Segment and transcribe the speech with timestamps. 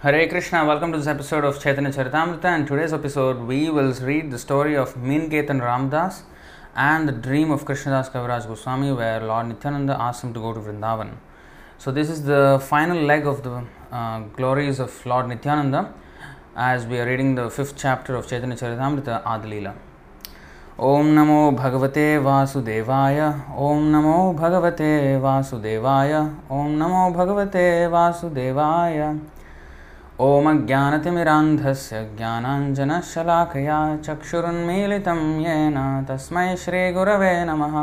[0.00, 2.44] Hare Krishna, welcome to this episode of Chaitanya Charitamrita.
[2.44, 6.22] And today's episode, we will read the story of Meenketan Ramdas
[6.76, 10.60] and the dream of Krishnadas Kaviraj Goswami, where Lord Nityananda asked him to go to
[10.60, 11.12] Vrindavan.
[11.78, 15.94] So, this is the final leg of the uh, glories of Lord Nityananda
[16.54, 19.74] as we are reading the fifth chapter of Chaitanya Charitamrita Adilila.
[20.80, 23.20] ॐ नमो भगवते वासुदेवाय
[23.66, 28.98] ॐ नमो भगवते वासुदेवाय ॐ नमो भगवते वासुदेवाय
[30.20, 35.78] ॐ अज्ञानतिमिरान्धस्य ज्ञानाञ्जनशलाकया चक्षुरुन्मीलितं येन
[36.08, 37.74] तस्मै श्रीगुरवे नमः।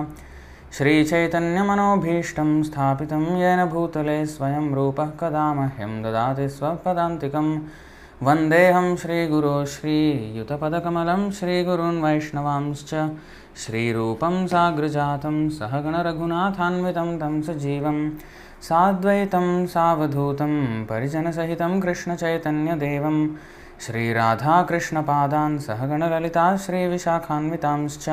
[0.77, 7.51] श्रीचैतन्यमनोभीष्टं स्थापितं येन भूतले स्वयं रूपः कदा मह्यं ददाति स्वपदान्तिकम्
[8.23, 12.93] वन्देऽहं श्रीगुरो श्रीयुतपदकमलं श्रीगुरून् वैष्णवांश्च।
[13.65, 17.99] श्रीरूपं साग्रजातं सहगणरघुनाथान्वितं तं सजीवं
[18.61, 23.35] साद्वैतं सावधूतं परिजनसहितं कृष्णचैतन्यदेवं
[23.79, 28.09] श्रीराधाकृष्णपादान् सहगणललिता श्रीविशाखान्वितांश्च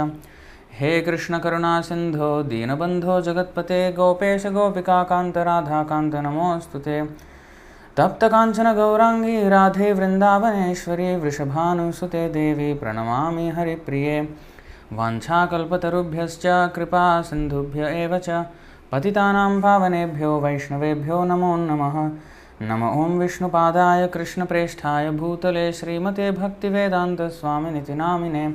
[0.72, 7.02] हे कृष्णकरुणासिन्धो, दीनबन्धो जगत्पते, गोपेश गोपिकान्त नमोऽस्तु ते।
[7.96, 14.20] तप्तकाञ्चन गौराङ्गी राधे वृन्दावनेश्वरी वृषभानुसुते देवी, प्रणमामि हरिप्रिये।
[14.92, 18.46] वाञ्छाकल्पतरुभ्यश्च कृपा सिन्धुभ्य एव च।
[18.92, 21.96] पतितानां पावनेभ्यो वैष्णवेभ्यो नमो नमः।
[22.62, 28.46] नम ॐ विष्णुपादाय कृष्णप्रेष्ठाय भूतले श्रीमते भक्तिवेदान्तस्वामिनिति नामिने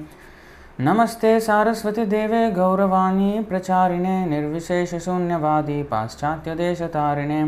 [0.80, 7.42] नमस्ते सारस्वतीदेवे गौरवाणी प्रचारिणे, निर्विशेषशून्यवादी पाश्चात्यदेशतारिणे।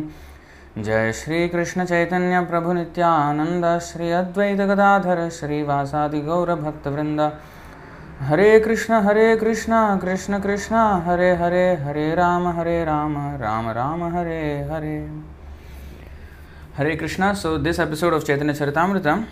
[0.77, 5.29] जय श्री कृष्ण चैतन्य प्रभु Nityanand Shri Advaita Gadadhar
[8.17, 14.67] Hare Krishna, Hare Krishna, Krishna Krishna, Hare Hare, Hare Rama Hare Rama Rama Rama Hare
[14.69, 15.23] Hare
[16.77, 17.35] Hare Krishna.
[17.35, 19.27] So, this episode of Chaitanya Charitamrita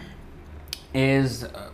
[0.94, 1.70] is uh,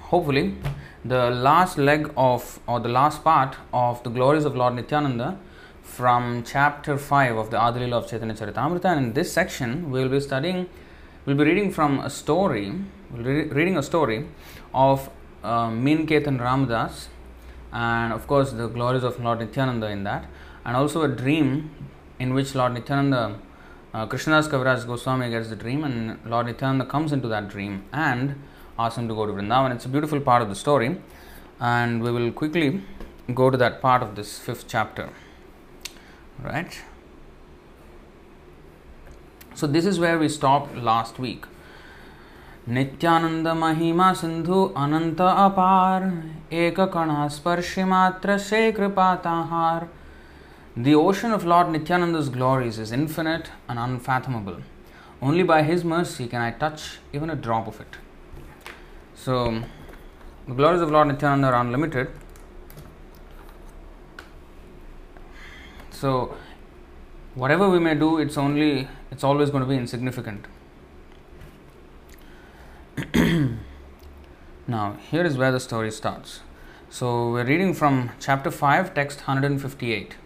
[0.00, 0.54] hopefully
[1.02, 5.38] the last leg of, or the last part of the glories of Lord Nityananda
[5.82, 8.84] from chapter 5 of the Adilila of Chaitanya Charitamrita.
[8.84, 10.68] And in this section, we will be studying,
[11.24, 12.74] we'll be reading from a story,
[13.10, 14.26] reading a story
[14.74, 15.08] of
[15.42, 17.06] uh, Meenketan Ramdas,
[17.72, 20.26] and of course the glories of Lord Nityananda in that,
[20.64, 21.70] and also a dream
[22.18, 23.38] in which Lord Nityananda,
[23.94, 28.40] uh, Krishnadas Kaviraj Goswami gets the dream, and Lord Nityananda comes into that dream and
[28.78, 29.74] asks him to go to Vrindavan.
[29.74, 30.96] It's a beautiful part of the story,
[31.58, 32.82] and we will quickly
[33.34, 35.10] go to that part of this fifth chapter.
[36.42, 36.80] Right?
[39.54, 41.44] So this is where we stopped last week
[42.75, 46.03] Nityanand महिमा सिंधु अनंत अपार
[46.63, 49.87] एक कणा स्पर्शी मात्र से कृपाताहार
[50.77, 54.57] The ocean of Lord Nityananda's glories is infinite and unfathomable.
[55.21, 57.95] Only by His mercy can I touch even a drop of it.
[59.15, 59.63] So,
[60.47, 62.09] the glories of Lord Nityananda are unlimited,
[65.95, 66.35] So,
[67.35, 70.45] whatever we may do, it's only it's always going to be insignificant.
[74.66, 76.40] now, here is where the story starts.
[76.88, 80.16] So, we're reading from chapter 5, text 158.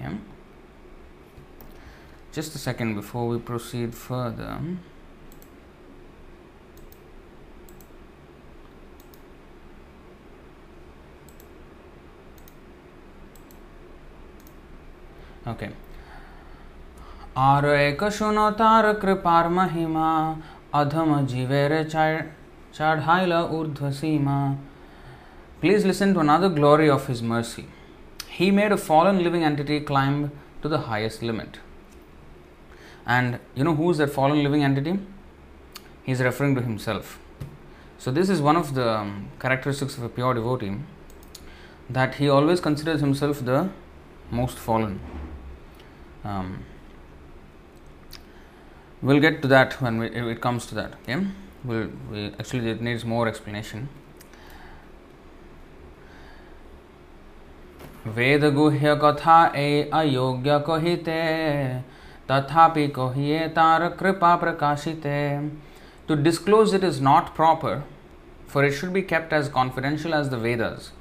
[0.00, 0.16] Okay.
[2.32, 4.60] Just a second before we proceed further.
[15.46, 15.72] okay.
[17.36, 17.64] आर
[19.00, 20.10] कृपार महिमा
[25.62, 27.64] Please listen to another glory of his mercy.
[28.28, 31.60] He made a fallen living entity climb to the highest limit.
[33.06, 34.98] And you know who is that fallen living entity?
[36.02, 37.18] He's referring to himself.
[37.98, 40.74] So, this is one of the um, characteristics of a pure devotee
[41.88, 43.70] that he always considers himself the
[44.30, 45.00] most fallen.
[46.22, 46.64] Um,
[49.05, 50.93] we'll get to that when we, it comes to that.
[51.03, 51.25] Okay,
[51.63, 53.89] we'll, we actually it needs more explanation.
[58.15, 61.17] वेद गुह्य कथा ए अयोग्य कहिते
[62.29, 65.19] तथापि कहिए तार कृपा प्रकाशिते
[66.07, 67.83] to disclose it is not proper
[68.51, 70.91] for it should be kept as confidential as the Vedas.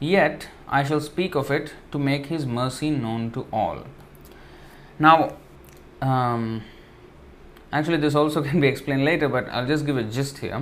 [0.00, 3.84] Yet I shall speak of it to make his mercy known to all.
[4.98, 5.34] Now,
[6.02, 6.62] um,
[7.75, 10.61] actually, this also can be explained later, but I'll just give a gist here.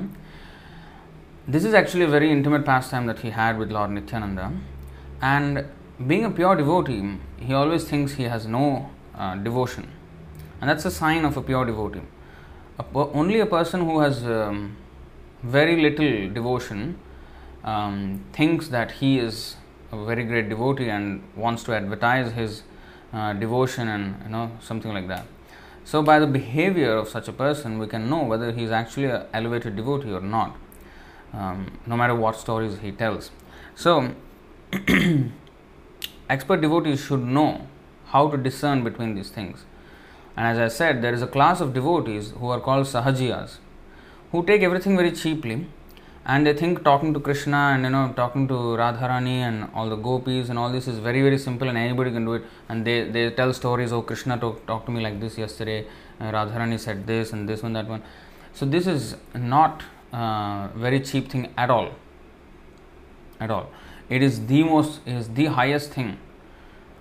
[1.47, 4.51] This is actually a very intimate pastime that he had with Lord Nityananda,
[5.21, 5.65] and
[6.07, 9.91] being a pure devotee, he always thinks he has no uh, devotion,
[10.59, 12.01] and that's a sign of a pure devotee.
[12.79, 12.83] a
[13.21, 14.75] only a person who has um,
[15.43, 16.97] very little devotion
[17.63, 19.57] um, thinks that he is
[19.91, 22.63] a very great devotee and wants to advertise his
[23.13, 25.25] uh, devotion and you know something like that.
[25.85, 29.05] So by the behavior of such a person, we can know whether he is actually
[29.05, 30.55] an elevated devotee or not,
[31.33, 33.31] um, no matter what stories he tells.
[33.75, 34.15] So
[36.29, 37.67] expert devotees should know
[38.07, 39.65] how to discern between these things.
[40.37, 43.57] And as I said, there is a class of devotees who are called sahajiyas,
[44.31, 45.67] who take everything very cheaply
[46.25, 49.97] and they think talking to Krishna and you know talking to Radharani and all the
[49.97, 52.43] gopis and all this is very very simple and anybody can do it.
[52.69, 55.85] And they, they tell stories oh Krishna talk, talked to me like this yesterday.
[56.21, 58.01] Uh, Radharani said this and this one that one.
[58.53, 59.83] So this is not
[60.13, 61.89] uh, very cheap thing at all.
[63.41, 63.69] At all.
[64.09, 66.17] It is the most is the highest thing.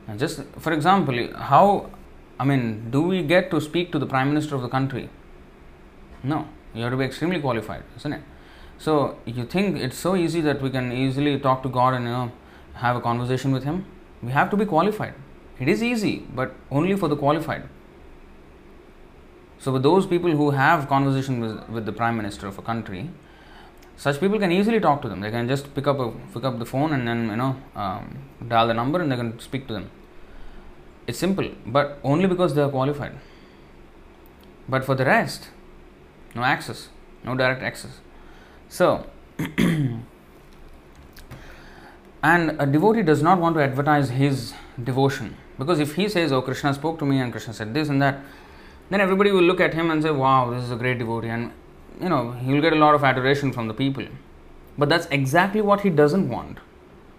[0.09, 1.91] And just for example how
[2.41, 5.09] I mean do we get to speak to the prime minister of the country?
[6.25, 6.49] No.
[6.75, 8.23] You have to be extremely qualified isn't it
[8.85, 12.11] so you think it's so easy that we can easily talk to God and you
[12.11, 12.33] know
[12.85, 13.85] have a conversation with Him?
[14.23, 15.15] We have to be qualified.
[15.61, 17.69] It is easy, but only for the qualified.
[19.61, 23.09] So with those people who have conversation with, with the prime minister of a country,
[23.97, 25.21] such people can easily talk to them.
[25.21, 28.19] They can just pick up a, pick up the phone and then you know um,
[28.49, 29.91] dial the number and they can speak to them.
[31.07, 33.13] It's simple, but only because they are qualified.
[34.69, 35.51] But for the rest,
[36.35, 36.89] no access,
[37.23, 38.01] no direct access.
[38.73, 39.05] So,
[42.23, 46.41] and a devotee does not want to advertise his devotion because if he says, Oh,
[46.41, 48.21] Krishna spoke to me and Krishna said this and that,
[48.89, 51.53] then everybody will look at him and say, Wow, this is a great devotee, and
[52.01, 54.07] you know, he'll get a lot of adoration from the people.
[54.79, 56.57] But that's exactly what he doesn't want.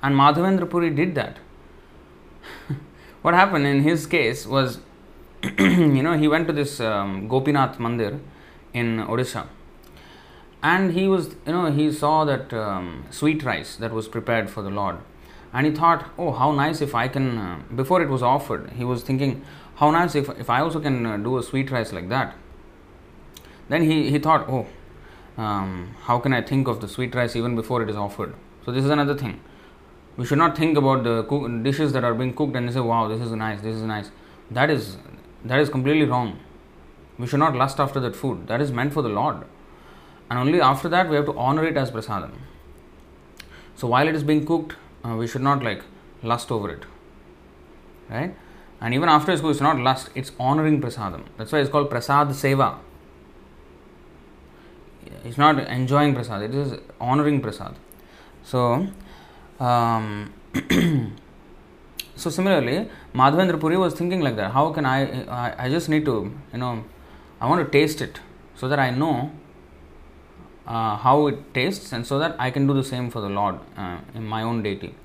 [0.02, 1.38] And Madhavendra Puri did that.
[3.22, 4.80] what happened in his case was,
[5.60, 8.20] you know, he went to this um, Gopinath Mandir
[8.74, 9.46] in Odisha
[10.64, 14.62] and he was you know he saw that um, sweet rice that was prepared for
[14.64, 14.98] the lord.
[15.56, 18.86] And he thought oh how nice if i can uh, before it was offered he
[18.92, 19.44] was thinking
[19.76, 22.36] how nice if, if i also can uh, do a sweet rice like that.
[23.70, 24.66] Then he, he thought oh
[25.38, 28.34] um, how can i think of the sweet rice even before it is offered?
[28.66, 29.42] So this is another thing.
[30.16, 33.08] We should not think about the cook, dishes that are being cooked and say wow
[33.10, 34.12] this is nice this is nice.
[34.50, 34.98] That is
[35.44, 36.40] that is completely wrong.
[37.20, 38.48] We should not lust after that food.
[38.48, 39.44] That is meant for the lord
[40.34, 42.32] and only after that we have to honor it as prasadam.
[43.76, 44.76] So while it is being cooked,
[45.06, 45.84] uh, we should not like
[46.24, 46.86] lust over it,
[48.10, 48.36] right?
[48.82, 51.26] And even after it's cooked, it's not lust; it's honoring prasadam.
[51.38, 52.70] That's why it's called prasad seva.
[55.24, 57.76] It's not enjoying prasad; it is honoring prasad.
[58.44, 58.88] So,
[59.60, 60.34] um,
[62.16, 64.52] so similarly, Madhavendra Puri was thinking like that.
[64.54, 65.00] How can I,
[65.44, 65.66] I?
[65.66, 66.18] I just need to,
[66.52, 66.84] you know,
[67.40, 68.20] I want to taste it
[68.56, 69.32] so that I know
[70.68, 73.60] uh, how it tastes and so that I can do the same for the Lord
[73.78, 74.96] uh, in my own deity.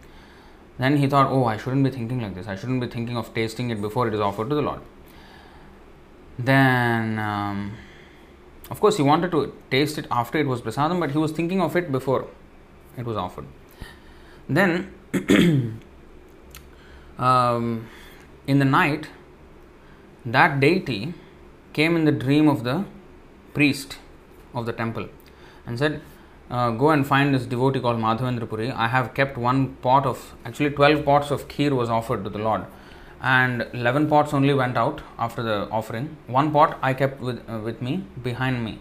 [0.78, 2.46] Then he thought, oh, I shouldn't be thinking like this.
[2.46, 4.80] I shouldn't be thinking of tasting it before it is offered to the Lord.
[6.38, 7.72] Then, um,
[8.70, 11.60] of course, he wanted to taste it after it was prasadam, but he was thinking
[11.60, 12.28] of it before
[12.96, 13.46] it was offered.
[14.48, 14.92] Then,
[17.18, 17.88] um,
[18.46, 19.08] in the night,
[20.24, 21.14] that deity
[21.72, 22.84] came in the dream of the
[23.52, 23.98] priest
[24.54, 25.08] of the temple
[25.68, 26.00] and said,
[26.50, 28.70] uh, Go and find this devotee called Madhavendra Puri.
[28.70, 32.38] I have kept one pot of, actually, 12 pots of kheer was offered to the
[32.38, 32.64] Lord,
[33.20, 36.16] and 11 pots only went out after the offering.
[36.26, 38.78] One pot I kept with, uh, with me behind me,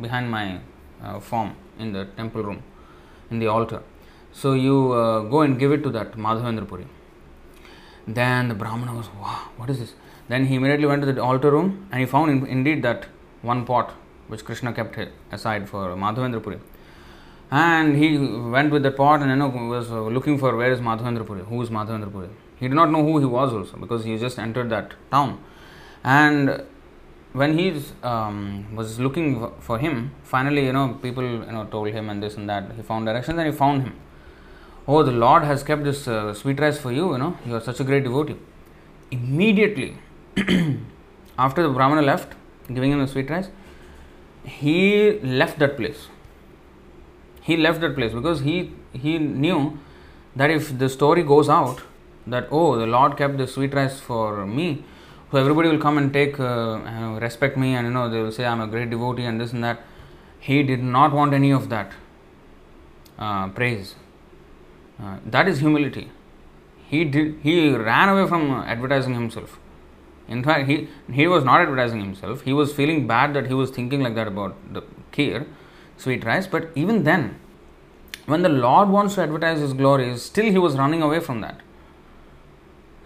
[0.00, 0.60] behind my
[1.02, 2.62] uh, form in the temple room,
[3.30, 3.82] in the altar.
[4.32, 6.86] So you uh, go and give it to that Madhavendra Puri.
[8.06, 9.94] Then the Brahmana was, wow, what is this?
[10.28, 13.06] Then he immediately went to the altar room and he found in, indeed that
[13.42, 13.94] one pot
[14.28, 14.98] which Krishna kept
[15.32, 16.58] aside for Madhavendra Puri.
[17.50, 21.26] And he went with the pot and you know, was looking for where is Madhavendra
[21.26, 22.28] Puri, who is Madhavendra Puri.
[22.56, 25.38] He did not know who he was also because he just entered that town.
[26.02, 26.64] And
[27.32, 32.08] when he um, was looking for him, finally, you know, people you know told him
[32.08, 32.72] and this and that.
[32.74, 33.94] He found directions and he found him.
[34.88, 37.12] Oh, the Lord has kept this uh, sweet rice for you.
[37.12, 38.36] You know, you are such a great devotee.
[39.10, 39.98] Immediately,
[41.38, 42.34] after the Brahmana left,
[42.72, 43.48] giving him the sweet rice,
[44.46, 46.08] he left that place.
[47.42, 49.78] He left that place because he he knew
[50.34, 51.82] that if the story goes out
[52.26, 54.84] that oh the Lord kept the sweet rice for me,
[55.30, 58.44] so everybody will come and take uh, respect me and you know they will say
[58.44, 59.80] I'm a great devotee and this and that.
[60.38, 61.92] He did not want any of that
[63.18, 63.96] uh, praise.
[65.02, 66.10] Uh, that is humility.
[66.88, 67.38] He did.
[67.42, 69.58] He ran away from advertising himself.
[70.28, 72.42] In fact, he, he was not advertising himself.
[72.42, 75.46] He was feeling bad that he was thinking like that about the kheer,
[75.96, 76.46] sweet rice.
[76.46, 77.38] But even then,
[78.26, 81.60] when the Lord wants to advertise His glories, still he was running away from that.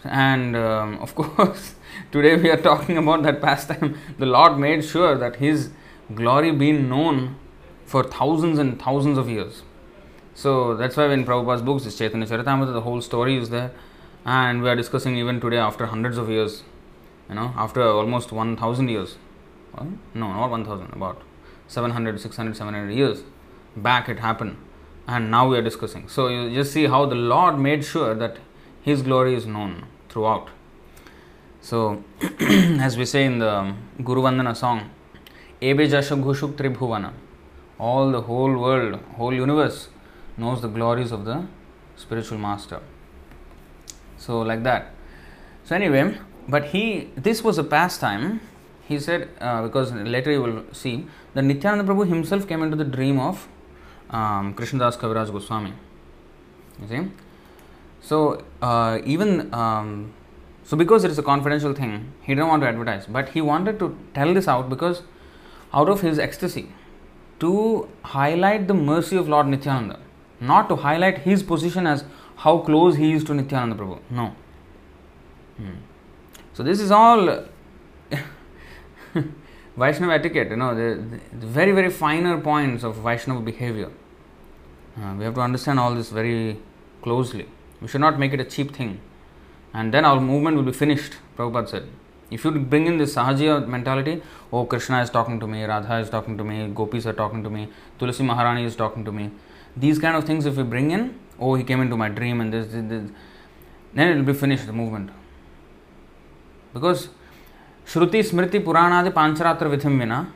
[0.02, 1.74] And um, of course,
[2.10, 3.98] today we are talking about that pastime.
[4.18, 5.70] The Lord made sure that His
[6.14, 7.36] glory being known
[7.84, 9.62] for thousands and thousands of years.
[10.34, 13.72] So that's why in Prabhupada's books, this Chaitanya Charitamrita, the whole story is there.
[14.24, 16.62] And we are discussing even today after hundreds of years,
[17.30, 19.16] you know, after almost 1000 years.
[19.74, 21.22] Well, no, not 1000, about
[21.68, 23.22] 700, 600, 700 years
[23.76, 24.56] back it happened.
[25.06, 26.08] And now we are discussing.
[26.08, 28.38] So you just see how the Lord made sure that
[28.82, 30.50] His glory is known throughout.
[31.60, 32.02] So,
[32.40, 34.90] as we say in the Guru Vandana song,
[35.60, 37.12] Ebe Jasha Ghushuk Tribhuvana,
[37.78, 39.88] all the whole world, whole universe
[40.36, 41.46] knows the glories of the
[41.96, 42.80] spiritual master.
[44.16, 44.94] So, like that.
[45.64, 46.16] So, anyway,
[46.50, 48.40] but he, this was a pastime.
[48.88, 52.84] He said, uh, because later you will see that Nityananda Prabhu himself came into the
[52.84, 53.46] dream of
[54.10, 55.72] um, Krishnadas Kaviraj Goswami.
[56.82, 57.10] You see?
[58.00, 60.12] So, uh, even um,
[60.64, 63.78] so, because it is a confidential thing, he didn't want to advertise, but he wanted
[63.78, 65.02] to tell this out because
[65.72, 66.72] out of his ecstasy
[67.38, 70.00] to highlight the mercy of Lord Nityananda,
[70.40, 72.04] not to highlight his position as
[72.36, 74.00] how close he is to Nityananda Prabhu.
[74.10, 74.34] No.
[75.56, 75.76] Hmm.
[76.60, 77.20] So, this is all
[79.78, 83.90] Vaishnava etiquette, you know, the, the, very, very finer points of Vaishnava behavior.
[84.94, 86.58] Uh, we have to understand all this very
[87.00, 87.48] closely.
[87.80, 89.00] We should not make it a cheap thing.
[89.72, 91.88] And then our movement will be finished, Prabhupada said.
[92.30, 96.10] If you bring in this Sahajiya mentality, oh, Krishna is talking to me, Radha is
[96.10, 99.30] talking to me, Gopis are talking to me, Tulasi Maharani is talking to me,
[99.78, 102.52] these kind of things, if we bring in, oh, he came into my dream and
[102.52, 103.10] this, this, this
[103.94, 105.10] then it will be finished, the movement.
[106.74, 107.08] Because
[107.92, 110.26] श्रुति स्मृति पुराणादि पांचरात्र विधिम विना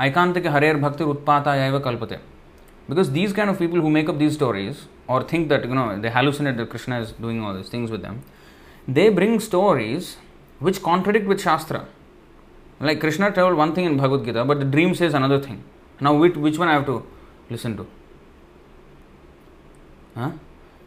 [0.00, 2.20] aikantiki Harer Bhakti Utpata Yaiva Kalpate.
[2.88, 6.00] Because these kind of people who make up these stories or think that, you know,
[6.00, 8.22] they hallucinate that Krishna is doing all these things with them,
[8.88, 10.16] they bring stories
[10.58, 11.86] which contradict with Shastra.
[12.80, 15.62] Like Krishna travelled one thing in Bhagavad Gita, but the dream says another thing.
[16.00, 17.04] Now, which, one I have to
[17.50, 17.86] listen to?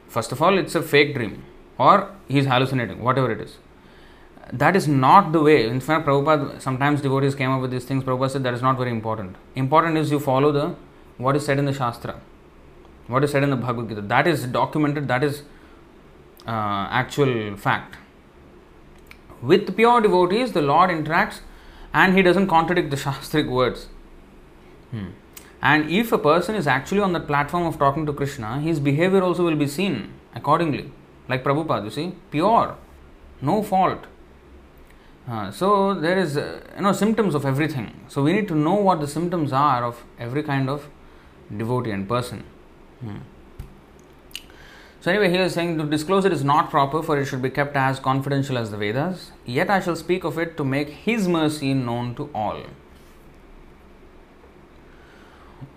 [0.08, 1.44] First of all, it's a fake dream
[1.78, 3.58] or he's hallucinating, whatever it is
[4.52, 5.68] that is not the way.
[5.68, 8.04] In fact, Prabhupada, sometimes devotees came up with these things.
[8.04, 9.36] Prabhupada said that is not very important.
[9.56, 10.76] Important is you follow the
[11.18, 12.20] what is said in the Shastra,
[13.08, 14.02] what is said in the Bhagavad Gita.
[14.02, 15.44] That is documented, that is
[16.46, 17.98] uh, actual fact.
[19.42, 21.42] With pure devotees, the Lord interacts
[21.94, 23.88] and he doesn't contradict the Shastric words.
[24.92, 25.10] Hmm.
[25.62, 29.22] And if a person is actually on the platform of talking to Krishna, his behavior
[29.24, 30.92] also will be seen accordingly.
[31.30, 32.76] Like Prabhupada, you see, pure,
[33.42, 34.06] no fault
[35.29, 37.89] uh, so there is uh, you know symptoms of everything.
[38.09, 40.89] So we need to know what the symptoms are of every kind of
[41.55, 42.45] devotee and person.
[43.01, 43.19] Hmm.
[45.01, 47.51] So anyway, he is saying to disclose it is not proper, for it should be
[47.51, 49.31] kept as confidential as the Vedas.
[49.45, 52.63] Yet I shall speak of it to make His mercy known to all.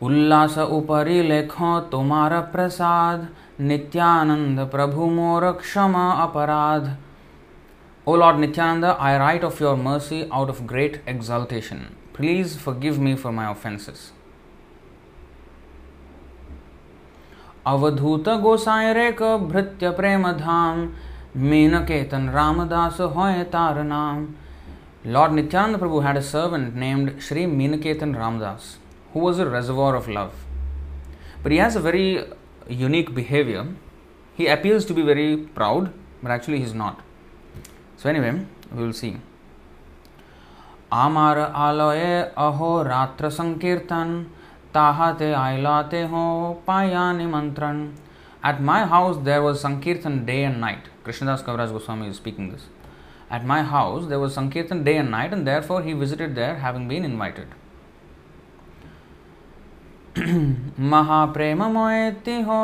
[0.03, 3.27] उल्लास उपरि लेखो तुम्हारा प्रसाद
[3.70, 6.86] नित्यानंद प्रभु मोर क्षमा अपराध
[8.05, 11.96] O Lord Nityananda, I write of your mercy out of great exultation.
[12.13, 14.12] Please forgive me for my offenses.
[17.67, 20.79] अवधूत गोसाई रेक भृत्य प्रेम धाम
[21.50, 24.27] mean Ketan Ramdas होय तार नाम
[25.03, 28.75] Lord Nityananda Prabhu had a servant named Sri Meenaketan Ramdas,
[29.13, 30.34] who was a reservoir of love.
[31.41, 32.24] But he has a very
[32.70, 33.65] unique behavior.
[34.36, 35.91] He appears to be very proud,
[36.22, 37.01] but actually he is not.
[37.97, 39.17] So, anyway, we will see.
[40.93, 44.11] आमार आलये अहो रात्र संकीर्तन
[44.75, 46.26] ताहाते आयलाते हो
[46.67, 47.87] पाया निमंत्रण
[48.49, 50.88] At my house there was Sankirtan day and night.
[51.05, 52.67] Krishnadas Kaviraj Goswami is speaking this.
[53.29, 56.87] At my house there was Sankirtan day and night, and therefore he visited there having
[56.87, 57.49] been invited.
[60.93, 62.61] महाप्रेममयति हो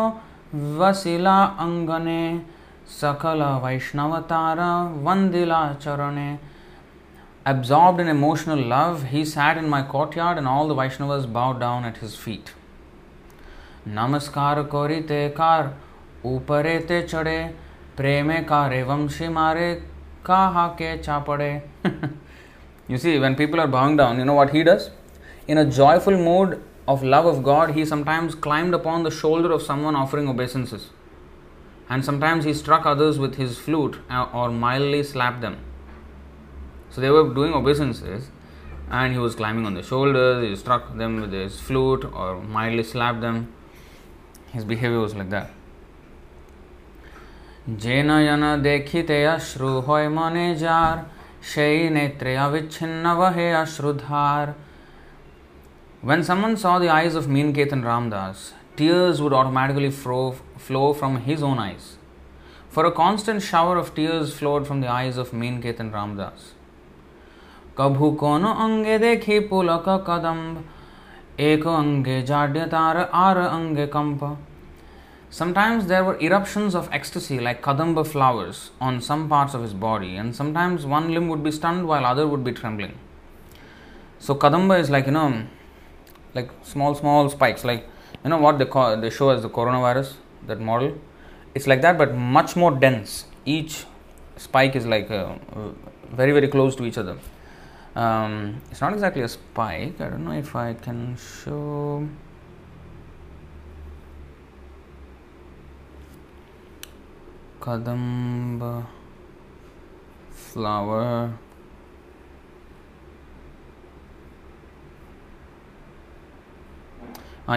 [0.79, 2.23] वसिला अंगने
[3.00, 4.58] सकल वैष्णवतार
[5.04, 6.38] वंदिला चरणे
[7.44, 11.84] Absorbed in emotional love, he sat in my courtyard and all the Vaishnavas bowed down
[11.84, 12.52] at his feet.
[13.88, 15.72] नमस्कार कोरिते car
[16.32, 17.37] ऊपरे ते चढ़े
[17.96, 19.66] प्रेमे कारे वंशी मारे
[20.30, 21.62] kaha ke chapade.
[22.88, 24.90] you see, when people are bowing down, you know what he does?
[25.49, 29.62] In a joyful mood of love of God, he sometimes climbed upon the shoulder of
[29.62, 30.90] someone offering obeisances
[31.92, 35.56] and sometimes he struck others with his flute uh, or mildly slapped them.
[36.88, 38.30] So they were doing obeisances,
[38.90, 42.82] and he was climbing on the shoulders, he struck them with his flute or mildly
[42.82, 43.52] slapped them.
[44.52, 45.50] His behavior was like that.
[56.00, 61.43] When someone saw the eyes of Meenketan Ramdas, tears would automatically flow, flow from his
[61.43, 61.97] own eyes.
[62.71, 66.55] For a constant shower of tears flowed from the eyes of Meenketan Ramdas.
[67.76, 70.55] Kabhu kono অঙ্গে দেখি পুলক কদম্ব
[71.50, 73.37] এক অঙ্গে জাড্য তার আর
[73.95, 74.31] kampa.
[75.41, 80.12] Sometimes there were eruptions of ecstasy like kadamba flowers on some parts of his body,
[80.21, 82.95] and sometimes one limb would be stunned while other would be trembling.
[84.25, 85.31] So kadamba is like you know,
[86.37, 87.83] like small small spikes, like
[88.25, 90.14] you know what they call they show as the coronavirus
[90.47, 90.99] that model.
[91.55, 93.26] It's like that, but much more dense.
[93.45, 93.85] Each
[94.37, 95.35] spike is like uh,
[96.11, 97.19] very very close to each other.
[97.95, 100.00] Um, it's not exactly a spike.
[100.00, 102.09] I don't know if I can show.
[107.61, 108.87] Kadamba
[110.31, 111.33] flower.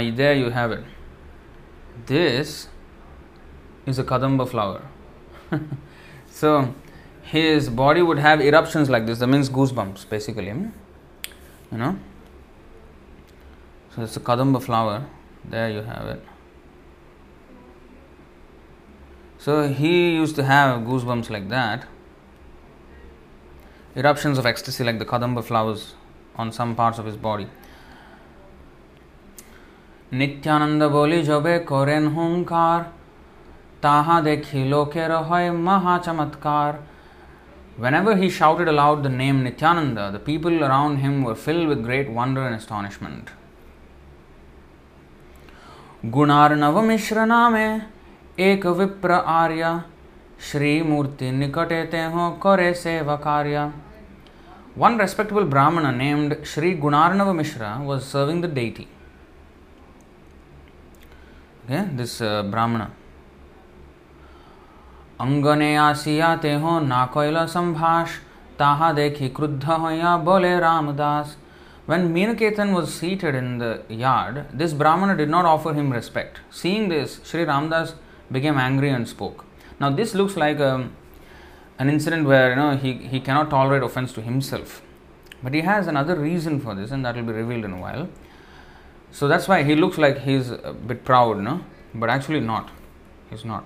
[0.04, 0.84] There you have it.
[2.06, 2.68] This
[3.86, 4.82] is a Kadamba flower.
[6.30, 6.74] so
[7.22, 9.20] his body would have eruptions like this.
[9.20, 10.50] That means goosebumps, basically.
[10.50, 10.68] Hmm?
[11.72, 12.00] You know.
[13.96, 15.06] So it's a Kadamba flower.
[15.44, 16.24] There you have it.
[19.46, 21.86] So he used to have goosebumps like that,
[23.96, 25.94] eruptions of ecstasy like the kadamba flowers
[26.36, 27.48] on some parts of his body.
[30.19, 32.81] Nityananda বলি জবে করেন হুঙ্কার
[33.85, 36.73] তাহা দেখি লোকের হয় মহা চমৎকার
[37.83, 42.09] Whenever he shouted aloud the name Nityananda, the people around him were filled with great
[42.11, 43.31] wonder and astonishment.
[46.07, 47.67] गुणार्णव मिश्र नामे
[48.49, 49.65] एक विप्र आर्य
[50.51, 53.71] श्री मूर्ति निकटे ते हो करे सेवा कार्य
[54.75, 58.87] One respectable Brahmana named Sri Gunarnava Mishra was serving the deity.
[61.66, 62.90] okay, this uh, Brahmana.
[65.24, 68.08] অঙ্গনে আসিয়া তেহ না কইল সম্ভাষ
[68.62, 71.28] তাহা দেখি ক্রুদ্ধ হইয়া বলে Ramdas
[71.90, 73.72] When Meenaketan was seated in the
[74.06, 76.34] yard, this Brahmana did not offer him respect.
[76.50, 77.90] Seeing this, Sri Ramdas
[78.32, 79.40] became angry and spoke.
[79.80, 80.74] Now, this looks like a,
[81.78, 84.70] an incident where you know he, he cannot tolerate offense to himself.
[85.44, 88.06] But he has another reason for this, and that will be revealed in a while.
[89.18, 91.62] So that's why he looks like he's a bit proud, no?
[91.94, 92.70] But actually not.
[93.30, 93.64] He's not.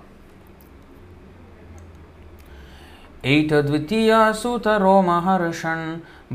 [3.24, 5.82] एतद्वितीया सुत रोमहर्षन्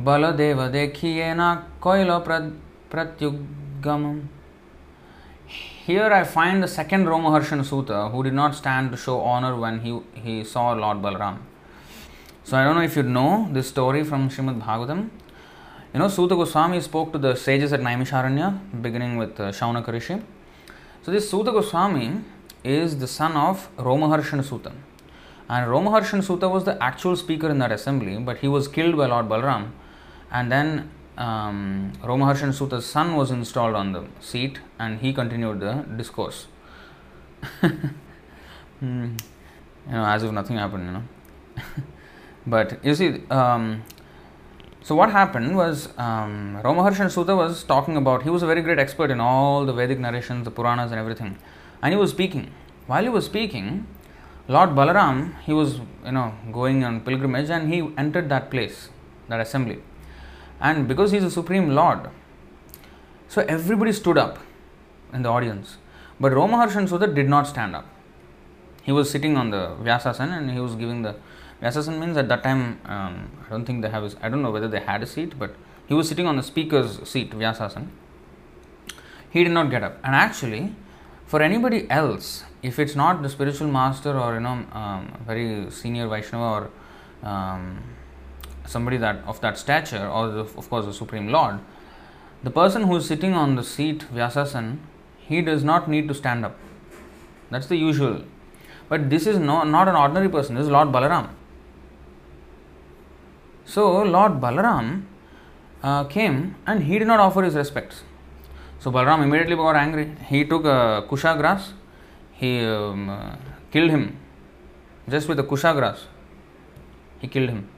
[0.05, 2.11] बलदेव देखियेना कोइल
[2.91, 4.21] प्रत्युगमम्
[5.85, 9.81] Here I find the second Romaharshan Suta who did not stand to show honor when
[9.81, 11.37] he, he saw Lord Balram.
[12.43, 15.09] So I don't know if you know this story from Srimad Bhagavatam.
[15.95, 20.21] You know, Suta Goswami spoke to the sages at Naimisharanya, beginning with uh, Shaunaka.
[21.03, 22.19] So this Suta Goswami
[22.65, 24.73] is the son of Romaharshan Suta.
[25.47, 29.05] And Romaharshan Suta was the actual speaker in that assembly, but he was killed by
[29.05, 29.71] Lord Balram.
[30.29, 35.85] And then um, Romaharshan Suta's son was installed on the seat and he continued the
[35.95, 36.47] discourse.
[37.61, 37.81] mm,
[38.81, 39.17] you
[39.93, 41.03] know, as if nothing happened, you know.
[42.45, 43.81] but you see, um,
[44.85, 48.77] so what happened was um, Romaharshan Suta was talking about, he was a very great
[48.77, 51.39] expert in all the Vedic narrations, the Puranas, and everything.
[51.81, 52.51] And he was speaking.
[52.85, 53.87] While he was speaking,
[54.47, 58.89] Lord Balaram, he was, you know, going on pilgrimage and he entered that place,
[59.27, 59.79] that assembly.
[60.61, 62.11] And because he's a supreme Lord,
[63.27, 64.37] so everybody stood up
[65.11, 65.77] in the audience.
[66.19, 67.87] But Romaharshan Suta did not stand up.
[68.83, 71.15] He was sitting on the Vyasasana and he was giving the
[71.61, 74.67] Vyasasana means at that time, um, I don't think they have, I don't know whether
[74.67, 75.55] they had a seat, but
[75.87, 77.87] he was sitting on the speaker's seat, Vyasasana.
[79.29, 79.99] He did not get up.
[80.03, 80.75] And actually,
[81.25, 86.07] for anybody else, if it's not the spiritual master or you know um, very senior
[86.07, 86.69] Vaishnava
[87.23, 87.83] or um,
[88.65, 91.59] somebody that of that stature or the, of course the supreme lord,
[92.43, 94.77] the person who is sitting on the seat Vyasasan,
[95.17, 96.55] he does not need to stand up.
[97.49, 98.23] That's the usual.
[98.87, 100.55] But this is no, not an ordinary person.
[100.55, 101.29] This is Lord Balaram.
[103.65, 105.03] So Lord Balaram
[105.83, 108.03] uh, came and he did not offer his respects.
[108.79, 110.11] So Balaram immediately got angry.
[110.27, 111.73] He took a kusha grass,
[112.33, 113.35] he um, uh,
[113.71, 114.17] killed him
[115.09, 116.05] just with a kusha grass.
[117.19, 117.69] He killed him.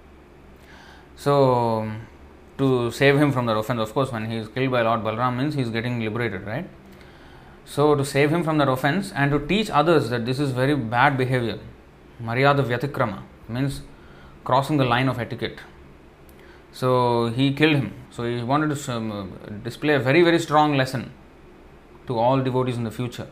[1.15, 1.91] So,
[2.57, 5.37] to save him from that offense, of course, when he is killed by Lord Balaram
[5.37, 6.67] means he is getting liberated, right?
[7.65, 10.75] So, to save him from that offense and to teach others that this is very
[10.75, 11.59] bad behavior,
[12.21, 13.81] Maryada Vyatikrama means
[14.43, 15.59] crossing the line of etiquette.
[16.79, 16.89] So,
[17.37, 17.93] he killed him.
[18.11, 21.11] So, he wanted to um, display a very, very strong lesson
[22.07, 23.27] to all devotees in the future.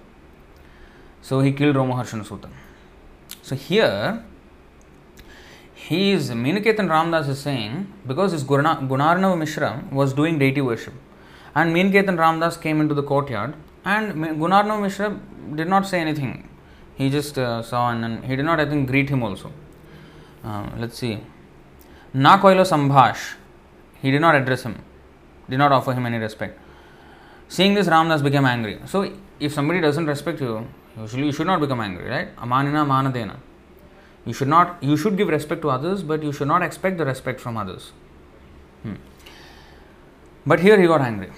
[1.21, 2.49] So, he killed Romaharshan Suta.
[3.43, 4.23] So, here
[5.75, 10.95] he is Meniketan Ramdas is saying because his Gunarnava Mishra was doing deity worship
[11.53, 13.53] and Meniketan Ramdas came into the courtyard
[13.83, 15.19] and Gunarnava Mishra
[15.53, 16.49] did not say anything.
[16.95, 19.51] He just uh, saw and, and he did not, I think, greet him also.
[20.43, 21.19] Uh, let's see.
[22.15, 23.35] Na Koilo Sambhash.
[24.01, 24.81] He did not address him,
[25.49, 26.57] did not offer him any respect.
[27.49, 28.79] Seeing this, Ramdas became angry.
[28.85, 30.65] So, if somebody doesn't respect you,
[30.97, 32.33] usually you should not become angry, right?
[32.37, 33.35] Amanina manadena.
[34.25, 34.81] You should not.
[34.81, 37.91] You should give respect to others, but you should not expect the respect from others.
[38.83, 38.95] Hmm.
[40.45, 41.31] But here he got angry.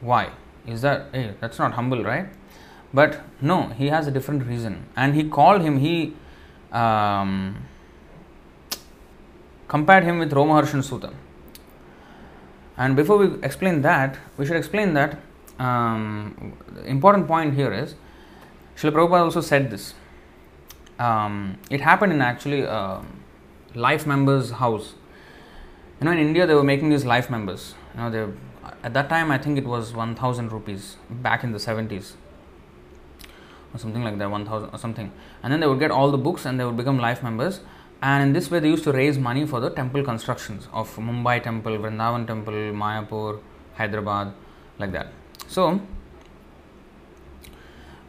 [0.00, 0.30] Why?
[0.66, 2.28] Is that hey, that's not humble, right?
[2.94, 5.78] But no, he has a different reason, and he called him.
[5.78, 6.14] He
[6.70, 7.66] um,
[9.68, 11.12] compared him with Romaharshan Suta.
[12.76, 15.18] And before we explain that, we should explain that
[15.58, 17.94] um, important point here is
[18.76, 19.94] Srila Prabhupada also said this
[20.98, 23.00] um, it happened in actually uh,
[23.74, 24.94] life members' house.
[26.00, 27.74] You know, in India they were making these life members.
[27.94, 28.32] You know, they
[28.82, 32.16] at that time I think it was one thousand rupees back in the seventies
[33.74, 35.12] or something like that, one thousand or something.
[35.42, 37.60] And then they would get all the books and they would become life members.
[38.00, 41.42] And in this way, they used to raise money for the temple constructions of Mumbai
[41.42, 43.40] temple, Vrindavan temple, Mayapur,
[43.74, 44.32] Hyderabad,
[44.78, 45.08] like that.
[45.48, 45.80] So,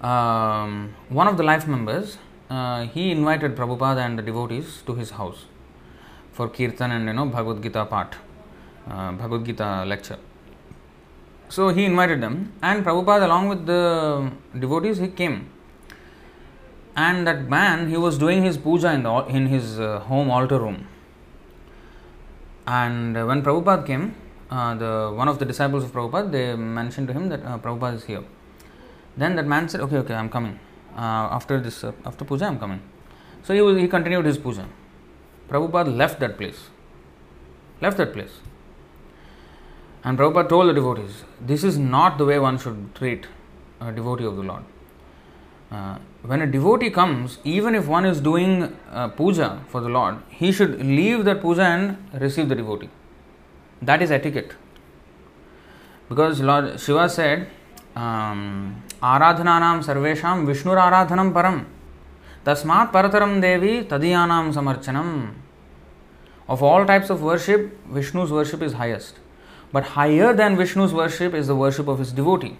[0.02, 2.17] um, one of the life members
[2.49, 5.45] uh, he invited Prabhupada and the devotees to his house
[6.32, 8.15] for kirtan and you know Bhagavad Gita part,
[8.89, 10.17] uh, Bhagavad Gita lecture.
[11.49, 15.49] So he invited them, and Prabhupada, along with the devotees, he came.
[17.06, 20.60] And that man, he was doing his puja in, the, in his uh, home altar
[20.60, 20.88] room.
[22.68, 24.16] And when Prabhupada came,
[24.52, 27.96] uh, the one of the disciples of Prabhupada, they mentioned to him that uh, Prabhupada
[27.96, 28.24] is here.
[29.18, 30.60] Then that man said, "Okay, okay, I'm coming."
[30.96, 32.82] uh, after this uh, after puja I'm coming.
[33.44, 34.66] So he was, he continued his puja.
[35.50, 36.68] Prabhupada left that place.
[37.82, 38.40] Left that place.
[40.04, 43.28] And Prabhupada told the devotees, this is not the way one should treat
[43.82, 44.64] a devotee of the Lord.
[45.72, 50.17] Uh, when a devotee comes, even if one is doing uh, puja for the Lord,
[50.29, 52.88] he should leave that puja and receive the devotee.
[53.83, 54.55] That is etiquette.
[56.09, 57.49] Because Lord Shiva said,
[57.97, 61.61] आराधनानां सर्वेषां विष्णुराराधनं परं
[62.47, 65.29] तस्मात् परतरं देवी तदीयानां समर्चनम्
[66.49, 69.19] of all types of worship, Vishnu's worship is highest.
[69.73, 72.57] But higher than Vishnu's worship is the worship of his devotee.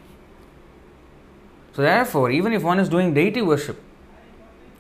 [1.79, 3.81] So, therefore, even if one is doing deity worship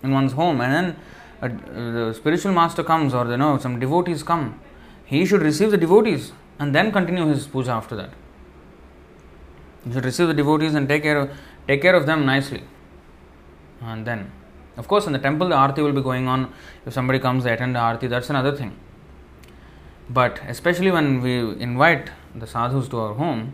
[0.03, 0.95] in one's home and then
[1.41, 1.47] a,
[1.93, 4.59] the spiritual master comes or you know some devotees come,
[5.05, 8.09] he should receive the devotees and then continue his puja after that.
[9.85, 11.31] He should receive the devotees and take care of
[11.69, 12.63] take care of them nicely.
[13.79, 14.29] And then,
[14.75, 16.53] of course, in the temple, the arti will be going on.
[16.85, 18.07] If somebody comes, they attend the arti.
[18.07, 18.77] That's another thing.
[20.09, 23.53] But especially when we invite the sadhus to our home,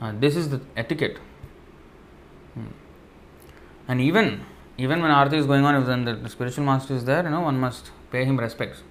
[0.00, 1.18] uh, this is the etiquette.
[3.88, 4.44] And even
[4.76, 7.42] even when arti is going on, if then the spiritual master is there, you know,
[7.42, 8.82] one must pay him respects.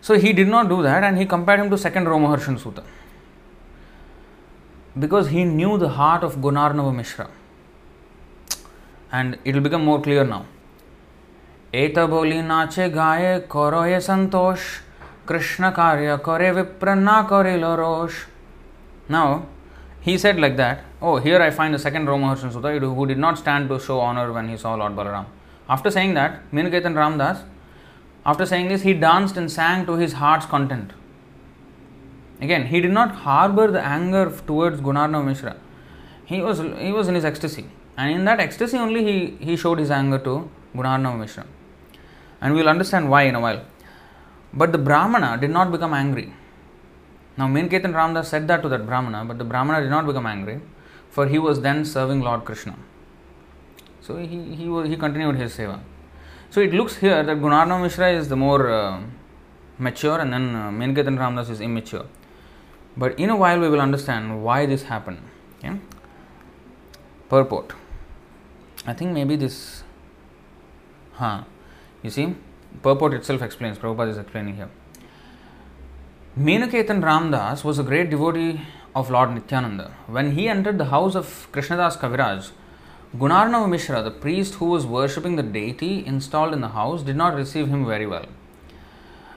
[0.00, 2.82] So he did not do that, and he compared him to second Romaharshan Suta
[4.98, 7.28] because he knew the heart of Gunarnava Mishra.
[9.12, 10.46] And it will become more clear now.
[11.72, 14.80] Eta boli nache gaye ye santosh,
[15.26, 18.24] Krishna karya kore vipranna kore lorosh.
[19.08, 19.46] Now,
[20.06, 23.38] he said like that, oh, here I find the second Romaharshan Suta who did not
[23.38, 25.26] stand to show honor when he saw Lord Balaram.
[25.68, 27.42] After saying that, Meniketan Ramdas,
[28.24, 30.92] after saying this, he danced and sang to his heart's content.
[32.40, 35.56] Again, he did not harbor the anger towards Gunarnav Mishra.
[36.24, 37.66] He was he was in his ecstasy,
[37.96, 41.46] and in that ecstasy only he, he showed his anger to Gunarnav Mishra.
[42.40, 43.62] And we will understand why in a while.
[44.52, 46.32] But the Brahmana did not become angry.
[47.36, 50.60] Now, Meniketan Ramdas said that to that Brahmana, but the Brahmana did not become angry,
[51.10, 52.76] for he was then serving Lord Krishna.
[54.00, 55.80] So he, he, he continued his seva.
[56.50, 59.02] So it looks here that Gunarnav Mishra is the more uh,
[59.78, 62.06] mature and then uh, Meniketan Ramdas is immature.
[62.96, 65.20] But in a while, we will understand why this happened.
[65.58, 65.78] Okay?
[67.28, 67.74] Purport.
[68.86, 69.82] I think maybe this.
[71.14, 71.42] Huh.
[72.02, 72.34] You see,
[72.82, 74.70] purport itself explains, Prabhupada is explaining here.
[76.38, 78.60] Menaketan Ramdas was a great devotee
[78.94, 79.94] of Lord Nityananda.
[80.06, 82.50] When he entered the house of Krishnadas Kaviraj,
[83.16, 87.34] Gunarnav Mishra, the priest who was worshipping the deity installed in the house, did not
[87.34, 88.26] receive him very well.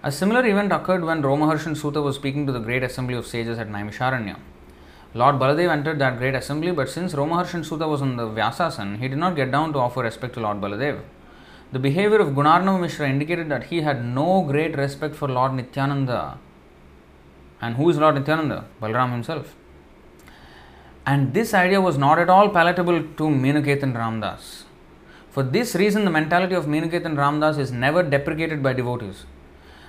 [0.04, 3.58] A similar event occurred when Romaharshan Suta was speaking to the great assembly of sages
[3.58, 4.36] at Naimisharanya.
[5.14, 9.08] Lord Baladev entered that great assembly, but since Romaharshan Suta was on the Vyasasan, he
[9.08, 11.00] did not get down to offer respect to Lord Baladev.
[11.72, 16.40] The behavior of Gunarnav Mishra indicated that he had no great respect for Lord Nityananda.
[17.62, 18.66] And who is Lord Nityananda?
[18.82, 19.56] Balram himself.
[21.06, 24.64] And this idea was not at all palatable to Menuketan Ramdas.
[25.30, 29.26] For this reason, the mentality of Menuketan Ramdas is never deprecated by devotees.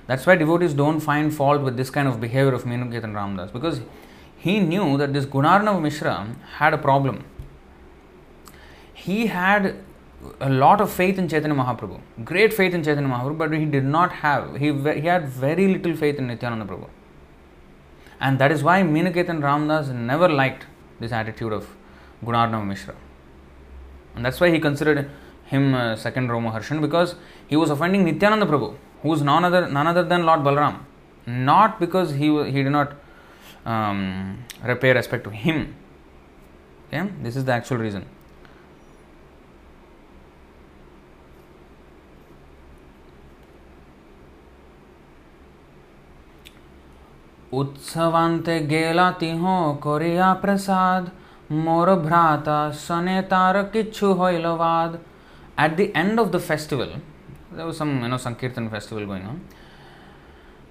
[0.07, 3.81] That's why devotees don't find fault with this kind of behavior of Menuketan Ramdas because
[4.37, 7.25] he knew that this Gunarnav Mishra had a problem.
[8.95, 9.77] He had
[10.41, 13.85] a lot of faith in Chaitanya Mahaprabhu, great faith in Chaitanya Mahaprabhu, but he did
[13.85, 16.89] not have, he, he had very little faith in Nityananda Prabhu.
[18.21, 20.67] And that is why Menuketan Ramdas never liked
[21.01, 21.69] this attitude of
[22.25, 22.95] Gunarnav Mishra.
[24.15, 25.11] And that's why he considered
[25.47, 27.15] him uh, second Roma Harshan because
[27.49, 30.81] he was offending Nityananda Prabhu, who is none other, none other than Lord Balram.
[31.27, 32.95] Not because he, he did not
[33.65, 35.75] um, repay respect to him.
[36.89, 37.09] Okay?
[37.23, 38.05] This is the actual reason.
[47.53, 51.09] उत्सवांत गेला तिहो Korea प्रसाद
[51.67, 54.99] मोर भ्राता सने तार किच्छु होइल वाद
[55.61, 56.93] at the end of the festival
[57.53, 59.41] there was some you know sankirtan festival going on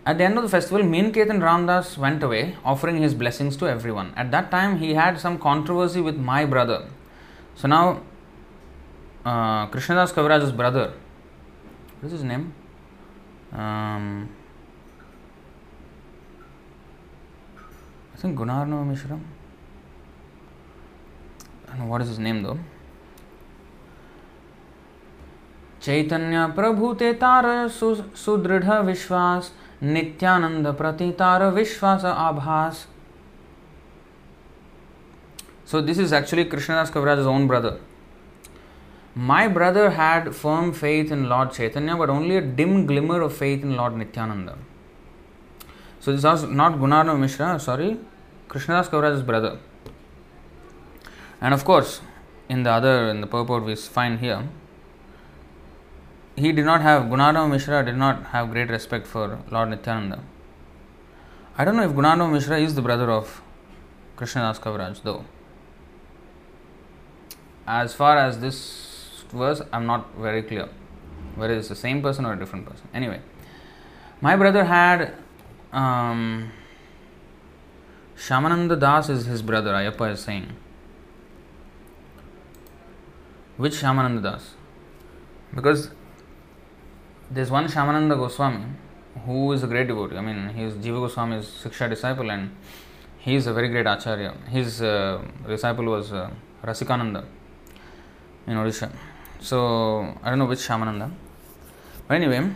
[0.06, 3.68] at the end of the festival mean ketan ramdas went away offering his blessings to
[3.74, 6.80] everyone at that time he had some controversy with my brother
[7.56, 7.84] so now
[9.26, 10.88] uh, krishnadas kaviraj's brother
[12.00, 12.46] what is his name
[13.54, 14.08] um,
[18.20, 19.18] I think Gunarno Mishra.
[21.66, 22.58] I don't know what is his name though.
[25.82, 29.52] चैतन्य प्रभु ते तार सुदृढ़ विश्वास
[29.84, 32.86] नित्यानंद प्रति तार विश्वास आभास
[35.64, 37.80] So this is actually Krishnadas Kaviraj's own brother.
[39.16, 43.64] My brother had firm faith in Lord Chaitanya, but only a dim glimmer of faith
[43.64, 44.58] in Lord Nityananda.
[46.10, 47.96] So this was not Gunarno Mishra, sorry,
[48.48, 49.60] Krishnadas Kaviraj's brother.
[51.40, 52.02] And of course,
[52.50, 54.50] in the other, in the purport we find here,
[56.36, 60.24] he did not have, Gunarno Mishra did not have great respect for Lord Nityananda.
[61.56, 63.44] I don't know if Gunarno Mishra is the brother of
[64.18, 65.26] Krishnadas Kaviraj though.
[67.68, 70.70] As far as this verse, I'm not very clear
[71.36, 72.88] whether it's the same person or a different person.
[72.96, 73.22] Anyway,
[74.22, 75.14] my brother had
[75.72, 76.52] um,
[78.18, 80.48] Shamananda Das is his brother, Ayappa is saying.
[83.58, 84.56] Which Shamananda Das?
[85.54, 85.92] Because
[87.32, 88.66] there's one Shamananda Goswami
[89.26, 90.18] who is a great devotee.
[90.18, 92.56] I mean, he is Jiva Goswami's Siksha disciple and
[93.20, 94.34] he is a very great Acharya.
[94.50, 96.30] His uh, disciple was uh,
[96.64, 97.26] Rasikananda
[98.48, 98.92] in Odisha.
[99.40, 101.12] So, I don't know which Shamananda.
[102.08, 102.50] But anyway,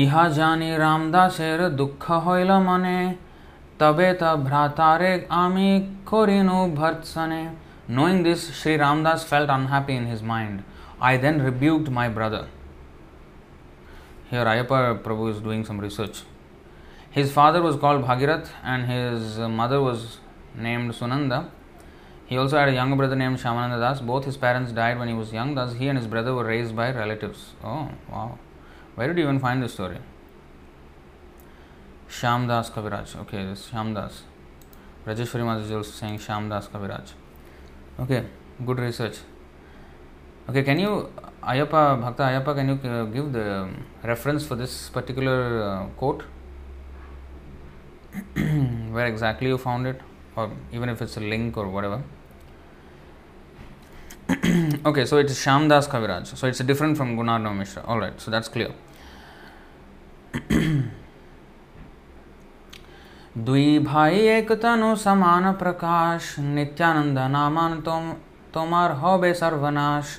[0.00, 2.98] ইহা জানি রামদাসের দুঃখ হইল মনে
[3.80, 5.68] তবে তা ভ্রাতারে আমি
[6.10, 7.42] করিনু ভর্ৎসনে
[7.88, 10.62] Knowing this, Sri Ramdas felt unhappy in his mind.
[11.00, 12.46] I then rebuked my brother.
[14.30, 16.22] Here Ayappa Prabhu is doing some research.
[17.10, 20.18] His father was called Bhagirath and his mother was
[20.54, 21.48] named Sunanda.
[22.24, 24.00] He also had a younger brother named Shamananda Das.
[24.00, 26.74] Both his parents died when he was young, thus he and his brother were raised
[26.74, 27.50] by relatives.
[27.62, 28.38] Oh, wow.
[28.97, 29.99] Where did you even find this story?
[32.09, 33.15] Shamdas Kaviraj.
[33.17, 34.21] Okay, this Shamdas.
[35.05, 37.11] Rajeshwari Mataji is also saying Shamdas Kaviraj.
[37.99, 38.23] Okay,
[38.65, 39.19] good research.
[40.49, 43.69] Okay, can you, Ayappa, Bhakta Ayappa, can you uh, give the
[44.03, 46.23] reference for this particular uh, quote?
[48.33, 50.01] Where exactly you found it,
[50.35, 52.01] or even if it's a link or whatever.
[54.87, 56.35] okay, so it's Shamdas Kaviraj.
[56.35, 57.83] So it's different from Gunarno Mishra.
[57.83, 58.73] Alright, so that's clear.
[63.47, 68.11] दुई भाई एक तनु समान प्रकाश Nityanand Naaman तुम
[68.53, 70.15] तोमार होबे सर्वनाश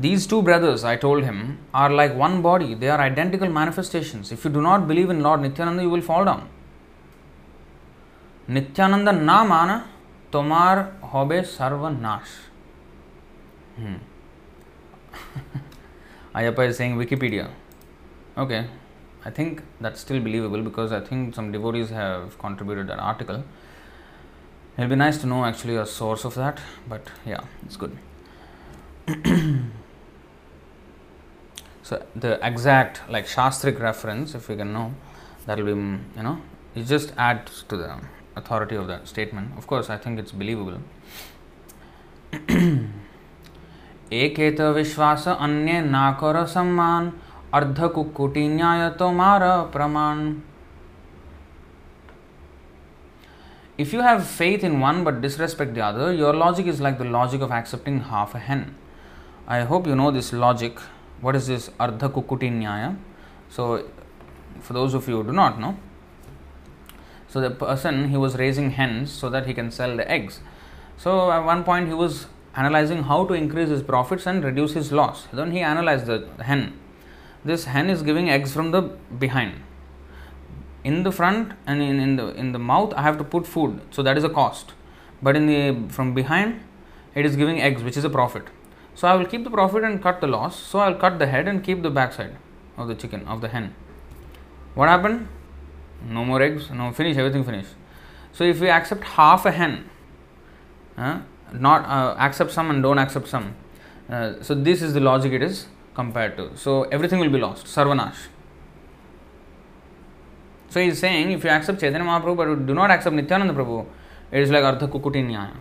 [0.00, 2.74] These two brothers, I told him, are like one body.
[2.74, 4.30] They are identical manifestations.
[4.30, 6.48] If you do not believe in Lord Nityananda, you will fall down.
[8.48, 9.90] Nityananda na mana,
[10.30, 12.30] tomar hobe sarva nash.
[13.76, 13.96] Hmm.
[16.38, 17.50] Ayappa is saying Wikipedia.
[18.36, 18.66] Okay,
[19.24, 23.42] I think that's still believable because I think some devotees have contributed that article.
[24.76, 27.98] It'll be nice to know actually a source of that, but yeah, it's good.
[31.82, 34.94] so the exact like shastric reference, if we can know,
[35.46, 35.80] that will be
[36.18, 36.40] you know
[36.76, 37.96] it just adds to the
[38.36, 39.58] authority of that statement.
[39.58, 40.78] Of course, I think it's believable.
[44.13, 47.11] एकेत विश्वास अन्य नाकर सम्मान
[47.53, 49.41] अर्ध कुक्कुटी न्याय तो मार
[49.73, 50.33] प्रमाण
[53.75, 57.05] If you have faith in one but disrespect the other, your logic is like the
[57.05, 58.75] logic of accepting half a hen.
[59.47, 60.77] I hope you know this logic.
[61.21, 62.95] What is this Ardha Kukuti Nyaya?
[63.49, 63.89] So,
[64.59, 65.75] for those of you who do not know,
[67.33, 70.39] so the person he was raising hens so that he can sell the eggs.
[70.97, 74.92] So at one point he was analyzing how to increase his profits and reduce his
[74.92, 75.26] loss.
[75.32, 76.78] Then he analyzed the hen.
[77.44, 79.62] This hen is giving eggs from the behind.
[80.84, 83.80] In the front and in, in the in the mouth I have to put food,
[83.90, 84.72] so that is a cost.
[85.22, 86.60] But in the from behind
[87.14, 88.44] it is giving eggs, which is a profit.
[88.94, 90.58] So I will keep the profit and cut the loss.
[90.58, 92.36] So I will cut the head and keep the backside
[92.76, 93.74] of the chicken of the hen.
[94.74, 95.28] What happened?
[96.04, 97.74] No more eggs, no finish, everything finished.
[98.32, 99.90] So if we accept half a hen,
[100.96, 101.20] uh,
[101.52, 103.54] not uh, accept some and don't accept some.
[104.08, 106.56] Uh, so this is the logic it is compared to.
[106.56, 107.66] So everything will be lost.
[107.66, 108.28] Sarvanash.
[110.70, 113.86] So he is saying if you accept Chaitanya Mahaprabhu but do not accept Nityananda Prabhu,
[114.30, 115.56] it is like Artha Kukuti Nyaya.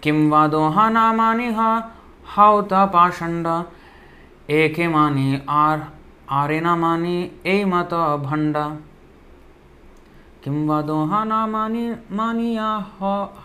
[0.00, 1.90] Kim vadoha namani ha
[2.24, 3.66] hauta pashanda
[4.48, 5.90] eke mani ar
[6.28, 8.78] arena mani e mata bhanda
[10.46, 12.66] किं वा दोहानामानिमानिया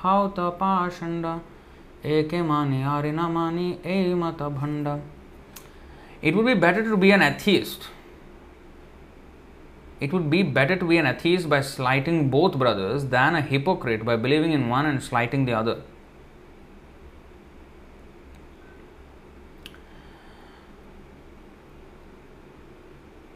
[0.02, 1.26] हौत पाषण्ड।
[2.08, 4.88] एकेमानि आरिनामानि एमत भण्ड
[6.24, 7.90] it would be better to be an atheist
[10.04, 14.04] it would be better to be an atheist by slighting both brothers than a hypocrite
[14.04, 15.84] by believing in one and slighting the other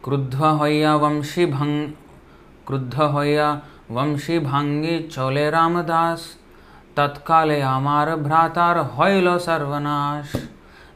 [0.04, 1.93] क्रुद्ध हय्या वंशी भंग
[2.67, 3.51] क्रुद्ध होया,
[3.91, 6.28] वंशी भांगे चौले रामदास।
[6.97, 10.36] तत्काल अमार भ्रातार होयलो सर्वनाश।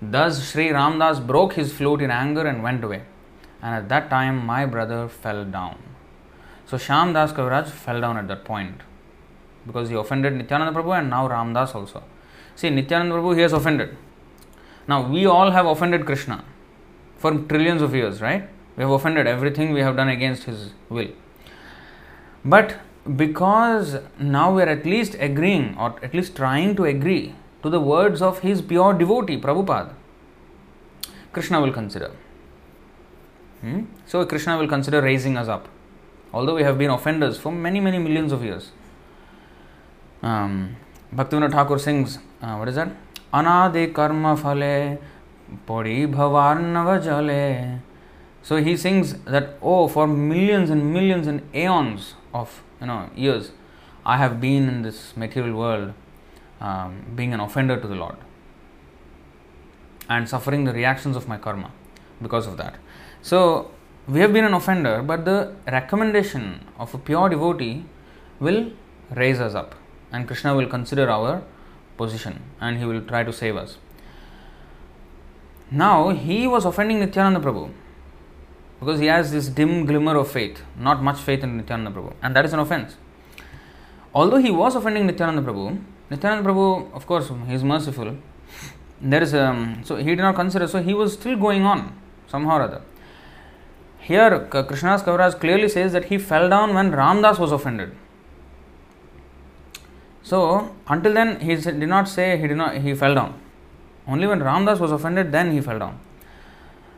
[0.04, 4.42] Thus, Shri Ramdas broke his flute in anger and went way and at that time
[4.46, 5.76] my brother fell down
[6.72, 8.84] so Shyamdas Kaviraj fell down at that point
[9.68, 12.04] because he offended Nityananda Prabhu and now Ramdas also
[12.58, 13.96] see Nityananda Prabhu he has offended
[14.90, 16.40] now we all have offended Krishna
[17.22, 21.14] for trillions of years right we have offended everything we have done against his will
[22.44, 22.80] But
[23.16, 27.80] because now we are at least agreeing or at least trying to agree to the
[27.80, 29.94] words of his pure devotee, Prabhupada,
[31.32, 32.12] Krishna will consider.
[33.62, 33.84] Hmm?
[34.06, 35.68] So Krishna will consider raising us up.
[36.34, 38.72] Although we have been offenders for many, many millions of years.
[40.22, 40.76] Um,
[41.14, 42.90] Bhaktivinoda Thakur sings, uh, what is that?
[43.34, 45.00] Anade karma phale
[45.68, 47.82] pori bhavarnava jale.
[48.42, 53.52] So he sings that, oh, for millions and millions and aeons of you know years,
[54.06, 55.94] I have been in this material world,
[56.62, 58.16] um, being an offender to the Lord,
[60.10, 61.72] and suffering the reactions of my karma
[62.22, 62.76] because of that.
[63.22, 63.72] So
[64.08, 67.86] we have been an offender, but the recommendation of a pure devotee
[68.40, 68.72] will
[69.12, 69.76] raise us up,
[70.12, 71.44] and Krishna will consider our
[71.98, 73.78] position, and he will try to save us.
[75.72, 77.72] Now he was offending Nityananda Prabhu
[78.80, 82.36] because he has this dim glimmer of faith, not much faith in Nityananda Prabhu, and
[82.36, 82.96] that is an offense.
[84.14, 88.16] Although he was offending Nityananda Prabhu, Nityananda Prabhu, of course, he is merciful.
[89.02, 91.94] There is um, so he did not consider, so he was still going on
[92.28, 92.82] somehow or other.
[94.00, 97.96] Here, Krishnadas Kaviraj clearly says that he fell down when Ramdas was offended.
[100.24, 103.40] So until then, he did not say he did not he fell down.
[104.08, 106.00] Only when Ramdas was offended, then he fell down.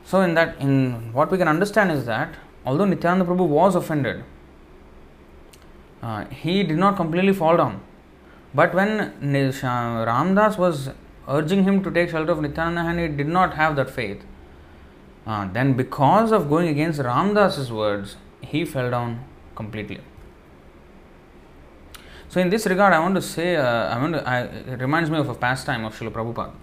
[0.06, 2.36] So, in that, in what we can understand is that
[2.66, 4.24] although Nityananda Prabhu was offended,
[6.02, 7.82] uh, he did not completely fall down.
[8.54, 10.89] But when Ramdas was
[11.28, 14.24] urging him to take shelter of Nityananda and he did not have that faith,
[15.26, 19.24] uh, then because of going against Ramdas's words, he fell down
[19.56, 20.02] completely.
[22.28, 25.10] So, in this regard, I want to say, uh, I want to, I, it reminds
[25.10, 26.54] me of a pastime of Srila Prabhupada.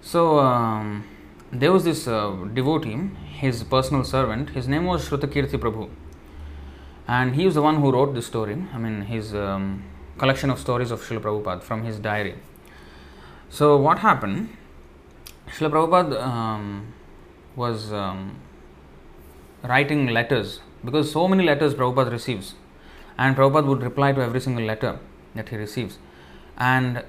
[0.00, 1.04] So, um,
[1.52, 5.90] there was this uh, devotee, his personal servant, his name was Shrutakirti Prabhu.
[7.08, 9.82] And he was the one who wrote this story, I mean, his um,
[10.16, 12.36] collection of stories of Srila Prabhupada from his diary.
[13.48, 14.56] So, what happened?
[15.48, 16.92] Srila Prabhupada um,
[17.56, 18.36] was um,
[19.64, 22.54] writing letters because so many letters Prabhupada receives,
[23.18, 25.00] and Prabhupada would reply to every single letter
[25.34, 25.98] that he receives.
[26.56, 27.02] And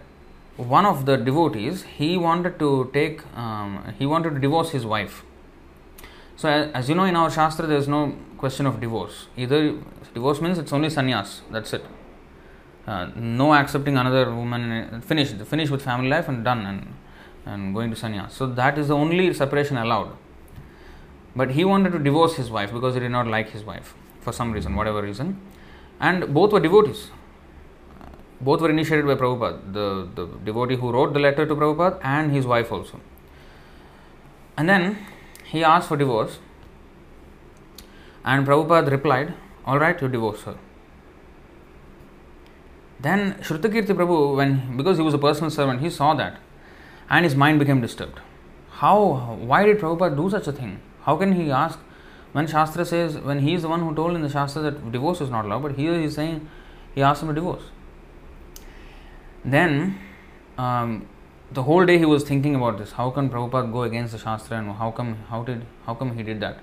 [0.68, 5.24] one of the devotees, he wanted to take, um, he wanted to divorce his wife.
[6.36, 9.28] So, as you know, in our Shastra, there is no question of divorce.
[9.38, 9.76] Either
[10.14, 11.86] divorce means it's only sannyas, that's it.
[12.88, 16.93] Uh, no accepting another woman, finish, finish with family life and done, and,
[17.45, 18.32] and going to sannyas.
[18.32, 20.16] So, that is the only separation allowed.
[21.36, 24.34] But he wanted to divorce his wife because he did not like his wife for
[24.34, 25.39] some reason, whatever reason.
[25.99, 27.09] And both were devotees.
[28.41, 32.31] Both were initiated by Prabhupada, the, the devotee who wrote the letter to Prabhupada and
[32.31, 32.99] his wife also.
[34.57, 34.97] And then
[35.45, 36.39] he asked for divorce,
[38.25, 39.33] and Prabhupada replied,
[39.65, 40.57] All right, you divorce her.
[42.99, 46.37] Then Shrutakirti Prabhu, when because he was a personal servant, he saw that
[47.11, 48.19] and his mind became disturbed.
[48.71, 50.79] How, why did Prabhupada do such a thing?
[51.01, 51.77] How can he ask
[52.31, 55.19] when Shastra says, when he is the one who told in the Shastra that divorce
[55.19, 56.47] is not allowed, but here he is saying
[56.95, 57.63] he asked him to divorce.
[59.43, 59.99] Then
[60.57, 61.07] um,
[61.51, 62.91] the whole day he was thinking about this.
[62.93, 66.23] How can Prabhupada go against the Shastra and how come how did how come he
[66.23, 66.59] did that?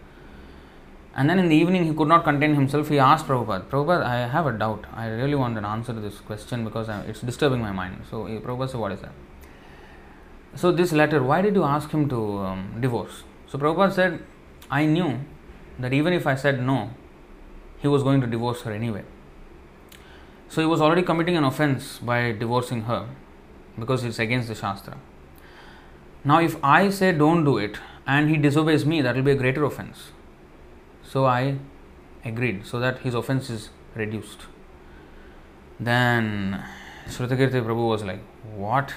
[1.15, 2.89] And then in the evening he could not contain himself.
[2.89, 4.85] He asked Prabhupada, Prabhupada, I have a doubt.
[4.95, 8.05] I really want an answer to this question because I, it's disturbing my mind.
[8.09, 9.13] So Prabhupada said, What is that?
[10.55, 13.25] So this letter, why did you ask him to um, divorce?
[13.49, 14.23] So Prabhupada said,
[14.71, 15.21] I knew
[15.79, 16.91] that even if I said no,
[17.81, 19.05] he was going to divorce her anyway.
[20.49, 23.07] So he was already committing an offense by divorcing her
[23.79, 24.97] because it's against the Shastra.
[26.25, 29.37] Now, if I say don't do it and he disobeys me, that will be a
[29.37, 30.11] greater offense.
[31.03, 31.59] So I
[32.25, 34.47] agreed so that his offense is reduced.
[35.79, 36.63] Then
[37.07, 38.21] Shrutakirti Prabhu was like,
[38.55, 38.95] What?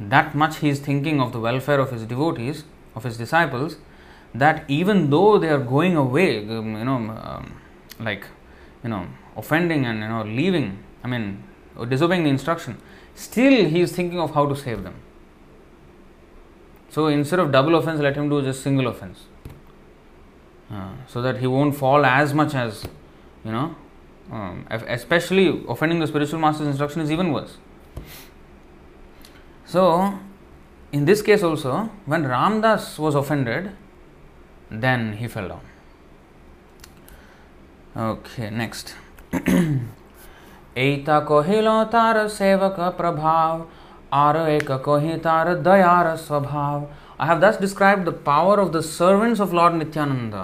[0.00, 3.76] That much he is thinking of the welfare of his devotees, of his disciples,
[4.34, 7.60] that even though they are going away, um, you know, um,
[7.98, 8.24] like,
[8.84, 11.42] you know, offending and, you know, leaving, I mean,
[11.88, 12.78] disobeying the instruction,
[13.14, 14.94] still he is thinking of how to save them.
[16.90, 19.20] So instead of double offense, let him do just single offense.
[20.70, 22.84] Uh, so that he won't fall as much as,
[23.44, 23.74] you know,
[24.30, 27.56] um, especially offending the spiritual master's instruction is even worse.
[29.64, 30.18] So,
[30.92, 33.72] in this case also, when Ramdas was offended,
[34.70, 35.60] then he fell down.
[37.96, 38.94] Okay, next.
[40.78, 43.66] एता कहिल तार सेवक प्रभाव,
[44.14, 46.86] are एक कही तार दयार स्वभाव।
[47.20, 50.34] I have thus describe the power of the servants of lord Nityananda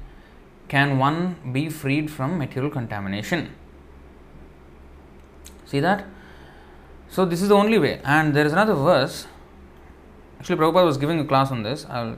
[0.68, 3.54] can one be freed from material contamination.
[5.66, 6.06] See that?
[7.10, 8.00] So, this is the only way.
[8.02, 9.26] And there is another verse.
[10.38, 11.84] Actually, Prabhupada was giving a class on this.
[11.90, 12.16] I'll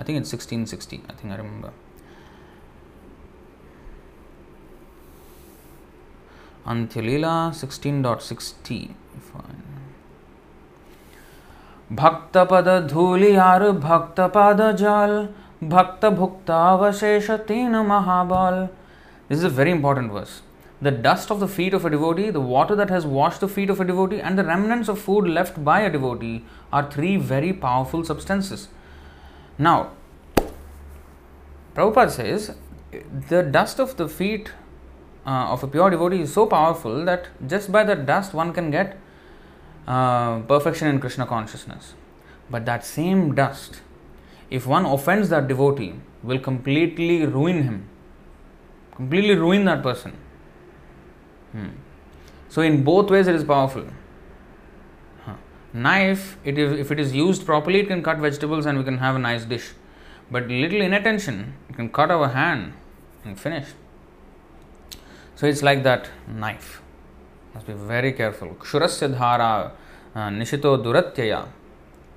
[0.00, 1.02] I think it's sixteen sixteen.
[1.10, 1.72] I think I remember.
[6.66, 7.34] Antyalila
[7.64, 8.90] 16.60.
[9.32, 9.62] Fine.
[11.92, 15.14] भक्त पद धूलि are भक्त पद जल
[15.70, 18.68] भक्त भुक्तावशेष तीन महाबल
[19.28, 20.42] This is a very important verse.
[20.82, 23.70] The dust of the feet of a devotee, the water that has washed the feet
[23.70, 27.52] of a devotee, and the remnants of food left by a devotee are three very
[27.52, 28.68] powerful substances.
[29.60, 29.90] Now,
[31.74, 32.56] Prabhupada says
[33.28, 34.52] the dust of the feet
[35.26, 38.70] uh, of a pure devotee is so powerful that just by the dust one can
[38.70, 38.96] get
[39.86, 41.92] uh, perfection in Krishna consciousness.
[42.48, 43.82] But that same dust,
[44.48, 45.92] if one offends that devotee,
[46.22, 47.88] will completely ruin him,
[48.96, 50.16] completely ruin that person.
[51.52, 51.68] Hmm.
[52.48, 53.84] So, in both ways, it is powerful.
[55.72, 58.98] Knife, it is, if it is used properly, it can cut vegetables and we can
[58.98, 59.70] have a nice dish.
[60.30, 62.72] But little inattention, it can cut our hand
[63.24, 63.68] and finish.
[65.36, 66.82] So, it's like that knife.
[67.54, 68.48] Must be very careful.
[68.48, 69.72] Kshurasya dhara
[70.14, 71.46] uh, nishito duratyaya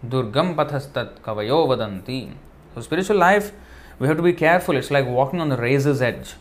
[0.07, 2.33] durgam pathastat kavayo vadanti.
[2.73, 3.51] So, spiritual life,
[3.99, 4.75] we have to be careful.
[4.75, 6.33] It's like walking on the razor's edge.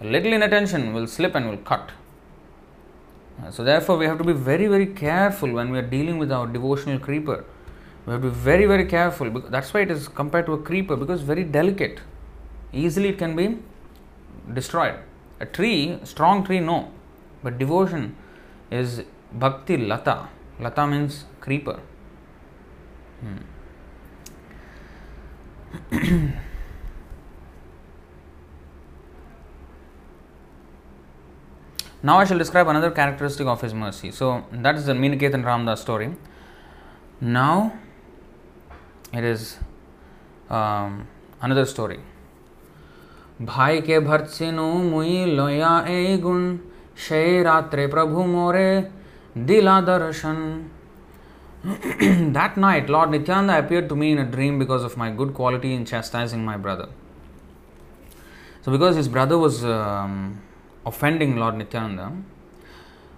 [0.00, 1.90] A little inattention will slip and will cut.
[3.50, 6.46] So, therefore, we have to be very, very careful when we are dealing with our
[6.46, 7.44] devotional creeper.
[8.06, 9.30] We have to be very, very careful.
[9.30, 12.00] That's why it is compared to a creeper because very delicate.
[12.72, 13.58] Easily it can be
[14.52, 14.96] destroyed.
[15.40, 16.92] A tree, strong tree, no.
[17.42, 18.16] But devotion
[18.70, 20.28] is bhakti lata.
[20.58, 21.80] Lata means creeper.
[23.20, 23.38] Hmm.
[32.02, 34.10] Now I shall describe another characteristic of his mercy.
[34.10, 36.16] So that is the Meenketan Ramdas story.
[37.20, 37.78] Now
[39.12, 39.58] it is
[40.48, 41.06] um,
[41.42, 42.00] another story.
[51.64, 55.74] that night, Lord Nityananda appeared to me in a dream because of my good quality
[55.74, 56.88] in chastising my brother.
[58.62, 60.40] So, because his brother was um,
[60.84, 62.12] offending Lord Nityananda,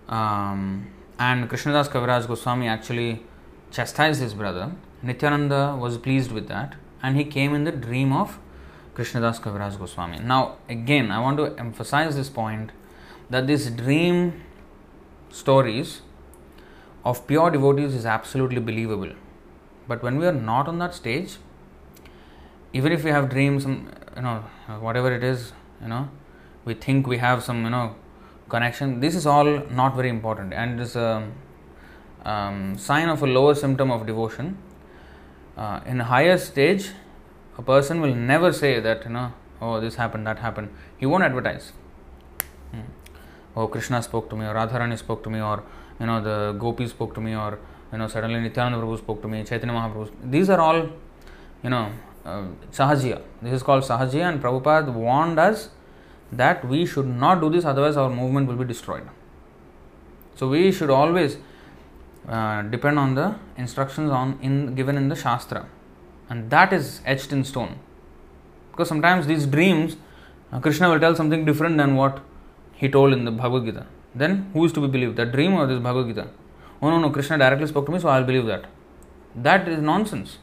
[0.08, 0.88] um,
[1.18, 3.22] and Krishnadas Kaviraj Goswami actually
[3.70, 8.38] chastised his brother, Nityananda was pleased with that and he came in the dream of
[8.94, 10.18] Krishnadas Kaviraj Goswami.
[10.18, 12.70] Now, again, I want to emphasize this point
[13.30, 14.42] that these dream
[15.30, 16.02] stories
[17.04, 19.12] of pure devotees is absolutely believable.
[19.88, 21.38] But when we are not on that stage,
[22.72, 24.44] even if we have dreams, you know,
[24.80, 26.08] whatever it is, you know,
[26.64, 27.94] we think we have some, you know,
[28.48, 29.00] connection.
[29.00, 31.28] This is all not very important, and is a
[32.24, 34.58] um, sign of a lower symptom of devotion.
[35.56, 36.90] Uh, in a higher stage,
[37.58, 40.70] a person will never say that, you know, oh, this happened, that happened.
[40.98, 41.72] He won't advertise.
[42.70, 42.80] Hmm.
[43.54, 45.62] Oh, Krishna spoke to me, or Radharani spoke to me, or
[46.02, 47.58] you know the gopi spoke to me or
[47.92, 50.10] you know suddenly Nityananda Prabhu spoke to me, Chaitanya Mahaprabhu.
[50.30, 50.80] These are all
[51.62, 51.92] you know
[52.24, 53.22] uh, sahajiya.
[53.40, 55.68] This is called sahajiya, and Prabhupada warned us
[56.32, 59.08] that we should not do this, otherwise our movement will be destroyed.
[60.34, 61.36] So we should always
[62.28, 65.66] uh, depend on the instructions on in given in the shastra,
[66.28, 67.78] and that is etched in stone.
[68.70, 69.96] Because sometimes these dreams,
[70.50, 72.20] uh, Krishna will tell something different than what
[72.72, 73.86] he told in the Bhagavad Gita.
[74.14, 75.16] Then who is to be believed?
[75.16, 76.28] That dream or this Bhagavad Gita?
[76.80, 78.64] Oh no, no, Krishna directly spoke to me, so I'll believe that.
[79.36, 80.38] That is nonsense.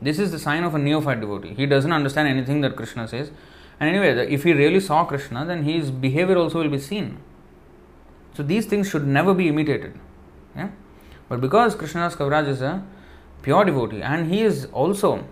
[0.00, 1.54] This is the sign of a neophyte devotee.
[1.54, 3.30] He doesn't understand anything that Krishna says.
[3.80, 7.18] And anyway, if he really saw Krishna, then his behavior also will be seen.
[8.34, 9.98] So these things should never be imitated.
[10.54, 10.68] Yeah?
[11.28, 12.84] But because Krishnadas Kaviraj is a
[13.42, 15.24] pure devotee and he is also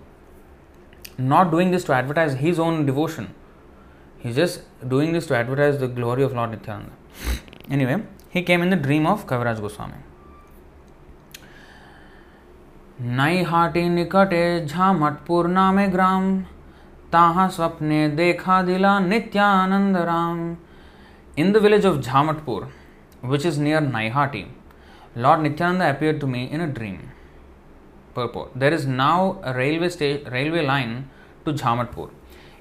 [1.18, 3.34] not doing this to advertise his own devotion,
[4.18, 6.92] he's just doing this to advertise the glory of Lord Nityananda.
[7.70, 10.05] Anyway, he came in the dream of Kaviraj Goswami.
[13.01, 13.44] नाई
[13.88, 16.24] निकटे झामटपुर नामे ग्राम
[17.13, 20.41] ताहा स्वप्ने देखा दिला Nityananda Ram
[21.39, 22.69] in the village of Jhamatpur
[23.25, 24.45] which is near Naihati
[25.17, 26.99] lord Nityananda appear to me in a dream
[28.19, 29.17] purport there is now
[29.49, 30.95] a railway sta- railway line
[31.45, 32.07] to Jhamatpur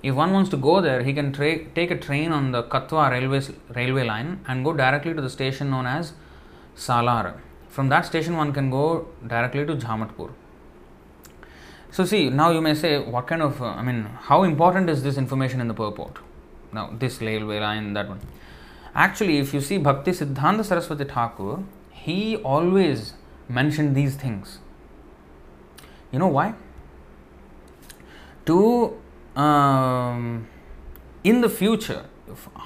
[0.04, 3.10] If one wants to go there, he can tra- take a train on the Katwa
[3.10, 3.42] railway,
[3.78, 6.12] railway line and go directly to the station known as
[6.76, 7.34] Salar.
[7.70, 10.30] From that station, one can go directly to Jhamatpur.
[11.98, 15.02] So, see, now you may say, what kind of, uh, I mean, how important is
[15.02, 16.20] this information in the purport?
[16.72, 18.20] Now, this railway line, that one.
[18.94, 23.14] Actually, if you see Bhakti Siddhanta Saraswati Thakur, he always
[23.50, 24.60] mentioned these things.
[26.12, 26.54] You know why?
[28.46, 28.96] To
[29.36, 30.48] um,
[31.24, 32.06] in the future,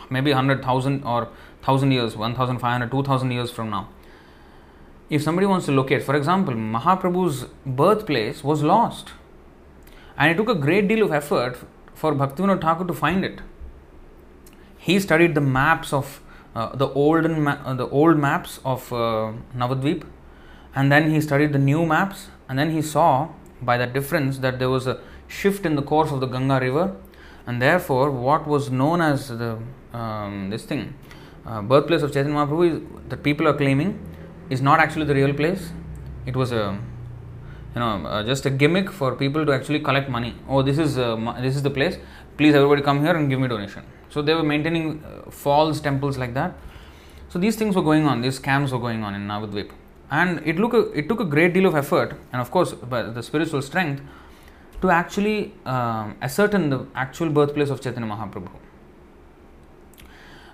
[0.09, 1.29] maybe 100,000 or
[1.63, 3.87] 1000 years, 1500, 2000 years from now,
[5.09, 9.11] if somebody wants to locate, for example, Mahaprabhu's birthplace was lost.
[10.17, 11.57] And it took a great deal of effort
[11.93, 13.41] for Bhaktivinoda Thakur to find it.
[14.77, 16.21] he studied the maps of
[16.55, 20.03] uh, the old ma- uh, the old maps of uh, Navadvip,
[20.75, 23.29] and then he studied the new maps, and then he saw
[23.61, 26.95] by that difference that there was a shift in the course of the Ganga river,
[27.45, 29.59] and therefore what was known as the
[29.93, 30.93] um, this thing
[31.45, 33.99] uh, birthplace of Chaitanya Mahaprabhu that people are claiming
[34.49, 35.71] is not actually the real place.
[36.25, 36.77] It was a
[37.75, 40.35] you know uh, just a gimmick for people to actually collect money.
[40.47, 41.97] Oh, this is uh, this is the place.
[42.37, 43.83] Please, everybody come here and give me donation.
[44.09, 46.53] So they were maintaining uh, false temples like that.
[47.29, 48.21] So these things were going on.
[48.21, 49.71] These scams were going on in Navadvip,
[50.09, 53.21] and it look a, it took a great deal of effort and of course the
[53.21, 54.01] spiritual strength
[54.81, 58.49] to actually um, ascertain the actual birthplace of Chaitanya Mahaprabhu.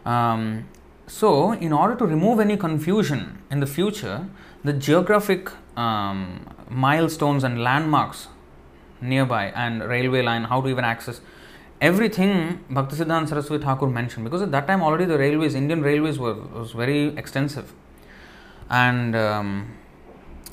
[0.06, 0.68] Um,
[1.08, 4.28] so, in order to remove any confusion in the future,
[4.64, 8.28] the geographic um, milestones and landmarks
[9.00, 11.22] nearby and railway line, how to even access
[11.80, 16.34] everything Bhaktisiddhanta Saraswati Thakur mentioned because at that time already the railways, Indian railways were
[16.34, 17.74] was very extensive,
[18.70, 19.78] and um,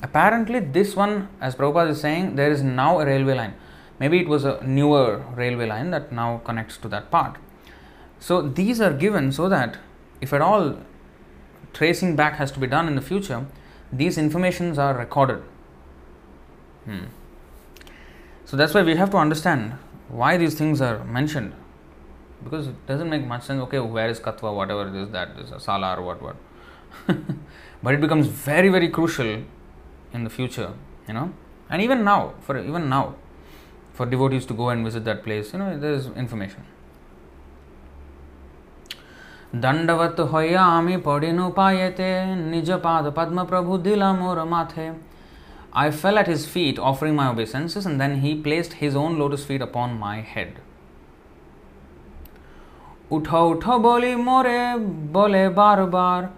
[0.01, 3.53] apparently this one, as Prabhupada is saying, there is now a railway line.
[3.99, 7.37] Maybe it was a newer railway line that now connects to that part.
[8.19, 9.77] So these are given so that
[10.21, 10.77] if at all
[11.73, 13.45] tracing back has to be done in the future,
[13.91, 15.41] these informations are recorded.
[16.85, 17.05] Hmm.
[18.45, 19.73] So that's why we have to understand
[20.07, 21.53] why these things are mentioned.
[22.43, 25.51] Because it doesn't make much sense, okay, where is Katwa, whatever it is, that is
[25.51, 26.35] a Salar, what, what.
[27.83, 29.43] but it becomes very, very crucial
[30.13, 30.73] in the future,
[31.07, 31.33] you know.
[31.69, 33.15] And even now, for even now,
[33.93, 36.63] for devotees to go and visit that place, you know, there is information.
[39.63, 44.93] दंडवत होयामी पड़िनु पायते निज पाद पद्म प्रभु दिला मोर माथे
[45.77, 49.43] I fell at his feet, offering my obeisances, and then he placed his own lotus
[49.43, 50.53] feet upon my head.
[53.11, 54.59] उठो उठो बोली मोरे
[55.17, 56.29] बोले बार बार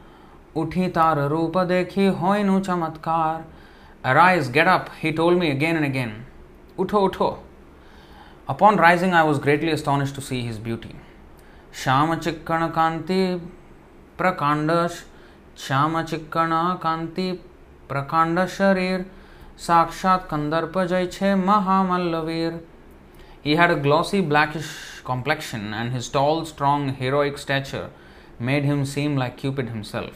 [0.61, 3.45] उठी तार रूप देखी होइनु चमत्कार
[4.03, 6.25] Arise, get up, he told me again and again.
[6.77, 7.39] Utho, utho.
[8.47, 10.95] Upon rising, I was greatly astonished to see his beauty.
[11.83, 13.23] Shyam चिक्कण कांति
[14.17, 14.71] प्रकांड
[15.65, 16.51] श्याम चिक्कण
[16.83, 17.31] कांति
[17.89, 19.05] प्रकांड शरीर
[19.67, 22.59] साक्षात कंदर्प जय छे महामल्लवीर।
[23.45, 24.71] He had a glossy blackish
[25.05, 27.87] complexion and his tall strong heroic stature
[28.41, 30.15] made him seem like Cupid himself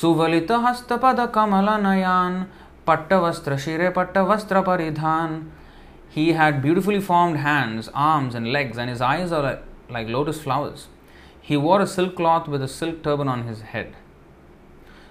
[0.00, 0.92] सुवलित हस्त
[1.34, 2.44] कमल नयान
[2.86, 5.42] पट्ट वस्त्र शिरे पट्ट वस्त्र परिधान
[6.16, 10.40] He had beautifully formed hands, arms, and legs, and his eyes are like, like lotus
[10.40, 10.88] flowers.
[11.42, 13.94] He wore a silk cloth with a silk turban on his head.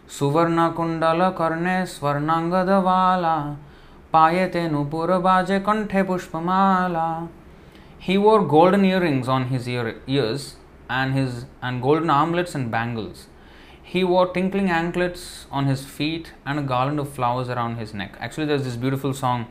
[0.08, 3.58] Suvarna kundala karne svarnangadavala
[4.12, 7.30] payate nupurabaje kanthe pushpamala.
[8.00, 10.56] He wore golden earrings on his ear, ears
[10.90, 13.28] and his and golden armlets and bangles.
[13.84, 18.18] He wore tinkling anklets on his feet and a garland of flowers around his neck.
[18.20, 19.46] Actually, there's this beautiful song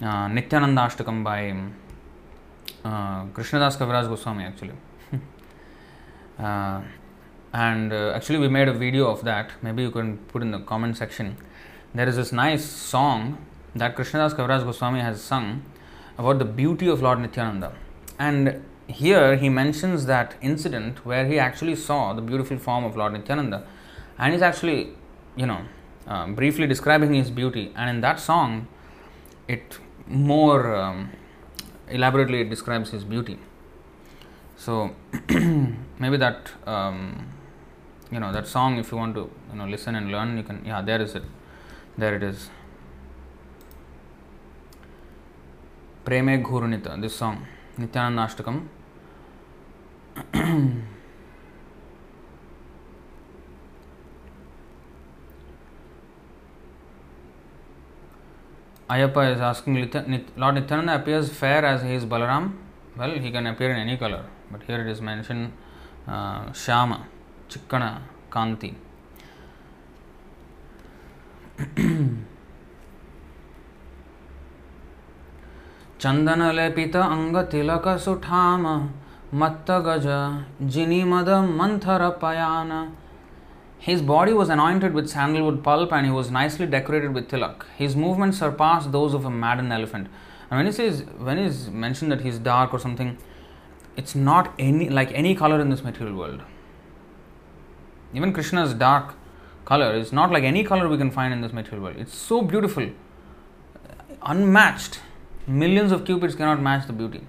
[0.00, 1.50] Nityananda Ashtakam by
[2.84, 4.74] uh, Krishnadas Kaviraj Goswami actually.
[7.52, 9.50] and actually, we made a video of that.
[9.62, 11.36] Maybe you can put in the comment section.
[11.94, 13.38] There is this nice song
[13.74, 15.62] that Krishnadas Kaviraj Goswami has sung
[16.16, 17.72] about the beauty of Lord Nityananda.
[18.18, 23.12] And here he mentions that incident where he actually saw the beautiful form of Lord
[23.12, 23.66] Nityananda
[24.18, 24.90] and he's actually,
[25.36, 25.62] you know,
[26.06, 27.72] uh, briefly describing his beauty.
[27.76, 28.66] And in that song,
[29.46, 29.78] it
[30.08, 31.10] more um,
[31.88, 33.38] elaborately it describes his beauty.
[34.56, 34.94] So
[35.28, 37.32] maybe that um,
[38.10, 40.64] you know that song, if you want to you know listen and learn, you can.
[40.64, 41.22] Yeah, there is it.
[41.96, 42.50] There it is.
[46.04, 47.46] Preme Ghurunita, this song,
[47.76, 48.62] Nityananda.
[58.88, 59.74] Ayappa is asking
[60.36, 62.52] Lord Nityananda appears fair as he is Balaram.
[62.96, 65.52] Well, he can appear in any color, but here it is mentioned
[66.06, 67.06] uh, Shama,
[67.48, 68.74] Chikkana, Kanti.
[76.00, 78.66] चंदन लेपित अंग तिलक सुठाम
[79.40, 80.06] मत्त गज
[80.74, 81.28] जिनी मद
[81.58, 82.70] मंथर पयान
[83.78, 87.64] His body was anointed with sandalwood pulp and he was nicely decorated with tilak.
[87.76, 90.08] His movements surpassed those of a maddened elephant.
[90.50, 93.18] And when he says, when he's mentioned that he's dark or something,
[93.96, 96.42] it's not any like any color in this material world.
[98.14, 99.14] Even Krishna's dark
[99.64, 101.96] color is not like any color we can find in this material world.
[101.98, 102.90] It's so beautiful,
[104.22, 105.00] unmatched.
[105.46, 107.22] Millions of cupids cannot match the beauty.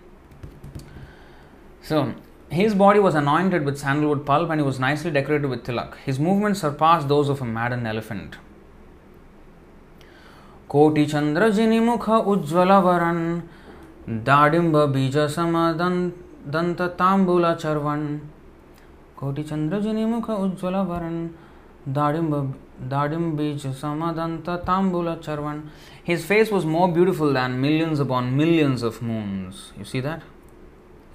[1.82, 2.14] So,
[2.52, 5.96] his body was anointed with sandalwood pulp and he was nicely decorated with tilak.
[6.04, 8.38] His movements surpassed those of a maddened elephant.
[10.68, 13.44] Koti Chandra Jinimukha Ujjvalavaran
[14.08, 18.20] Dadimba Bija Samadanta Tambula Charvan
[19.16, 21.32] Koti Chandra Jinimukha Ujjvalavaran
[21.88, 22.52] Dadimba
[22.88, 25.70] Dadim Beach Samadanta Tambula Charvan.
[26.04, 29.72] His face was more beautiful than millions upon millions of moons.
[29.78, 30.24] You see that?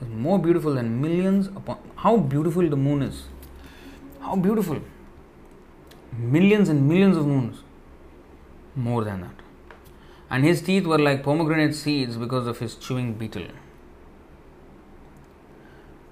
[0.05, 3.25] is more beautiful than millions upon how beautiful the moon is.
[4.21, 4.81] How beautiful.
[6.17, 7.63] Millions and millions of moons.
[8.75, 9.43] More than that.
[10.31, 13.47] And his teeth were like pomegranate seeds because of his chewing betel.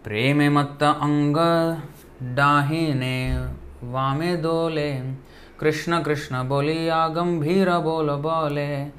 [0.04, 1.80] प्रेमे मत्त anga
[2.36, 3.18] दाहिने
[3.84, 4.36] वामे
[5.58, 8.90] Krishna Krishna Krishna बोलिया गंभीर bola बोले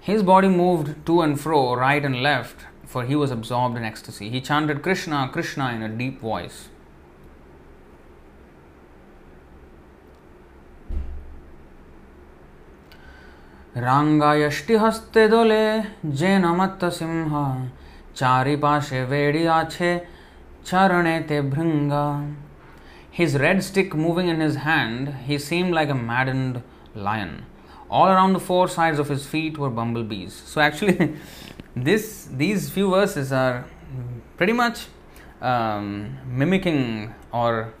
[0.00, 4.29] His body moved to and fro, right and left, for he was absorbed in ecstasy.
[4.29, 6.69] He chanted Krishna, Krishna in a deep voice.
[13.87, 15.63] রাঙ্গায়ষ্টিহস্তে দোলে
[16.19, 17.31] যে নমত্ত সিংহ
[18.19, 19.89] চারিপাশে বেড়ি আছে
[20.69, 21.93] চরণেতে ভৃঙ্গ
[23.19, 26.55] His red stick moving in his hand, he seemed like a maddened
[27.07, 27.31] lion.
[27.89, 30.33] All around the four sides of his feet were bumblebees.
[30.51, 30.97] So actually,
[31.75, 33.65] this these few verses are
[34.37, 34.87] pretty much
[35.41, 37.73] um, mimicking or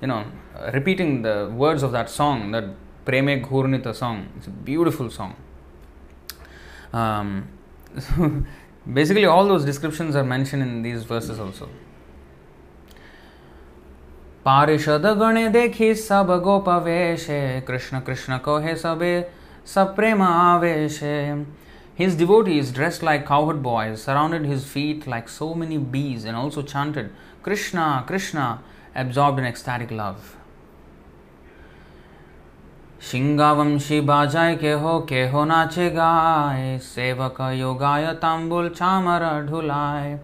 [0.00, 0.24] you know
[0.72, 2.64] repeating the words of that song that
[3.06, 4.28] Preme Ghurnita song.
[4.36, 5.36] It's a beautiful song.
[6.92, 7.48] Um,
[8.92, 11.68] basically, all those descriptions are mentioned in these verses also.
[14.46, 17.38] पारिषद गणे देखी सब गोप वेशे
[17.68, 19.14] कृष्ण कृष्ण कोहे सबे
[19.66, 21.16] सप्रेम आवेशे
[22.00, 26.62] His devotees, dressed like cowherd boys, surrounded his feet like so many bees and also
[26.62, 27.10] chanted
[27.42, 28.62] Krishna, Krishna,
[28.94, 30.36] absorbed in ecstatic love.
[33.00, 40.18] सिंगावंशी बाजाय के हो के हो नाचे गाय सेवक योगाय तांबुल चामर ढुलाय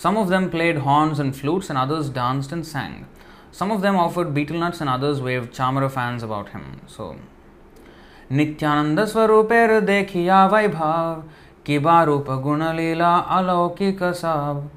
[0.00, 3.06] Some of them played horns and flutes, and others danced and sang.
[3.52, 6.80] Some of them offered betel nuts, and others waved chamara fans about him.
[6.86, 7.16] So,
[8.31, 9.51] Nityanand स्वरूप
[9.83, 11.23] देखिया वैभव
[11.65, 14.69] किबा रूप गुण लीला अलौकिक सब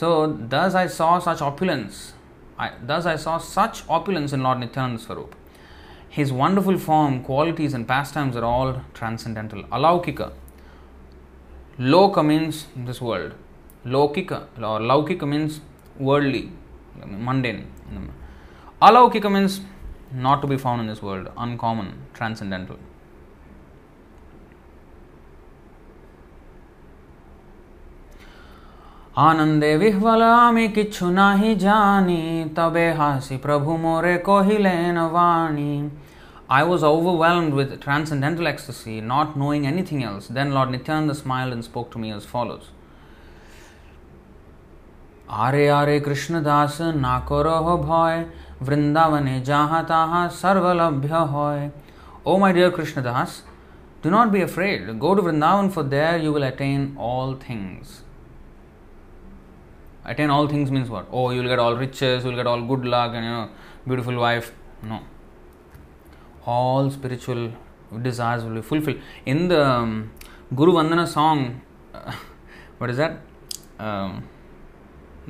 [0.00, 2.02] सो दस आई saw such opulence
[2.86, 5.30] thus I saw such opulence in lord Nityananda Swarup
[6.16, 10.22] his wonderful form qualities and pastimes are all transcendental अलौकिक
[11.80, 15.60] लोक means this world लौकिक लौकिक मीन्स
[16.00, 16.48] वर्ल्डली
[17.26, 17.64] मंडेन
[18.82, 19.60] अलौकिक means
[20.13, 22.77] not to be found in this world, uncommon, transcendental.
[29.17, 32.21] आनंदे विह्वलामि किच्छु नाही जानी
[32.57, 35.91] तबे हासि प्रभु मोरे कोहिलेन वाणी
[36.49, 40.27] I was overwhelmed with transcendental ecstasy, not knowing anything else.
[40.27, 42.69] Then Lord Nityananda smiled and spoke to me as follows.
[45.29, 48.25] आरे आरे कृष्णदास ना करो भय
[48.62, 51.70] वृंदावने जहाँ तहाँ सर्वलभ्य होय।
[52.26, 53.02] O my dear Krishna
[54.04, 58.02] do not be afraid go to Vrindavan for there you will attain all things
[60.06, 63.14] attain all things means what O you get all riches you get all good luck
[63.14, 63.44] and you know
[63.88, 64.52] beautiful wife
[64.84, 64.98] no
[66.50, 67.52] all spiritual
[68.02, 70.08] desires will be fulfill in the
[70.54, 71.60] guru vandan song
[72.82, 73.18] what is that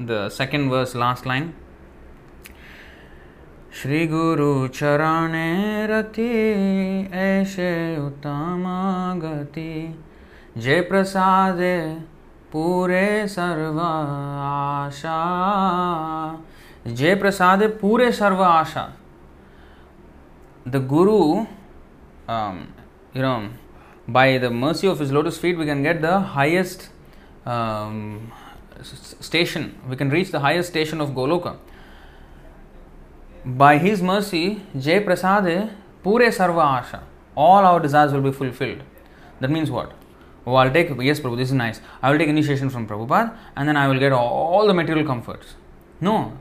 [0.00, 1.52] the second verse last line
[3.74, 5.32] Shri गुरु चरण
[5.88, 6.28] रति
[7.14, 8.64] ऐसे उत्तम
[9.22, 9.98] गति।
[10.56, 11.58] जय प्रसाद,
[12.52, 15.18] पूरे सर्व आशा।
[16.86, 18.88] जय प्रसाद, पूरे सर्व आशा।
[20.68, 21.18] The guru
[23.16, 23.36] you know
[24.10, 26.90] by the mercy of is lotus feet we can get the highest
[29.24, 31.54] station we can reach the highest station of Goloka
[33.57, 35.70] by his mercy jay prasade
[36.03, 37.01] pure sarva asha
[37.34, 38.82] all our desires will be fulfilled
[39.40, 39.92] that means what
[40.49, 41.82] Oh, I'll take, yes, Prabhu, this is nice.
[42.03, 45.57] I will take initiation from Prabhupada and then I will get all the material comforts.
[46.01, 46.38] No,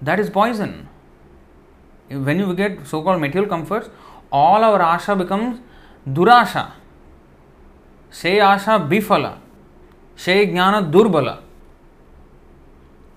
[0.00, 0.88] that is poison.
[2.08, 3.90] When you get so called material comforts,
[4.30, 5.58] all our asha becomes
[6.08, 6.70] durasha.
[8.10, 9.38] Se asha bifala.
[10.14, 11.42] Se jnana durbala.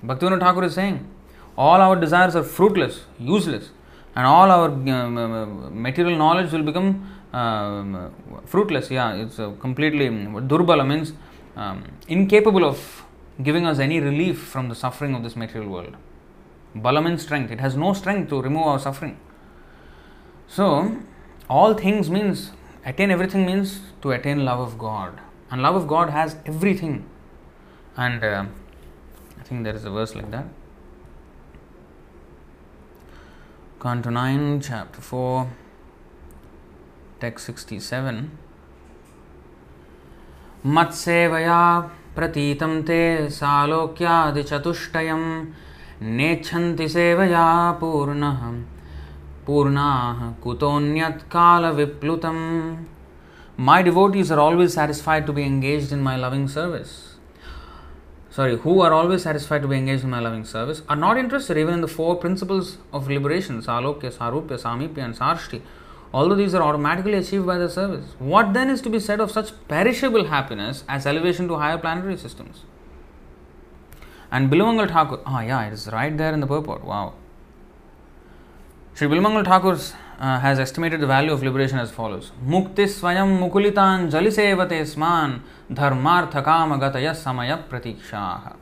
[0.03, 1.07] Bhaktivinoda Thakur is saying,
[1.57, 3.69] all our desires are fruitless, useless,
[4.15, 7.07] and all our uh, material knowledge will become
[8.45, 8.91] fruitless.
[8.91, 11.13] Yeah, it's completely durbala means
[11.55, 13.05] um, incapable of
[13.41, 15.95] giving us any relief from the suffering of this material world.
[16.75, 17.51] Bala means strength.
[17.51, 19.19] It has no strength to remove our suffering.
[20.47, 20.97] So,
[21.49, 22.51] all things means
[22.85, 25.19] attain everything means to attain love of God.
[25.49, 27.09] And love of God has everything.
[27.97, 28.45] And uh,
[29.39, 30.45] I think there is a verse like that.
[33.83, 35.47] Canto 9, chapter 4,
[37.19, 38.29] text 67.
[40.75, 41.61] मत्सेवया
[42.15, 42.99] प्रतीतं ते
[43.39, 45.23] सालोक्यादिचतुष्टयं
[46.17, 47.47] नेच्छन्ति सेवया
[47.81, 48.41] पूर्णः
[49.47, 52.43] पूर्णाः कुतोऽन्यत् कालविप्लुतम्
[53.57, 57.10] My devotees are always satisfied to be engaged in my loving service.
[58.31, 61.57] Sorry, who are always satisfied to be engaged in my loving service are not interested
[61.57, 65.61] even in the four principles of liberation Salokya, Sarupya, Samipya, and Sarshti.
[66.13, 68.15] Although these are automatically achieved by the service.
[68.19, 72.15] What then is to be said of such perishable happiness as elevation to higher planetary
[72.17, 72.63] systems?
[74.31, 76.85] And Bilvamangal Thakur, ah, yeah, it is right there in the purport.
[76.85, 77.13] Wow.
[78.93, 79.77] Sri Bilvamangal Thakur
[80.21, 85.41] uh, has estimated the value of liberation as follows Mukti swayam mukulitan jalisevate sman
[85.73, 88.55] dharmartha kama gataya samaya pratikshaha.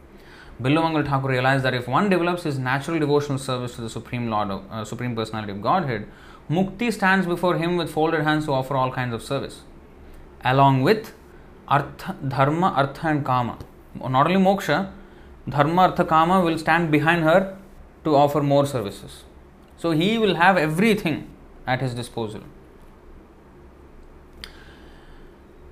[0.61, 4.49] Bilvamangal Thakur realized that if one develops his natural devotional service to the Supreme Lord,
[4.51, 6.05] of, uh, Supreme Personality of Godhead,
[6.49, 9.61] Mukti stands before him with folded hands to offer all kinds of service,
[10.43, 11.13] along with
[11.67, 13.57] Artha, Dharma, Artha, and Kama.
[13.95, 14.91] Not only Moksha,
[15.47, 17.57] Dharma, Artha, Kama will stand behind her
[18.03, 19.23] to offer more services.
[19.77, 21.27] So he will have everything
[21.69, 22.41] at his disposal.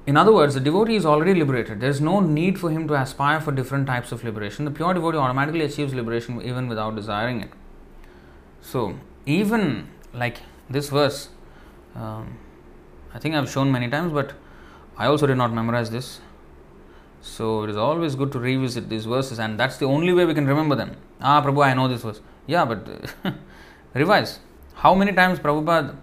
[0.06, 1.82] In other words, the devotee is already liberated.
[1.82, 4.64] There is no need for him to aspire for different types of liberation.
[4.64, 7.50] The pure devotee automatically achieves liberation even without desiring it.
[8.62, 10.38] So, even like
[10.70, 11.30] this verse,
[11.96, 12.38] um,
[13.14, 14.34] I think I've shown many times, but
[14.98, 16.22] I also did not memorize this.
[17.20, 20.34] So, it is always good to revisit these verses, and that's the only way we
[20.34, 20.96] can remember them.
[21.20, 22.22] Ah, Prabhu, I know this verse.
[22.46, 22.88] Yeah, but
[23.94, 24.40] revise.
[24.77, 25.97] How many times Prabhupada,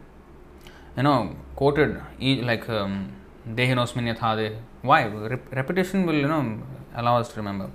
[0.96, 3.12] you know, quoted like um,
[3.48, 4.58] Dehinosmin yathade?
[4.82, 5.06] Why?
[5.52, 6.62] repetition will, you know,
[6.96, 7.70] allow us to remember.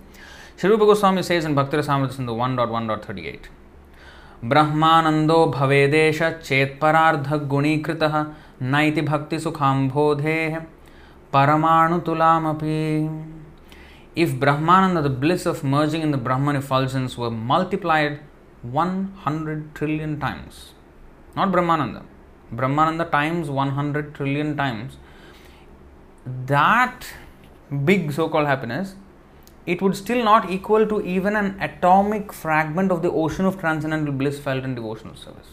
[0.56, 3.48] Shri Rupa Goswami says in Bhakti Rasamrita Sindhu 1.1.38
[4.50, 8.02] ब्रह्मानंदो भवेदेश चेत्परार्ध गुणीकृत
[8.72, 10.36] नैति भक्ति सुखाम्भोधे
[11.32, 12.80] परमाणुतुलामपि
[14.16, 18.20] If Brahmananda, the bliss of merging in the Brahman effulgence, were multiplied
[18.62, 20.72] 100 trillion times,
[21.35, 22.03] not Brahmananda,
[22.53, 24.97] Brahmananda times 100 trillion times,
[26.45, 27.05] that
[27.85, 28.95] big so called happiness
[29.65, 34.13] it would still not equal to even an atomic fragment of the ocean of transcendental
[34.13, 35.49] bliss felt in devotional service.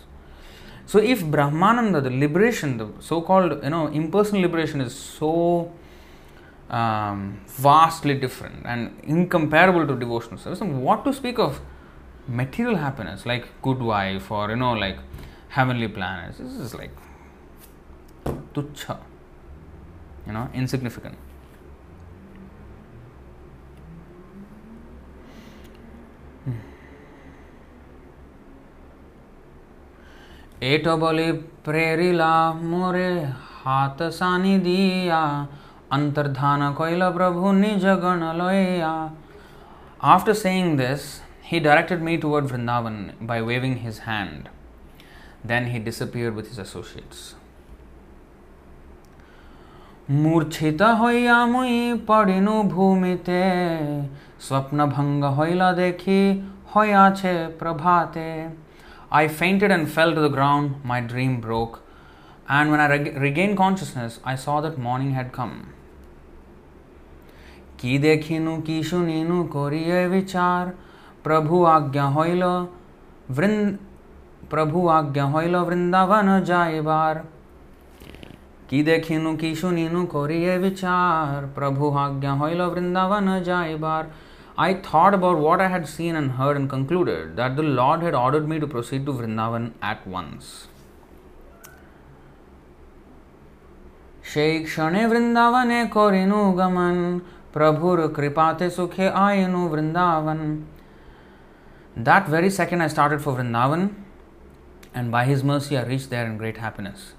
[0.86, 5.72] So, if Brahmananda, the liberation, the so called you know impersonal liberation, is so
[6.70, 11.60] um, vastly different and incomparable to devotional service, what to speak of
[12.28, 14.98] material happiness like good wife or you know like
[15.49, 16.37] heavenly planets?
[16.37, 16.91] This is like
[18.53, 18.97] tucha,
[20.27, 21.17] you know, insignificant.
[30.63, 31.31] Eight बलि
[31.65, 33.07] प्रेरिला मोरे
[33.63, 35.21] हाथ सानी दिया
[35.97, 38.91] अंतर्धान coil प्रभु निज गण लया
[40.03, 44.49] After saying this, he directed me toward Vrindavan by waving his hand.
[45.45, 47.19] Then he disappeared with his associates.
[50.09, 51.73] মূর্ছিত হইয়া মুই
[52.07, 53.41] পড়িনু ভূমিতে
[54.39, 56.21] স্বপ্নভঙ্গ হইলা দেখি
[56.73, 58.29] হইয়াছে প্রভাতে
[59.13, 60.67] I fainted and fell to the ground.
[60.85, 61.75] My dream broke.
[62.47, 65.55] And when I reg- regained consciousness, I saw that morning had come.
[67.77, 70.63] কি দেখিনু কি শুনিনু করিয়ে বিচার
[71.23, 72.43] প্রভু আজ্ঞা হইল
[74.45, 77.15] বৃন্দ প্রভু আজ্ঞা হইল বৃন্দাবন যাইবার
[78.67, 84.03] কি দেখিনু কি শুনিনু করিয়ে বিচার প্রভু আজ্ঞা হইল বৃন্দাবন যাইবার
[84.57, 88.13] I thought about what I had seen and heard and concluded that the Lord had
[88.13, 90.45] ordered me to proceed to Vrindavan at once.
[94.23, 96.95] সেই ক্ষণে বৃন্দাবনে করিনু গমন
[97.53, 100.41] প্রভুর কৃপাতে সুখে Ainu Vrindavan
[102.07, 103.81] That very second I started for Vrindavan
[104.95, 107.13] and by His mercy I reached there in great happiness.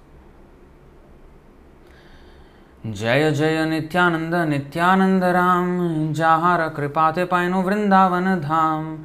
[2.86, 8.96] जय जय नित्यानंद नित्यानंद राम जहार कृपाते पाइनो वृंदावन धाम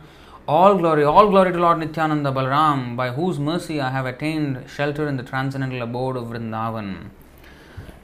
[0.48, 5.06] All glory, all glory to Lord Nityananda Balram, by whose mercy I have attained shelter
[5.06, 7.10] in the transcendental abode of Vrindavan.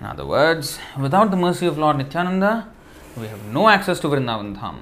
[0.01, 2.67] In other words, without the mercy of Lord Nityananda,
[3.15, 4.79] we have no access to Vrindavan Dham.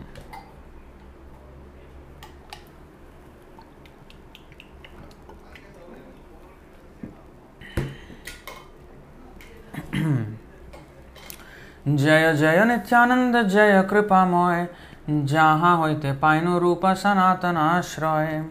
[11.86, 14.66] जय जय नित्यानंद जय कृपा मोय
[15.08, 18.44] હોય होते पाइनो रूप सनातन आश्रय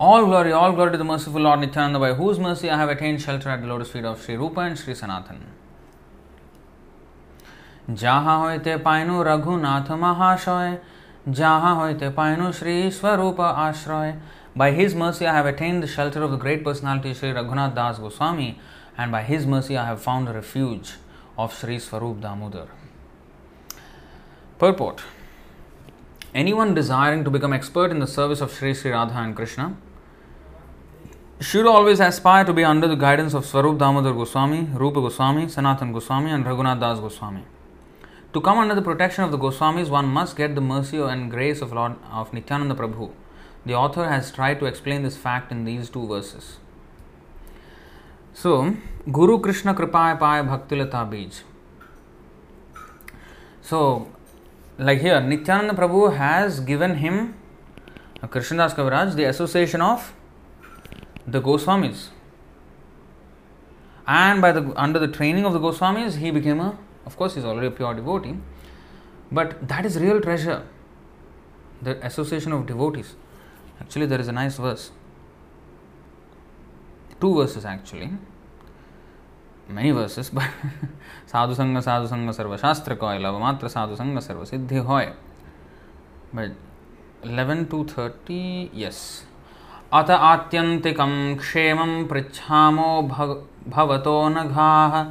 [0.00, 3.20] All glory, all glory to the merciful Lord Nityananda, by whose mercy I have attained
[3.20, 5.40] shelter at the lotus feet of Sri Rupa and Sri Sanatan.
[7.90, 10.56] જ્યાં હોય તે પાયનું રઘુનાથ મહાશય
[11.28, 14.12] જ્યાં હોય તે પાયનું શ્રી સ્વરૂપ આશ્રય
[14.56, 17.98] By his mercy, I have attained the shelter of the great personality Sri Raghunath Das
[17.98, 18.58] Goswami,
[18.98, 20.94] and by his mercy I have found the refuge
[21.38, 22.66] of Sri Swarup Damodar.
[24.58, 25.02] Purport
[26.34, 29.76] Anyone desiring to become expert in the service of Sri Sri Radha and Krishna
[31.40, 35.92] should always aspire to be under the guidance of Swarup Damodar Goswami, Rupa Goswami, Sanatan
[35.92, 37.44] Goswami, and Raghunath Das Goswami.
[38.32, 41.62] To come under the protection of the Goswamis, one must get the mercy and grace
[41.62, 43.12] of Lord of Nityananda Prabhu.
[43.64, 46.56] The author has tried to explain this fact in these two verses.
[48.40, 48.76] So,
[49.10, 51.42] Guru Krishna Kripaya Paya Bhaktilata Bij.
[53.60, 54.06] So,
[54.78, 57.34] like here, Nityananda Prabhu has given him,
[58.22, 60.14] uh, Krishnadas Kaviraj, the association of
[61.26, 62.10] the Goswamis.
[64.06, 67.44] And by the under the training of the Goswamis, he became a, of course, he's
[67.44, 68.36] already a pure devotee,
[69.32, 70.62] but that is real treasure.
[71.82, 73.16] The association of devotees.
[73.80, 74.92] Actually, there is a nice verse.
[77.20, 78.10] Two verses actually.
[79.68, 80.44] Many verses, but
[81.32, 85.12] साधु संग साधु संग सर्व शास्त्र coy love मात्र साधु संग सर्व सिद्धि होय
[86.34, 86.52] but
[87.24, 88.38] 11 to 30
[88.82, 89.00] yes
[89.98, 92.90] अत आत्यन्तिकं क्षेमं पृच्छामो
[93.74, 95.02] भवतो नघाः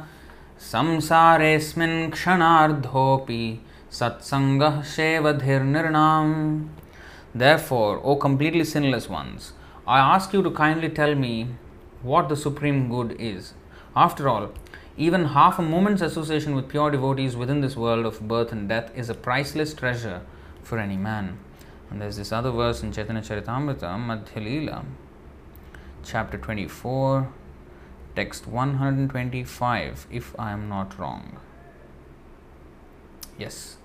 [0.72, 3.42] संसारेऽस्मिन् क्षणार्धोऽपि
[4.00, 6.34] सत्सङ्गः शेवधिर्नृणाम्
[7.34, 9.52] Therefore, O completely sinless ones,
[9.86, 11.48] I ask you to kindly tell me
[12.01, 13.53] what the supreme good is.
[13.95, 14.51] After all,
[14.97, 18.91] even half a moment's association with pure devotees within this world of birth and death
[18.95, 20.21] is a priceless treasure
[20.61, 21.39] for any man.
[21.89, 24.85] And there's this other verse in Chaitanya Charitamrita, Madhya Leela,
[26.03, 27.29] chapter 24,
[28.15, 31.37] text 125, if I am not wrong.
[33.37, 33.77] Yes.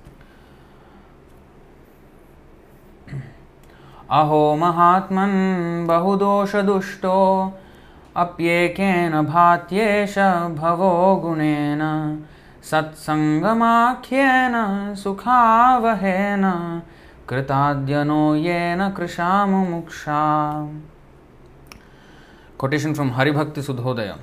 [4.11, 7.17] अहो महात्मन् बहुदोषदुष्टो
[8.22, 10.18] अप्येकेन भात्येष
[10.58, 11.82] भवो गुणेन
[12.70, 14.56] सत्सङ्गमाख्येन
[15.04, 16.44] सुखावहेन
[17.30, 20.22] कृताद्यनो येन कृशामुमुक्षा
[22.64, 24.18] Quotation from Haribhakti Sudhodaya.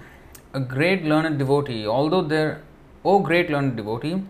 [0.55, 2.62] A great learned devotee, although there,
[3.05, 4.22] O great learned devotee,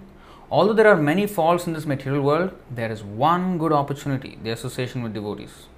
[0.51, 4.51] although there are many faults in this material world, there is one good opportunity the
[4.51, 5.70] association with devotees.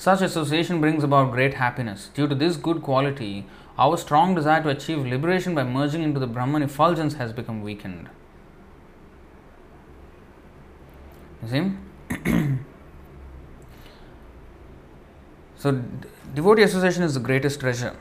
[0.00, 2.08] Such association brings about great happiness.
[2.14, 3.44] Due to this good quality,
[3.76, 8.08] our strong desire to achieve liberation by merging into the Brahman effulgence has become weakened.
[11.42, 11.72] You see?
[15.56, 15.82] so,
[16.34, 17.94] devotee association is the greatest treasure.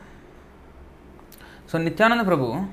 [1.67, 2.69] So, Nityananda Prabhu,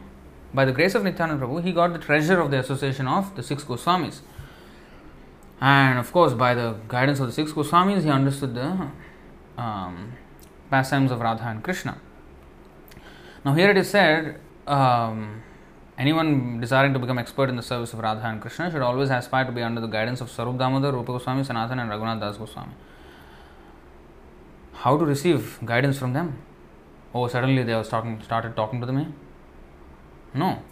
[0.54, 3.42] by the grace of Nityananda Prabhu, he got the treasure of the association of the
[3.42, 4.20] six Goswamis.
[5.60, 8.88] And of course, by the guidance of the six Goswamis, he understood the
[9.56, 10.12] um,
[10.70, 11.98] pastimes of Radha and Krishna.
[13.44, 15.42] Now, here it is said um,
[15.98, 19.44] anyone desiring to become expert in the service of Radha and Krishna should always aspire
[19.44, 22.72] to be under the guidance of Sarup Damodar, Rupa Goswami, Sanatan, and Raghunath Das Goswami.
[24.72, 26.38] How to receive guidance from them?
[27.14, 29.06] Oh, suddenly they have talking, started talking to me?
[30.34, 30.62] No.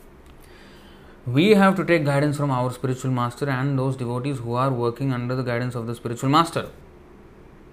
[1.26, 5.12] We have to take guidance from our spiritual master and those devotees who are working
[5.12, 6.68] under the guidance of the spiritual master.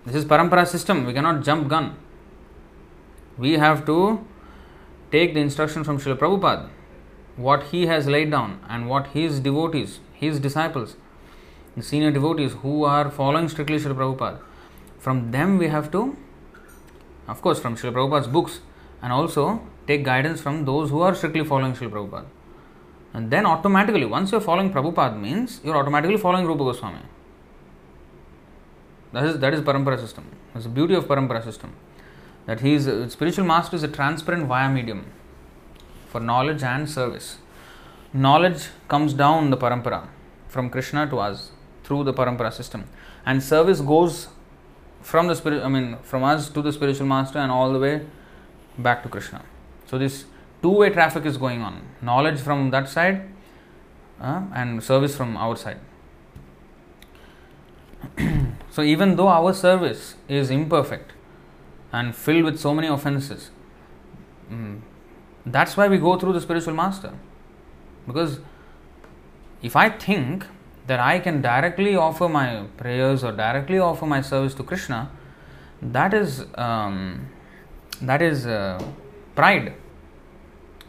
[0.04, 1.06] This is parampara system.
[1.06, 1.96] We cannot jump gun.
[3.38, 4.26] We have to
[5.12, 6.70] take the instruction from Srila Prabhupada,
[7.36, 10.96] what he has laid down, and what his devotees, his disciples,
[11.78, 14.40] the senior devotees who are following strictly Srila Prabhupada,
[14.98, 16.18] from them we have to,
[17.28, 18.62] of course, from Srila Prabhupada's books,
[19.04, 22.26] and also take guidance from those who are strictly following Srila Prabhupada.
[23.14, 27.02] And then automatically, once you're following Prabhupada, means you're automatically following Rupa Goswami.
[29.14, 30.26] That is that is parampara system.
[30.54, 31.76] That's the beauty of parampara system.
[32.46, 35.06] That he is a, spiritual master is a transparent via medium
[36.10, 37.38] for knowledge and service.
[38.14, 40.08] Knowledge comes down the parampara
[40.48, 41.52] from Krishna to us
[41.84, 42.86] through the parampara system,
[43.26, 44.28] and service goes
[45.02, 45.62] from the spirit.
[45.64, 48.06] I mean, from us to the spiritual master and all the way
[48.78, 49.44] back to Krishna.
[49.88, 50.26] So this
[50.62, 51.82] two-way traffic is going on.
[52.02, 53.30] Knowledge from that side
[54.22, 55.80] uh, and service from our side.
[58.72, 61.12] So, even though our service is imperfect
[61.92, 63.52] and filled with so many offenses,
[64.50, 64.80] mm,
[65.46, 67.12] that's why we go through the spiritual master.
[68.08, 68.40] Because
[69.62, 70.46] if I think
[70.88, 75.12] that I can directly offer my prayers or directly offer my service to Krishna,
[75.82, 77.28] that is um,
[78.02, 78.82] that is uh,
[79.36, 79.74] pride.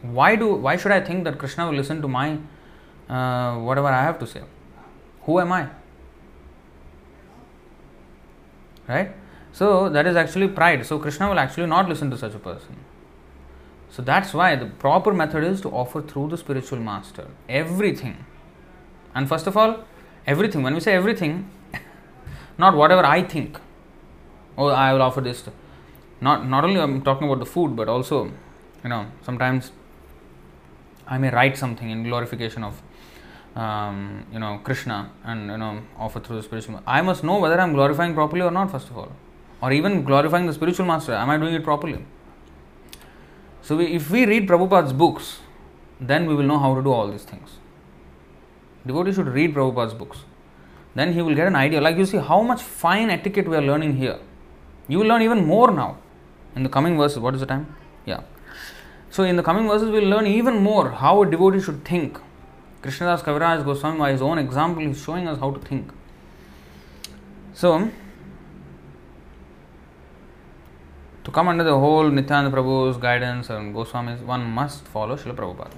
[0.02, 2.38] Why do why should I think that Krishna will listen to my
[3.08, 4.42] uh, whatever I have to say?
[5.22, 5.68] Who am I?
[8.93, 9.12] Right?
[9.53, 10.84] So that is actually pride.
[10.86, 12.76] So Krishna will actually not listen to such a person.
[13.90, 18.24] So that's why the proper method is to offer through the spiritual master everything.
[19.14, 19.84] And first of all,
[20.26, 20.62] everything.
[20.62, 21.51] When we say everything,
[22.59, 23.59] not whatever I think.
[24.57, 25.45] Oh, I will offer this.
[26.20, 28.24] Not not only I'm talking about the food, but also,
[28.82, 29.72] you know, sometimes
[31.07, 32.82] I may write something in glorification of
[33.55, 36.80] um, you know Krishna and you know offer through the spiritual.
[36.86, 38.70] I must know whether I'm glorifying properly or not.
[38.70, 39.12] First of all,
[39.61, 41.12] or even glorifying the spiritual master.
[41.12, 42.05] Am I doing it properly?
[43.62, 45.38] So, we, if we read Prabhupada's books,
[46.00, 47.59] then we will know how to do all these things.
[48.84, 50.24] Devotee should read Prabhupada's books.
[50.96, 51.80] Then he will get an idea.
[51.80, 54.18] Like you see how much fine etiquette we are learning here.
[54.88, 55.98] You will learn even more now
[56.57, 57.20] in the coming verses.
[57.20, 57.74] What is the time?
[58.05, 58.22] Yeah.
[59.11, 62.18] So, in the coming verses, we will learn even more how a devotee should think.
[62.82, 65.91] Krishnadas Kaviraj Goswami, by his own example, is showing us how to think.
[67.53, 67.89] So,
[71.24, 75.78] to come under the whole Nityananda Prabhu's guidance and Goswami's, one must follow Srila Prabhupada.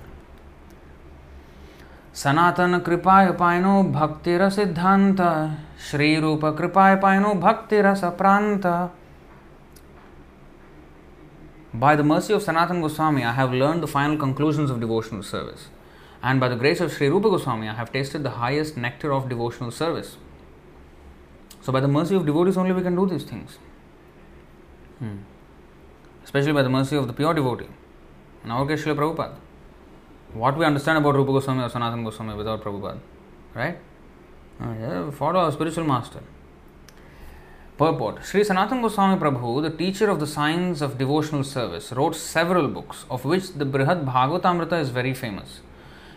[2.16, 5.20] Sanatana कृपाय पायनो भक्तिर सिद्धांत
[5.90, 8.66] श्री रूप कृपाय पायनो भक्तिर सप्रांत
[11.72, 15.68] By the mercy of Sanatan Goswami, I have learned the final conclusions of devotional service.
[16.31, 19.29] And by the grace of Sri Rupa Goswami, I have tasted the highest nectar of
[19.29, 20.16] devotional service.
[21.61, 23.59] So, by the mercy of devotees only, we can do these things.
[24.99, 25.16] Hmm
[26.35, 27.68] especially by the mercy of the pure devotee.
[28.45, 29.37] In our case, Srila Prabhupada.
[30.33, 32.99] What we understand about Rupa Goswami or Sanatana Goswami without Prabhupada,
[33.55, 33.79] right?
[34.61, 36.20] Uh, follow our spiritual master.
[37.79, 42.66] Purport Sri Sanatana Goswami Prabhu, the teacher of the science of devotional service, wrote several
[42.66, 45.61] books, of which the Brihad Bhagavatamrita is very famous.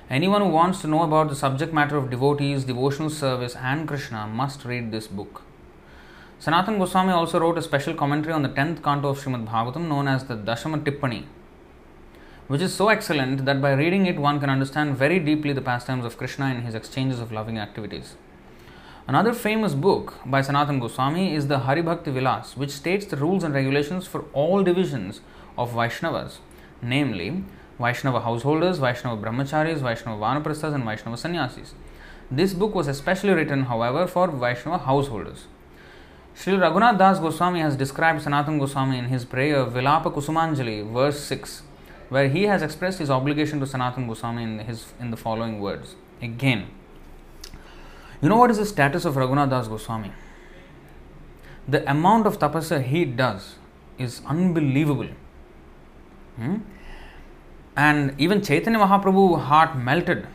[0.10, 4.26] Anyone who wants to know about the subject matter of devotees, devotional service, and Krishna
[4.26, 5.42] must read this book.
[6.40, 10.08] Sanatan Goswami also wrote a special commentary on the 10th canto of Srimad Bhagavatam known
[10.08, 11.26] as the Dashama Tippani,
[12.48, 16.06] which is so excellent that by reading it one can understand very deeply the pastimes
[16.06, 18.16] of Krishna and his exchanges of loving activities.
[19.08, 23.54] Another famous book by Sanatan Goswami is the Haribhakti Vilas, which states the rules and
[23.54, 25.20] regulations for all divisions
[25.58, 26.38] of Vaishnavas,
[26.82, 27.44] namely
[27.80, 31.74] Vaishnava householders, Vaishnava brahmacharis, Vaishnava vanaprasthas, and Vaishnava sannyasis.
[32.30, 35.46] This book was especially written, however, for Vaishnava householders.
[36.34, 41.64] Sri Raghunath Das Goswami has described Sanatan Goswami in his prayer Vilapa Kusumanjali, verse 6,
[42.10, 45.96] where he has expressed his obligation to Sanatan Goswami in, his, in the following words.
[46.22, 46.68] Again,
[48.22, 50.12] you know what is the status of Raghunath Das Goswami?
[51.68, 53.56] The amount of tapasya he does
[53.98, 55.10] is unbelievable.
[56.36, 56.58] Hmm?
[57.78, 60.28] And even Chaitanya Mahaprabhu heart melted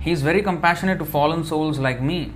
[0.00, 2.32] He is very compassionate to fallen souls like me.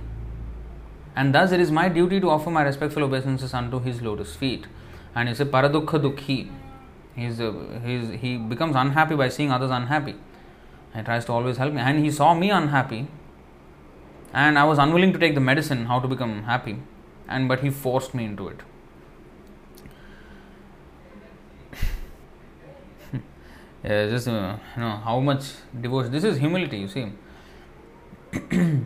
[1.15, 4.67] And thus, it is my duty to offer my respectful obeisances unto his lotus feet.
[5.15, 6.49] And he said, Paradukha Dukhi.
[7.15, 10.15] He's, uh, he's, he becomes unhappy by seeing others unhappy.
[10.95, 11.81] He tries to always help me.
[11.81, 13.07] And he saw me unhappy.
[14.33, 16.77] And I was unwilling to take the medicine how to become happy.
[17.27, 18.59] And but he forced me into it.
[23.83, 25.43] Yeah, just uh, you know how much
[25.81, 27.11] devotion this is humility you see.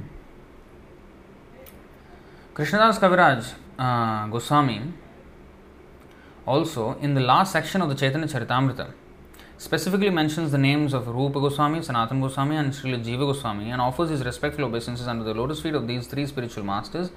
[2.56, 4.94] Krishnadas Kaviraj uh, Goswami
[6.46, 8.92] also in the last section of the Chaitanya Charitamrita
[9.58, 14.10] specifically mentions the names of Rupa Goswami, Sanatan Goswami, and Srila Jiva Goswami and offers
[14.10, 17.10] his respectful obeisances under the lotus feet of these three spiritual masters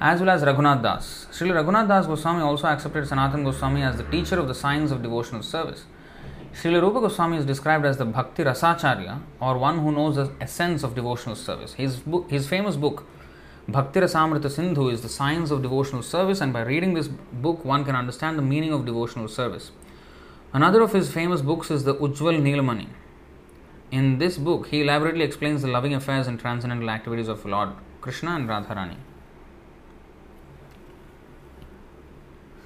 [0.00, 1.26] as well as Raghunath Das.
[1.30, 5.02] Srila Raghunath Das Goswami also accepted Sanatan Goswami as the teacher of the science of
[5.02, 5.84] devotional service.
[6.52, 10.82] Srila Rupa Goswami is described as the Bhakti Rasacharya or one who knows the essence
[10.82, 11.74] of devotional service.
[11.74, 13.04] His, his famous book,
[13.67, 17.85] Bhakti Rasamrita Sindhu, is the science of devotional service, and by reading this book, one
[17.85, 19.71] can understand the meaning of devotional service.
[20.51, 22.87] Another of his famous books is the Ujjwal Neelamani.
[23.89, 27.69] In this book, he elaborately explains the loving affairs and transcendental activities of Lord
[28.01, 28.97] Krishna and Radharani.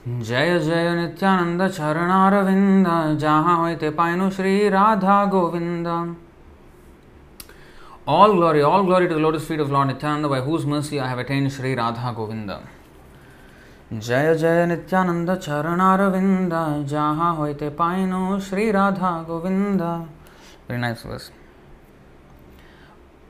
[0.08, 2.88] जय जय नित्यानंद चरणारविंद
[3.20, 5.88] जहाँ होते पाइनु Shri Radha Govind
[8.08, 11.08] All glory, all glory to the lotus feet of Lord Nityananda, by whose mercy I
[11.08, 12.62] have attained Sri Radha Govinda.
[13.94, 16.54] जय जय नित्यानंद चरणारविंद
[16.92, 19.82] जहाँ होते पाइनु Shri Radha Govind
[20.68, 21.32] Very nice verse.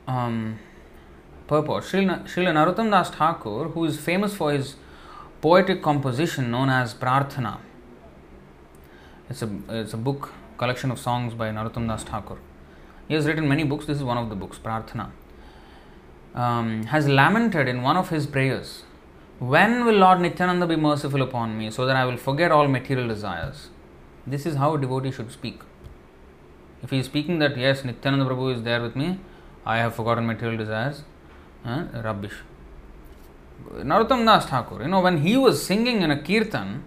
[0.08, 0.58] Um,
[1.46, 4.74] purport Srila, Srila Narottam Das Thakur, who is famous for his
[5.40, 7.58] poetic composition known as Prarthana.
[9.30, 12.38] It's a, it's a book collection of songs by Narottam Das Thakur.
[13.07, 13.85] He has written many books.
[13.85, 15.11] This is one of the books, Prarthana.
[16.33, 18.83] Um, has lamented in one of his prayers,
[19.39, 23.07] When will Lord Nityananda be merciful upon me so that I will forget all material
[23.07, 23.69] desires?
[24.25, 25.59] This is how a devotee should speak.
[26.81, 29.19] If he is speaking that, yes, Nityananda Prabhu is there with me,
[29.65, 31.03] I have forgotten material desires,
[31.65, 32.33] uh, rubbish.
[33.71, 36.83] Narottam Das Thakur, you know, when he was singing in a kirtan,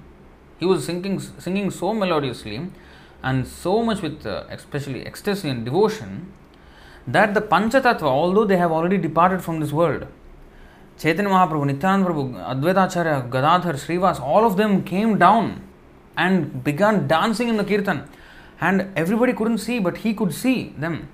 [0.59, 2.71] he was singing, singing so melodiously
[3.29, 6.33] and so much with uh, especially ecstasy and devotion
[7.07, 10.07] that the Panchatattva, although they have already departed from this world,
[10.99, 15.63] Chaitanya Mahaprabhu, Nityananda Prabhu, Advaitacharya, Gadadhar, Srivas, all of them came down
[16.17, 18.09] and began dancing in the kirtan.
[18.61, 21.09] And everybody couldn't see, but he could see them.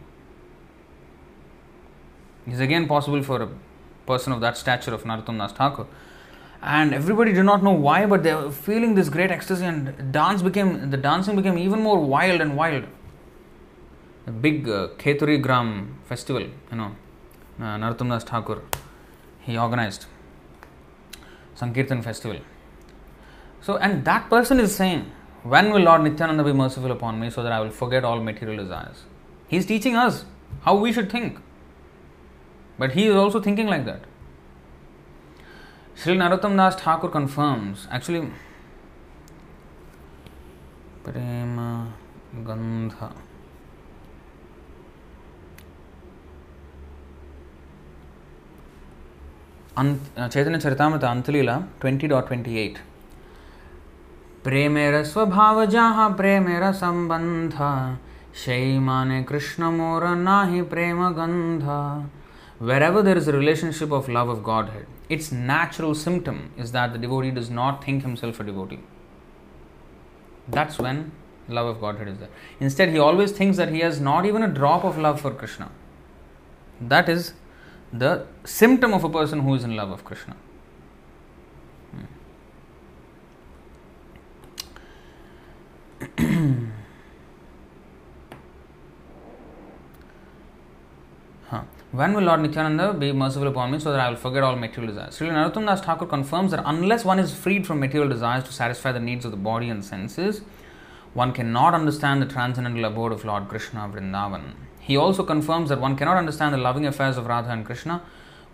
[2.46, 3.48] It is again possible for a
[4.06, 5.86] person of that stature of Narottam Das Thakur.
[6.62, 10.42] And everybody did not know why, but they were feeling this great ecstasy, and dance
[10.42, 12.84] became the dancing became even more wild and wild.
[14.26, 16.94] The big uh, Kheturi Gram festival, you know,
[17.58, 18.62] uh, Narottam Thakur,
[19.40, 20.06] he organized
[21.56, 22.38] Sankirtan festival.
[23.60, 25.10] So, and that person is saying,
[25.42, 28.62] When will Lord Nityananda be merciful upon me so that I will forget all material
[28.62, 29.02] desires?
[29.48, 30.24] He is teaching us
[30.62, 31.38] how we should think.
[32.78, 34.04] But he is also thinking like that.
[35.96, 37.86] Sri Narottam Das Thakur confirms.
[37.90, 38.28] Actually,
[41.04, 41.92] Prema
[42.44, 43.12] Gandha.
[49.76, 52.78] Chaitanya Charitamrita Antalila twenty dot twenty eight
[54.44, 57.54] प्रेमेर स्वभावजा प्रेमेर संबंध
[58.44, 61.64] शैमाने कृष्ण मोर ना ही प्रेम गंध
[62.82, 64.40] wherever there is relationship of love of
[64.70, 68.80] godhead its natural symptom is that the devotee does not think himself a devotee.
[70.48, 71.12] That's when
[71.48, 72.30] love of Godhead is there.
[72.60, 75.70] Instead, he always thinks that he has not even a drop of love for Krishna.
[76.80, 77.34] That is
[77.92, 80.36] the symptom of a person who is in love of Krishna.
[86.00, 86.06] huh.
[86.18, 86.70] Hmm.
[91.94, 94.94] When will Lord Nityananda be merciful upon me so that I will forget all material
[94.94, 95.18] desires?
[95.18, 98.92] Srila Narottam Das Thakur confirms that unless one is freed from material desires to satisfy
[98.92, 100.40] the needs of the body and senses,
[101.12, 104.54] one cannot understand the transcendental abode of Lord Krishna Vrindavan.
[104.80, 108.00] He also confirms that one cannot understand the loving affairs of Radha and Krishna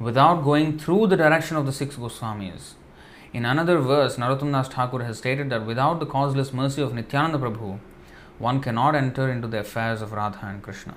[0.00, 2.72] without going through the direction of the six Goswamis.
[3.32, 7.38] In another verse, Narottam Das Thakur has stated that without the causeless mercy of Nityananda
[7.38, 7.78] Prabhu,
[8.38, 10.96] one cannot enter into the affairs of Radha and Krishna.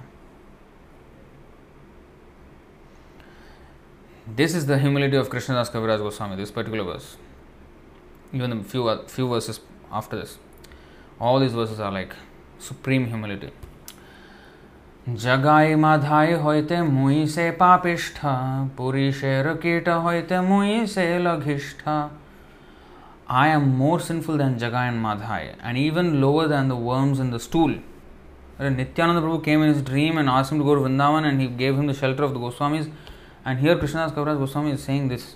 [4.27, 7.17] This is the humility of Krishnadas Kaviraj Goswami, this particular verse.
[8.31, 9.61] Even a few, uh, few verses
[9.91, 10.37] after this.
[11.19, 12.13] All these verses are like
[12.59, 13.49] supreme humility.
[15.23, 18.33] Jagai Madhai হইতে মুই সে পাপিষ্ঠা
[18.77, 21.95] পুরীষের কীট হইতে মুই সে লঘিষ্ঠা
[23.43, 27.29] I am more sinful than Jagai and Madhai, and even lower than the worms in
[27.33, 27.73] the stool.
[28.59, 31.47] Nityananda Prabhu came in his dream and asked him to go to Vrindavan, and he
[31.63, 32.87] gave him the shelter of the Goswamis.
[33.43, 35.35] And here Krishnadas Kaviraj Goswami is saying this.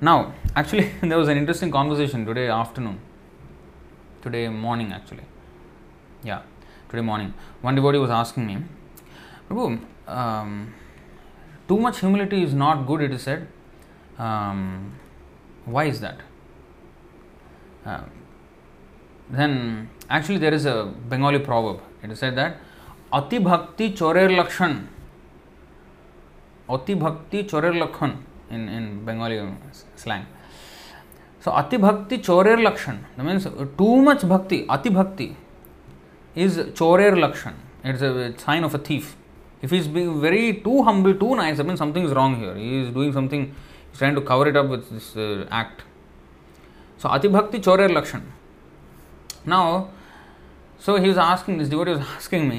[0.00, 3.00] Now, actually, there was an interesting conversation today afternoon,
[4.22, 5.24] today morning actually.
[6.22, 6.42] Yeah,
[6.88, 7.34] today morning.
[7.60, 8.58] One devotee was asking me,
[9.48, 10.74] Prabhu, um,
[11.66, 13.48] too much humility is not good, it is said.
[14.18, 14.92] Um,
[15.64, 16.20] why is that?
[17.84, 18.02] Uh,
[19.30, 21.80] then, actually, there is a Bengali proverb.
[22.02, 22.58] It is said that
[23.12, 24.86] Ati Bhakti Chorer Lakshan.
[26.70, 28.10] अतिभक्ति चोरेर लक्षण
[28.52, 29.38] इन इन Bengali
[29.98, 30.24] slang
[31.44, 33.46] सो अतिभक्ति चोरेर लक्षण the means
[33.78, 35.30] too much भक्ति, अतिभक्ति
[36.36, 37.52] इज़ चोरेर लक्षण।
[37.86, 39.14] It's a sign of a thief
[39.64, 42.92] if is be very too humble too nice mean something is wrong here he is
[42.94, 43.46] doing something
[43.98, 45.82] trying to cover it up with this act
[47.02, 48.20] so अति भक्ति चोरेर लक्षण।
[49.48, 49.84] Now
[50.86, 52.58] so he is asking this devotee is asking me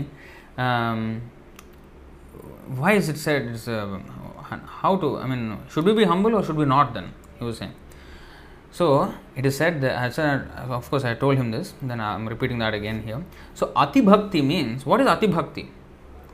[2.77, 3.99] why is it said, it's, uh,
[4.81, 7.13] how to, I mean, should we be humble or should we not then?
[7.39, 7.73] He was saying.
[8.71, 11.73] So it is said that I said, of course, I told him this.
[11.81, 13.23] Then I am repeating that again here.
[13.55, 15.71] So ati bhakti means what is ati bhakti?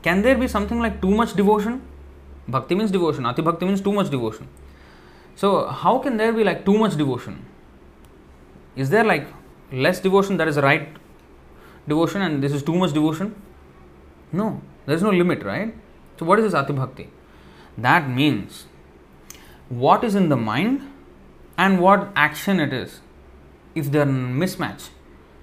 [0.02, 1.82] Can there be something like too much devotion?
[2.48, 3.26] Bhakti means devotion.
[3.26, 4.48] Ati bhakti means too much devotion.
[5.36, 7.46] So how can there be like too much devotion?
[8.76, 9.28] Is there like
[9.72, 10.90] less devotion that is right
[11.88, 13.34] devotion and this is too much devotion?
[14.32, 15.74] No, there is no limit, right?
[16.18, 17.10] So what is this ati bhakti?
[17.78, 18.66] That means
[19.70, 20.82] what is in the mind
[21.58, 23.02] and what action it is
[23.74, 24.90] if they are mismatch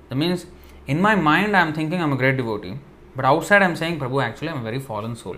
[0.08, 0.46] that means
[0.86, 2.74] in my mind i am thinking i'm a great devotee
[3.16, 5.36] but outside i'm saying prabhu actually i'm a very fallen soul.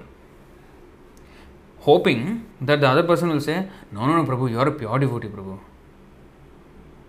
[1.80, 4.98] Hoping that the other person will say no no no prabhu you are a pure
[4.98, 5.58] devotee prabhu.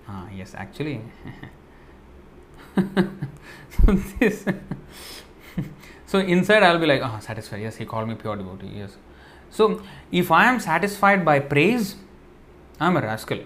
[0.08, 1.02] Ah yes actually.
[3.76, 4.46] So this
[6.06, 8.98] so inside i'll be like ah oh, satisfied yes he called me pure devotee yes
[9.50, 11.96] so if i am satisfied by praise
[12.80, 13.40] i'm a rascal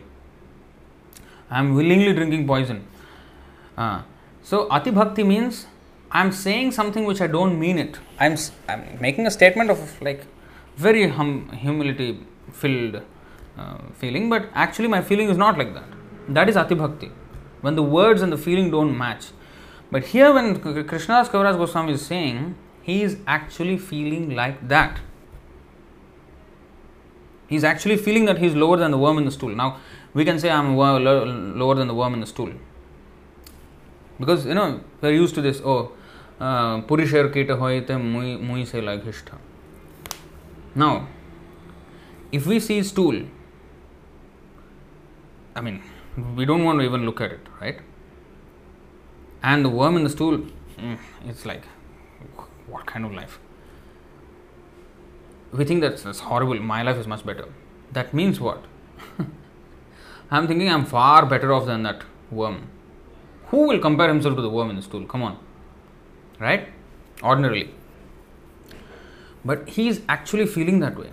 [1.51, 2.85] I am willingly drinking poison.
[3.77, 4.01] Uh,
[4.43, 5.65] so, Ati Bhakti means
[6.11, 7.97] I am saying something which I don't mean it.
[8.19, 8.37] I am
[8.67, 10.25] I'm making a statement of like
[10.77, 12.19] very hum, humility
[12.51, 13.01] filled
[13.57, 15.89] uh, feeling, but actually my feeling is not like that.
[16.27, 17.11] That is Ati Bhakti.
[17.61, 19.25] When the words and the feeling don't match.
[19.91, 24.99] But here, when Krishnadas Kaviraj Goswami is saying, he is actually feeling like that.
[27.47, 29.49] He is actually feeling that he is lower than the worm in the stool.
[29.49, 29.77] Now,
[30.13, 32.51] we can say I'm lower than the worm in the stool.
[34.19, 35.93] Because, you know, we're used to this, oh,
[36.39, 39.37] uh, Purishar kita hoite mui se laghishta.
[40.75, 41.07] Now,
[42.31, 43.23] if we see stool,
[45.55, 45.81] I mean,
[46.35, 47.79] we don't want to even look at it, right?
[49.41, 50.39] And the worm in the stool,
[50.77, 51.63] mm, it's like,
[52.67, 53.39] what kind of life?
[55.51, 56.55] We think that's, that's horrible.
[56.55, 57.45] My life is much better.
[57.91, 58.65] That means what?
[60.31, 62.69] I'm thinking I'm far better off than that worm.
[63.47, 65.05] Who will compare himself to the worm in the stool?
[65.05, 65.39] Come on.
[66.39, 66.67] Right?
[67.23, 67.73] Ordinarily.
[69.43, 71.09] But he is actually feeling that way.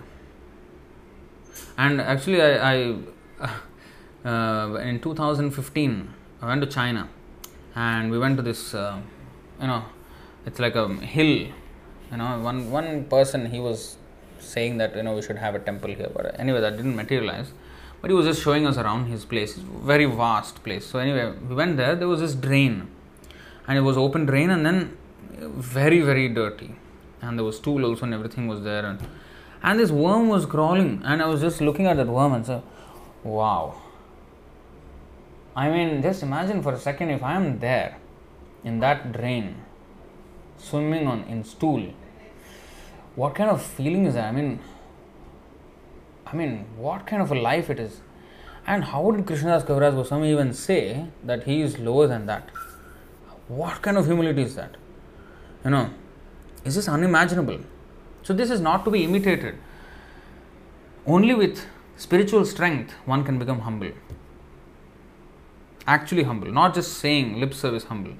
[1.77, 2.99] And actually, I,
[3.39, 3.49] I
[4.27, 7.09] uh, in 2015, I went to China
[7.85, 8.99] and we went to this, uh,
[9.61, 9.83] you know,
[10.45, 11.33] it's like a hill.
[12.11, 13.97] You know, one one person he was
[14.39, 17.51] saying that you know we should have a temple here, but anyway, that didn't materialize.
[18.01, 20.85] But he was just showing us around his place very vast place.
[20.85, 22.87] So anyway we went there there was this drain.
[23.67, 24.97] And it was open drain and then
[25.77, 26.75] very very dirty.
[27.21, 28.85] And there was stool also and everything was there.
[28.85, 28.99] And
[29.63, 31.01] and this worm was crawling.
[31.03, 32.63] And i was just looking at that worm and said
[33.23, 33.75] wow
[35.63, 37.91] i mean just imagine for a second if i am there
[38.69, 39.47] in that drain
[40.69, 41.83] swimming on in stool
[43.21, 44.51] what kind of feeling is that i mean
[46.29, 48.01] I mean, what kind of a life it is?
[48.65, 52.49] And how did Krishnadas Kaviraj Goswami even say that he is lower than that?
[53.47, 54.75] What kind of humility is that?
[55.63, 55.89] You know,
[56.65, 57.59] is this unimaginable?
[58.23, 59.55] So, this is not to be imitated.
[61.05, 61.65] Only with
[61.95, 63.91] spiritual strength one can become humble
[65.86, 68.12] Actually humble, not just saying lip service humble,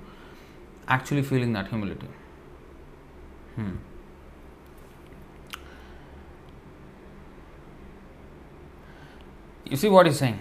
[0.89, 2.09] actually feeling that humility.
[3.55, 3.77] Hmm.
[9.65, 10.41] You see what he's saying?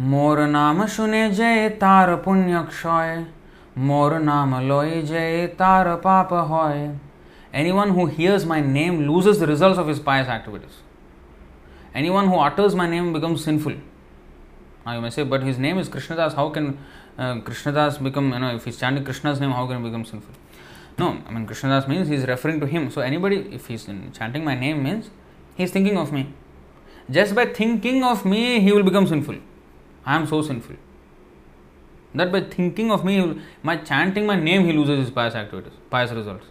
[0.00, 3.24] मोर नाम सुने जय तार पुण्य क्षय
[3.78, 6.90] मोर नाम लोय जय तार पाप होय
[7.52, 10.82] Anyone who hears my name loses the results of his pious activities.
[11.92, 13.72] Anyone who utters my name becomes sinful.
[14.87, 16.35] You may say, but his name is Krishnadas.
[16.35, 16.77] How can
[17.17, 20.33] uh, Krishnadas become, you know, if he's chanting Krishna's name, how can he become sinful?
[20.97, 22.91] No, I mean, Krishnadas means he's referring to him.
[22.91, 25.09] So anybody, if he's chanting my name, means
[25.55, 26.33] he's thinking of me.
[27.09, 29.35] Just by thinking of me, he will become sinful.
[30.05, 30.75] I am so sinful.
[32.13, 36.11] That by thinking of me, by chanting my name, he loses his pious activities, pious
[36.11, 36.45] results.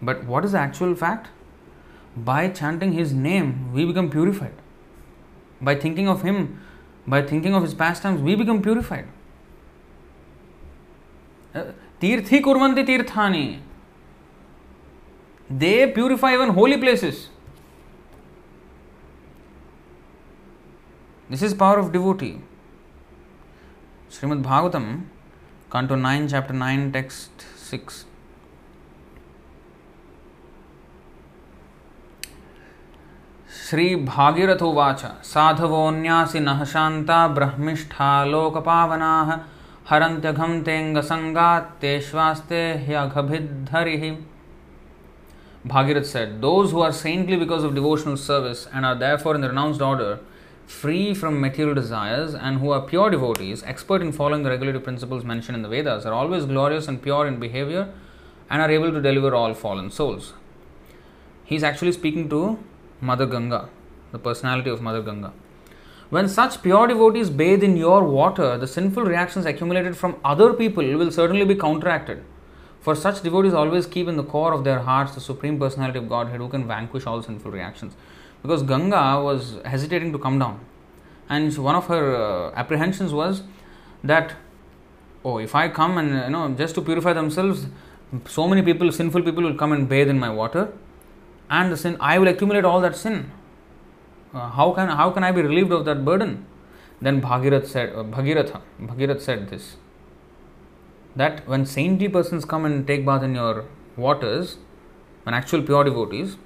[0.00, 1.30] But what is the actual fact?
[2.16, 4.54] By chanting his name, we become purified.
[5.61, 6.59] By thinking of him,
[7.07, 9.07] by thinking of his pastimes, we become purified.
[12.01, 13.45] तीर्थी कुर्वन्ति तीर्थानि
[15.49, 17.19] they purify even holy places
[21.29, 22.41] this is power of devotee
[24.15, 24.89] Srimad Bhagavatam
[25.71, 28.03] canto 9 chapter 9 text 6
[33.71, 39.29] श्रीभागीरथोवाच साधवोऽन्यासि नः शान्ता ब्रह्मिष्ठा लोकपावनाः
[39.89, 44.03] हरन्त्यघं तेऽङ्गसङ्गात्तेष्वास्ते ह्यघभिद्धरिः
[45.67, 49.49] Bhagirath said, Those who are saintly because of devotional service and are therefore in the
[49.49, 50.19] renounced order,
[50.65, 55.25] free from material desires, and who are pure devotees, expert in following the regulative principles
[55.25, 57.89] mentioned in the Vedas, are always glorious and pure in behavior
[58.49, 60.33] and are able to deliver all fallen souls.
[61.43, 62.59] He is actually speaking to
[63.02, 63.68] Mother Ganga,
[64.12, 65.32] the personality of Mother Ganga.
[66.10, 70.84] When such pure devotees bathe in your water, the sinful reactions accumulated from other people
[70.84, 72.22] will certainly be counteracted.
[72.80, 76.08] For such devotees always keep in the core of their hearts the Supreme Personality of
[76.08, 77.96] Godhead who can vanquish all sinful reactions.
[78.40, 80.60] Because Ganga was hesitating to come down.
[81.28, 83.42] And one of her uh, apprehensions was
[84.04, 84.34] that,
[85.24, 87.66] oh, if I come and, you know, just to purify themselves,
[88.28, 90.72] so many people, sinful people will come and bathe in my water
[91.58, 93.30] and the sin, I will accumulate all that sin.
[94.32, 96.46] Uh, how can how can I be relieved of that burden?
[97.06, 98.60] Then Bhagirath said, uh, Bhagiratha,
[98.90, 99.76] Bhagirath said this
[101.14, 103.64] that when saintly persons come and take bath in your
[103.96, 104.56] waters,
[105.24, 106.36] when actual pure devotees,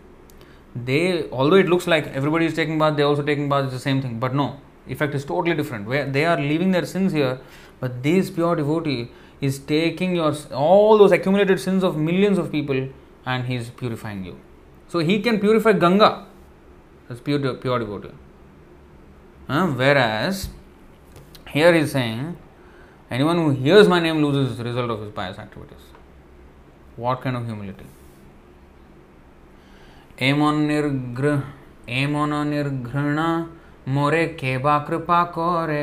[0.74, 3.85] they although it looks like everybody is taking bath, they also taking bath, it's the
[3.89, 4.19] same thing.
[4.19, 5.87] But no, effect is totally different.
[5.87, 7.39] Where they are leaving their sins here,
[7.78, 10.35] but this pure devotee is taking your
[10.65, 12.89] all those accumulated sins of millions of people
[13.24, 14.37] and he is purifying you.
[14.95, 16.26] So he can purify Ganga
[17.10, 18.12] as pure, pure devotee.
[19.48, 20.49] Uh, whereas
[21.49, 22.38] here he is saying
[23.10, 25.84] anyone who hears my name loses the result of his pious activities.
[26.95, 27.86] What kind of humility?
[30.22, 31.30] एमन निर्ग्र
[31.90, 33.20] एमन निर्घृण
[33.94, 35.82] मोरे केबा कृपा करे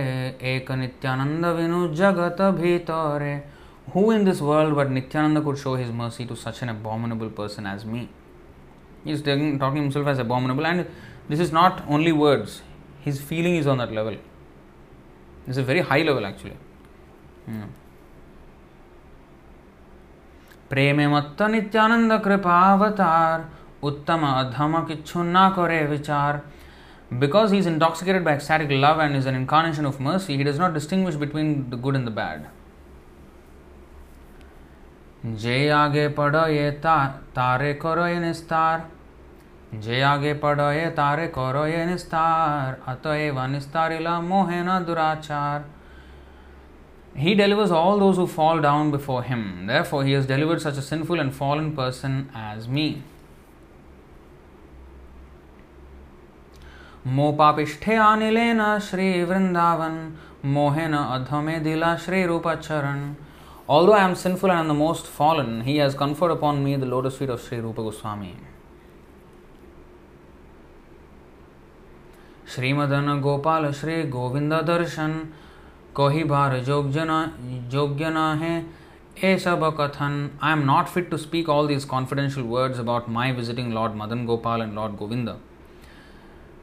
[0.50, 3.40] एक नित्यानंद विनु जगत भीतरे
[3.92, 7.66] Who in this world but Nityananda could show his mercy to such an abominable person
[7.66, 8.10] as me?
[9.03, 10.87] He is talking, talking himself as abominable, and
[11.29, 12.61] this is not only words,
[13.01, 14.15] his feeling is on that level.
[15.47, 16.57] It's a very high level actually.
[17.45, 17.63] Hmm.
[20.69, 23.43] प्रेमे मत्त नित्यानंद कृपावतार
[23.87, 26.41] उत्तम अधम किच्छु ना करे विचार
[27.19, 30.57] because he is intoxicated by ecstatic love and is an incarnation of mercy, he does
[30.57, 32.47] not distinguish between the good and the bad.
[35.25, 36.95] जे आगे पढ़ ये ता,
[37.35, 38.89] तारे करो ये निस्तार
[39.81, 45.63] जे आगे पढ़ ये तारे करो ये निस्तार अतएव निस्तारिला मोहे न दुराचार
[47.15, 49.67] He delivers all those who fall down before him.
[49.67, 53.03] Therefore, he has delivered such a sinful and fallen person as me.
[57.05, 59.95] मोपापिष्ठे अनिलेन Shri Vrindavan
[60.53, 63.01] मोहेन अधमे दिला Shri रूपचरण
[63.68, 66.86] Although I am sinful and am the most fallen, he has conferred upon me the
[66.86, 68.34] lotus feet of Sri Rupa Goswami.
[72.54, 75.10] श्रीमदन Gopal Shri Govind दर्शन
[75.94, 78.54] कोही बार योग्य न है
[79.24, 83.32] ए सब कथन I am not fit to speak all these confidential words about my
[83.32, 85.34] visiting Lord Madan Gopal and Lord Govind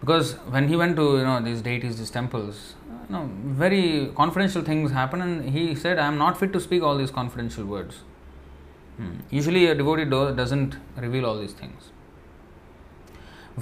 [0.01, 2.78] because when he went to you know these deities these temples you
[3.09, 3.23] know
[3.63, 7.13] very confidential things happen and he said i am not fit to speak all these
[7.19, 7.97] confidential words
[8.97, 9.13] hmm.
[9.29, 11.91] usually a devotee do, doesn't reveal all these things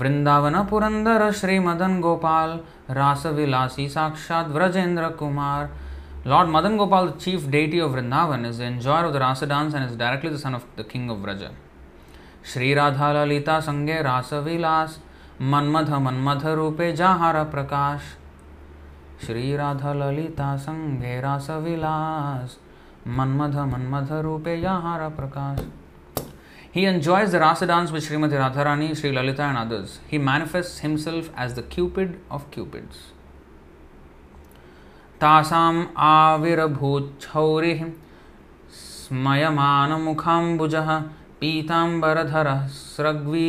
[0.02, 2.52] Vrindavan पुरंदर श्री मदन गोपाल
[2.98, 5.70] रास विलासी साक्षात व्रजेंद्र Kumar
[6.26, 9.74] Lord Madan Gopal, the chief deity of Vrindavan, is the enjoyer of the Rasa dance
[9.74, 11.50] and is directly the son of the king of Vraja.
[12.42, 15.00] Sri Radha Lalita Sange Rasa Vilas
[15.42, 18.02] Manmath Manmath रूपे जहार प्रकाश
[19.25, 22.59] श्री राधा ललिता संगे रास विलास
[23.19, 25.67] मन्मथ मन्मथ रूपे जहार प्रकाश
[26.71, 30.01] He enjoys the rasa dance with Srimati Radharani, Sri Lalita, and others.
[30.07, 32.99] He manifests himself as the Cupid of Cupids.
[35.21, 37.81] तासाम् आविर्भूच्छौरिः
[38.81, 40.91] स्मयमानमुखाम्बुजः
[41.41, 43.49] पीताम्बरधरः स्रग्वी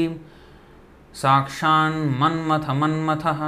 [1.21, 3.41] साक्षान् Manmath मन्मथः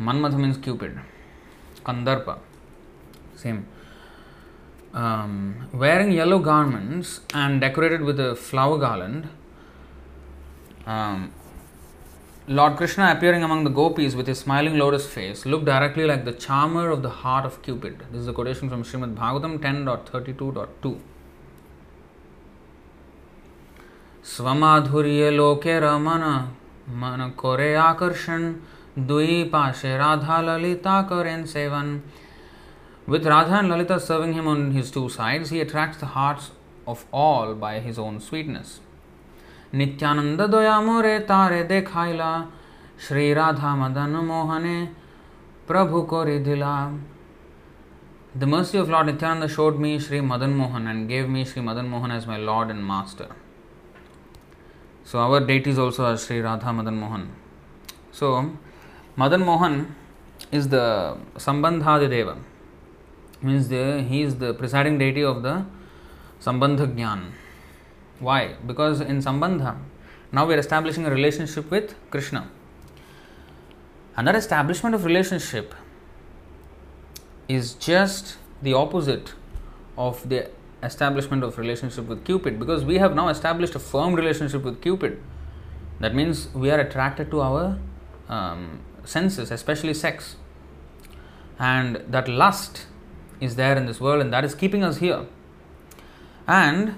[0.00, 0.98] Manmatha means Cupid.
[1.84, 2.38] Kandarpa.
[3.36, 3.66] Same.
[4.94, 9.28] um, wearing yellow garments and decorated with a flower garland.
[10.86, 11.32] Um,
[12.46, 16.32] Lord Krishna, appearing among the gopis with his smiling lotus face, looked directly like the
[16.32, 18.04] charmer of the heart of Cupid.
[18.12, 20.98] This is a quotation from Srimad Bhagavatam 10.32.2.
[24.24, 26.22] स्वमाधुर्य लोके रमन
[27.00, 28.52] मन करे आकर्षण
[29.07, 31.99] दुई पाशे राधा ललिता कर एन seven
[33.09, 36.51] with Radha and Lalita serving him on his two sides he attracts the
[36.87, 38.79] of all by his own sweetness
[39.75, 42.31] Nityananda दया मोरे तारे देखाइला
[43.07, 44.77] श्री राधा मदन मोहने
[45.67, 46.75] प्रभु को रिधिला
[48.37, 51.85] the mercy of lord Nityananda showed me Shri Madan Mohan and gave me Shri Madan
[51.85, 53.35] Mohan as my lord and master
[55.11, 57.29] so our deity is also Shri Radha Madan Mohan
[58.13, 58.33] so
[59.19, 59.95] Madan Mohan
[60.49, 62.37] is the Sambandhadi Deva.
[63.41, 65.65] Means the, he is the presiding deity of the
[66.39, 67.31] Sambandha Jnana.
[68.19, 68.55] Why?
[68.65, 69.77] Because in Sambandha,
[70.31, 72.49] now we are establishing a relationship with Krishna.
[74.15, 75.75] Another establishment of relationship
[77.49, 79.33] is just the opposite
[79.97, 80.49] of the
[80.81, 85.21] establishment of relationship with Cupid because we have now established a firm relationship with Cupid.
[85.99, 87.77] That means we are attracted to our
[88.29, 88.79] um,
[89.09, 90.35] senses, especially sex.
[91.57, 92.85] And that lust
[93.39, 95.25] is there in this world and that is keeping us here.
[96.47, 96.95] And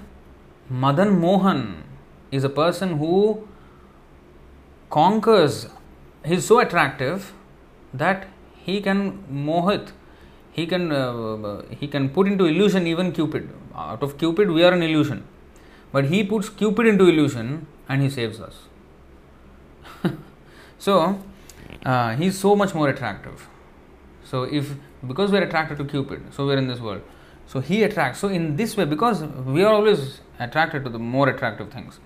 [0.68, 1.84] Madan Mohan
[2.30, 3.46] is a person who
[4.90, 5.66] conquers,
[6.24, 7.32] he's so attractive
[7.92, 8.28] that
[8.64, 9.92] he can mohit
[10.52, 14.72] he can uh, he can put into illusion even cupid out of cupid we are
[14.72, 15.24] an illusion
[15.92, 18.56] but he puts cupid into illusion and he saves us
[20.86, 20.96] so
[21.84, 23.48] uh, he's so much more attractive.
[24.24, 24.74] So if
[25.06, 27.02] because we are attracted to cupid so we are in this world.
[27.46, 31.28] So he attracts so in this way because we are always attracted to the more
[31.28, 31.98] attractive things.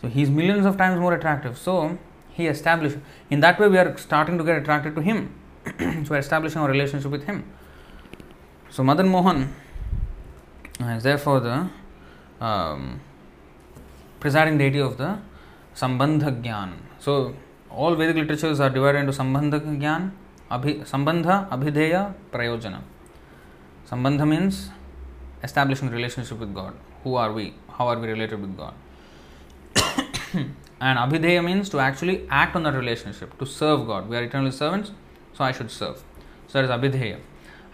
[0.00, 1.58] So he's millions of times more attractive.
[1.58, 1.98] So
[2.30, 2.98] he established
[3.30, 5.34] in that way we are starting to get attracted to him.
[5.78, 7.44] So we're establishing our relationship with him.
[8.70, 9.54] So Madan Mohan
[10.80, 11.68] is therefore the
[12.40, 13.00] um,
[14.20, 15.18] presiding deity of the
[15.74, 16.74] Sambandha Gyan.
[16.98, 17.34] So
[17.70, 20.12] all Vedic literatures are divided into Sambandha Gyan,
[20.50, 22.80] Abhi, Sambandha, Abhideya, Prayojana.
[23.88, 24.70] Sambandha means
[25.42, 26.74] establishing relationship with God.
[27.04, 27.54] Who are we?
[27.68, 28.74] How are we related with God?
[30.34, 34.08] and Abhideya means to actually act on that relationship, to serve God.
[34.08, 34.92] We are eternal servants,
[35.34, 36.02] so I should serve.
[36.48, 37.18] So that is Abhideya.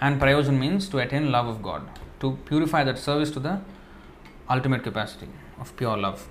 [0.00, 1.88] And prayojan means to attain love of God,
[2.20, 3.60] to purify that service to the
[4.50, 6.28] ultimate capacity of pure love.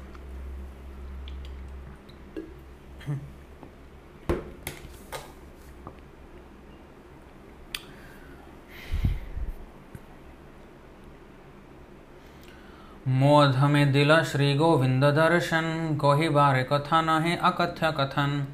[13.06, 18.46] मोध में दिल श्री गोविंद दर्शन, कोहि बार कथन हे अकथ्य कथन।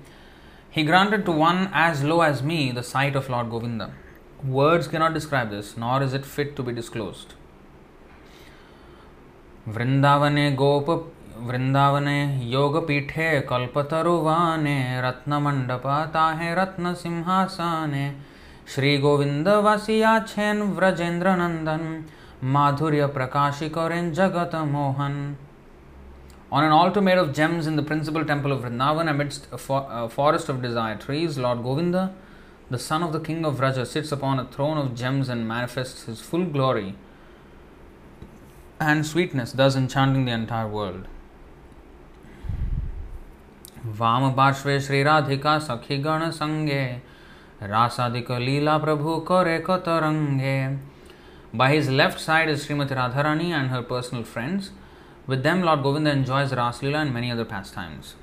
[0.76, 3.81] He granted to one as low as me the sight of lord Govind
[4.45, 7.15] words can not describe this nor is it fit to be disclose
[9.67, 10.89] वृंदावने गोप,
[11.39, 12.19] वृंदावने
[12.51, 18.11] योगपीठे कल्पतरुवाने रत्नमंडपाता है रत्न सिंहासने
[18.76, 22.05] श्री गोविंद वसिया छेन व्रजेंद्र नंदन।
[22.44, 24.14] Madhurya Prakashi Koren
[24.72, 25.38] Mohan.
[26.52, 30.10] On an altar made of gems in the principal temple of Vrindavan, amidst a, a
[30.10, 32.14] forest of desire trees, Lord Govinda,
[32.70, 36.06] the son of the king of Vraja, sits upon a throne of gems and manifests
[36.06, 36.95] his full glory
[38.80, 41.07] and sweetness, thus enchanting the entire world.
[43.98, 46.84] वामपार्श्वे श्रीराधिका सखिगणसङ्गे
[47.72, 50.57] रासादिकलीला प्रभु करे कतरङ्गे
[51.51, 54.69] by his left side is Srimati Radharani and her personal friends.
[55.26, 58.15] With them, Lord Govinda enjoys Raslila and many other pastimes.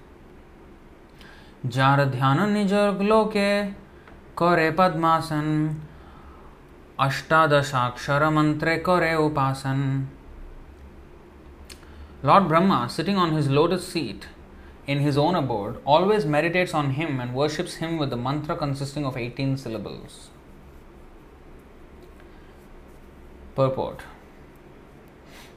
[1.66, 3.74] Jaradhyana ধ্যান নিজর Padmasan,
[4.40, 5.46] করে পদ্মাসন
[7.06, 8.72] অষ্টাদশাক্ষর মন্ত্রে
[12.28, 14.22] Lord Brahma, sitting on his lotus seat
[14.86, 19.04] in his own abode, always meditates on him and worships him with the mantra consisting
[19.04, 20.12] of 18 syllables.
[23.56, 24.02] Purport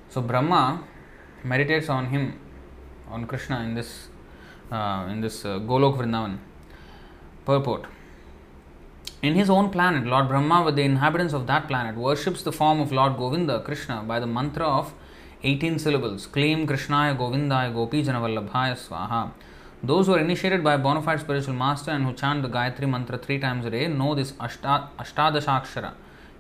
[0.10, 0.84] So Brahma
[1.44, 2.40] meditates on him,
[3.12, 4.08] on Krishna in this
[4.72, 6.38] uh, in this uh, Golok Vrindavan.
[7.46, 7.88] Purport
[9.22, 12.80] In his own planet, Lord Brahma, with the inhabitants of that planet, worships the form
[12.80, 14.94] of Lord Govinda, Krishna, by the mantra of
[15.44, 19.32] 18 syllables Kleem Krishnaya Govindaya Gopi Janavallabhaya Swaha.
[19.84, 22.90] Those who are initiated by a bona fide spiritual master and who chant the Gayatri
[22.90, 25.94] mantra three times a day know this Ashta, Ashtadashakshara,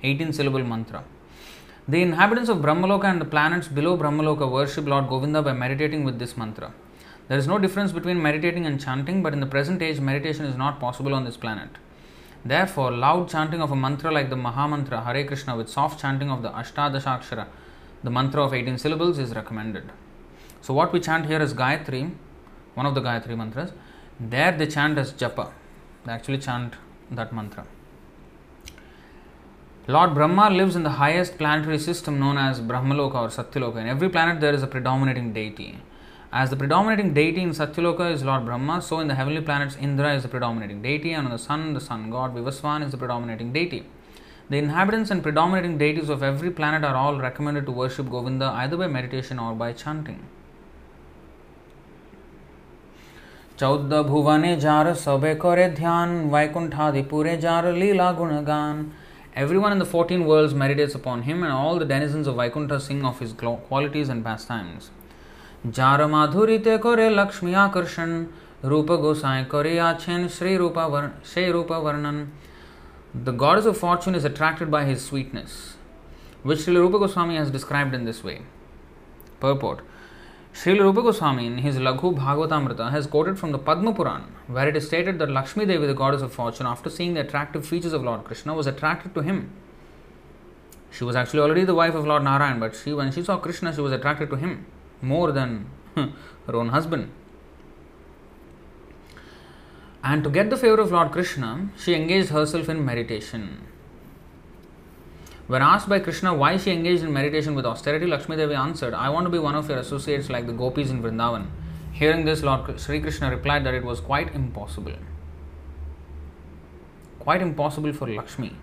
[0.04, 1.04] 18 syllable mantra.
[1.92, 6.20] The inhabitants of Brahmaloka and the planets below Brahmaloka worship Lord Govinda by meditating with
[6.20, 6.72] this mantra.
[7.28, 10.56] There is no difference between meditating and chanting, but in the present age, meditation is
[10.56, 11.80] not possible on this planet.
[12.46, 16.44] Therefore, loud chanting of a mantra like the Mahamantra Hare Krishna with soft chanting of
[16.44, 17.48] the Ashtadashakshara,
[18.04, 19.92] the mantra of 18 syllables, is recommended.
[20.62, 22.12] So, what we chant here is Gayatri,
[22.76, 23.74] one of the Gayatri mantras.
[24.20, 25.54] There they chant as Japa.
[26.06, 26.76] They actually chant
[27.10, 27.66] that mantra.
[29.89, 33.77] Lord Brahma lives in the highest planetary system known as Brahmaloka or Satyaloka.
[33.77, 35.79] In every planet, there is a predominating deity.
[36.33, 40.15] As the predominating deity in Satyaloka is Lord Brahma, so in the heavenly planets, Indra
[40.15, 43.53] is the predominating deity, and on the sun, the sun god Vivaswan is the predominating
[43.53, 43.85] deity.
[44.51, 48.77] The inhabitants and predominating deities of every planet are all recommended to worship Govinda either
[48.77, 50.19] by meditation or by chanting.
[53.59, 58.81] चौद भुवने जार सबे करे ध्यान वैकुंठादिपुरे jar लीला गुणगान
[59.40, 63.06] Everyone in the fourteen worlds meditates upon him, and all the denizens of Vaikuntha sing
[63.06, 63.32] of his
[63.70, 64.84] qualities and pastimes.
[65.78, 67.06] যার মাধুরীতে করে
[68.64, 72.26] rupa gosai Rupa Gosai rupa আছেন
[73.28, 75.52] The goddess of fortune is attracted by his sweetness,
[76.48, 78.38] which Srila Rupa Goswami has described in this way.
[79.44, 79.80] Purport
[80.54, 84.76] Srila Rupa Goswami in his Laghu Bhagavatamrita has quoted from the Padma Puran, where it
[84.76, 88.04] is stated that Lakshmi Devi, the goddess of fortune, after seeing the attractive features of
[88.04, 89.52] Lord Krishna, was attracted to him.
[90.92, 93.74] She was actually already the wife of Lord Narayan, but she, when she saw Krishna,
[93.74, 94.66] she was attracted to him
[95.02, 97.12] more than her own husband.
[100.04, 103.69] And to get the favor of Lord Krishna, she engaged herself in meditation.
[105.50, 109.10] When asked by Krishna why she engaged in meditation with austerity, Lakshmi Devi answered, I
[109.10, 111.48] want to be one of your associates like the gopis in Vrindavan.
[111.92, 114.94] Hearing this, Lord Sri Krishna replied that it was quite impossible.
[117.18, 118.56] Quite impossible for Lakshmi.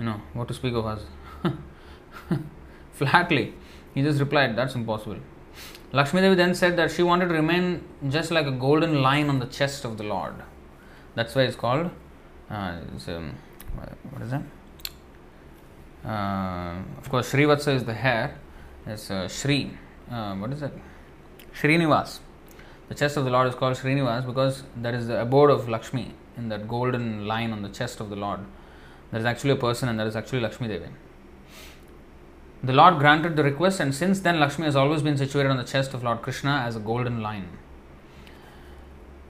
[0.00, 1.02] You know, what to speak of us.
[2.94, 3.54] Flatly.
[3.94, 5.18] He just replied, That's impossible.
[5.92, 9.38] Lakshmi Devi then said that she wanted to remain just like a golden line on
[9.38, 10.34] the chest of the Lord.
[11.14, 11.92] That's why it's called,
[12.50, 13.36] uh, it's, um,
[14.10, 14.42] what is that?
[16.06, 18.38] Uh, of course, Srivatsa is the hair.
[18.86, 19.70] It's uh, Shri.
[20.10, 20.72] Uh, what is it?
[21.52, 22.20] Srinivas.
[22.88, 26.14] The chest of the Lord is called Srinivas because that is the abode of Lakshmi
[26.36, 28.40] in that golden line on the chest of the Lord.
[29.10, 30.86] There is actually a person and that is actually Lakshmi Devi.
[32.62, 35.64] The Lord granted the request, and since then, Lakshmi has always been situated on the
[35.64, 37.48] chest of Lord Krishna as a golden line.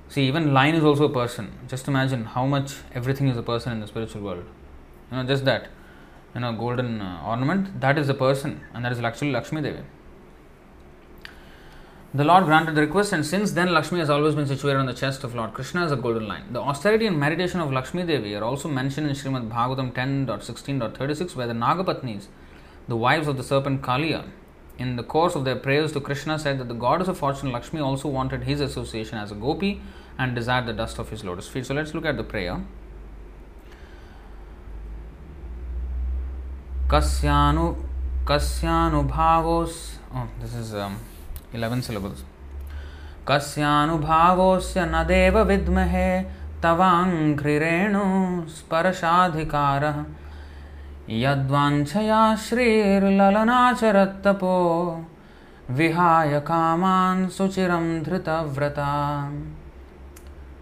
[0.08, 1.52] See, even line is also a person.
[1.68, 4.44] Just imagine how much everything is a person in the spiritual world.
[5.10, 5.68] You know, just that.
[6.36, 9.80] You know, golden uh, ornament, that is the person, and that is actually Lakshmi Devi.
[12.12, 14.92] The Lord granted the request, and since then, Lakshmi has always been situated on the
[14.92, 16.52] chest of Lord Krishna as a golden line.
[16.52, 21.46] The austerity and meditation of Lakshmi Devi are also mentioned in Srimad Bhagavatam 10.16.36, where
[21.46, 22.26] the Nagapatnis
[22.86, 24.28] the wives of the serpent Kaliya,
[24.78, 27.80] in the course of their prayers to Krishna, said that the goddess of fortune Lakshmi
[27.80, 29.80] also wanted his association as a gopi
[30.18, 31.64] and desired the dust of his lotus feet.
[31.64, 32.62] So let's look at the prayer.
[36.90, 36.92] Oh
[40.40, 40.96] this is um,
[41.54, 42.22] 11 syllables.
[43.28, 46.22] कस्यानुभावोऽस्य न देव विद्महे
[46.62, 48.02] तवाङ्घ्रिरेणु
[48.48, 50.04] स्पर्शाधिकारः।
[51.10, 53.46] यद्वाञ्छया श्रीर्ललनाचरत्तपो
[55.70, 59.30] विहाय कामान् सुचिरं धृतव्रता।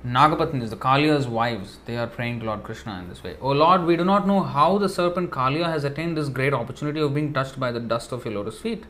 [0.06, 1.78] Nagapatni is the Kaliya's wives.
[1.86, 3.36] They are praying to Lord Krishna in this way.
[3.40, 7.00] O Lord, we do not know how the serpent Kaliya has attained this great opportunity
[7.00, 8.84] of being touched by the dust of your lotus feet.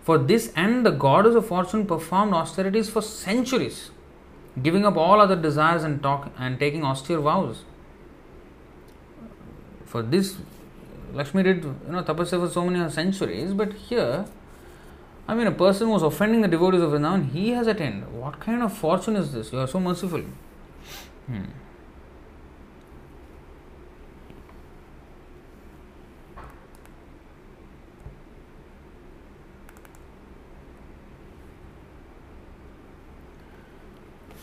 [0.00, 3.90] For this end, the goddess of fortune performed austerities for centuries,
[4.62, 7.64] giving up all other desires and talk and taking austere vows
[9.88, 10.36] for this
[11.12, 14.26] Lakshmi did you know tapasya for so many centuries, but here,
[15.28, 18.10] I mean, a person was offending the devotees of Vrindavan, he has attained.
[18.18, 19.52] What kind of fortune is this?
[19.52, 20.22] You are so merciful.
[21.26, 21.44] Hmm.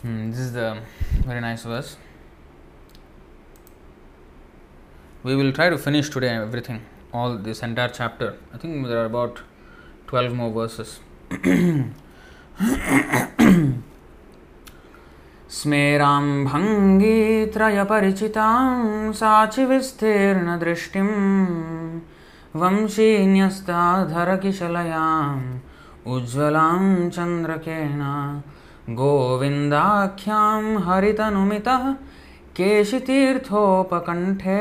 [0.02, 0.78] Hmm, this is the
[1.26, 1.98] very nice verse.
[5.26, 6.80] we will try to finish today everything,
[7.12, 8.38] all this entire chapter.
[8.54, 9.42] I think there are about
[10.08, 11.00] 12 more verses.
[15.56, 18.78] स्मेरां भङ्गीत्रयपरिचितां
[19.20, 21.12] साचिविस्तीर्णदृष्टिं
[22.62, 25.46] वंशीन्यस्ताधरकिशलयाम्
[26.16, 26.82] उज्ज्वलां
[27.18, 28.02] चन्द्रकेण
[29.02, 31.86] गोविन्दाख्यां हरितनुमितः
[32.60, 34.60] केशितीर्थोपकण्ठे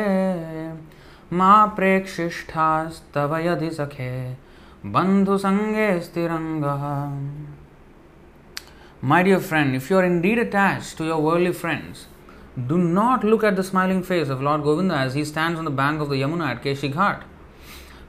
[1.32, 4.10] Ma prekshishthastava yadhi sakhe
[4.84, 7.10] bandhu sange stirangah.
[9.00, 12.06] My dear friend, if you are indeed attached to your worldly friends,
[12.66, 15.70] do not look at the smiling face of Lord Govinda as he stands on the
[15.70, 17.22] bank of the Yamuna at Keshi Ghat.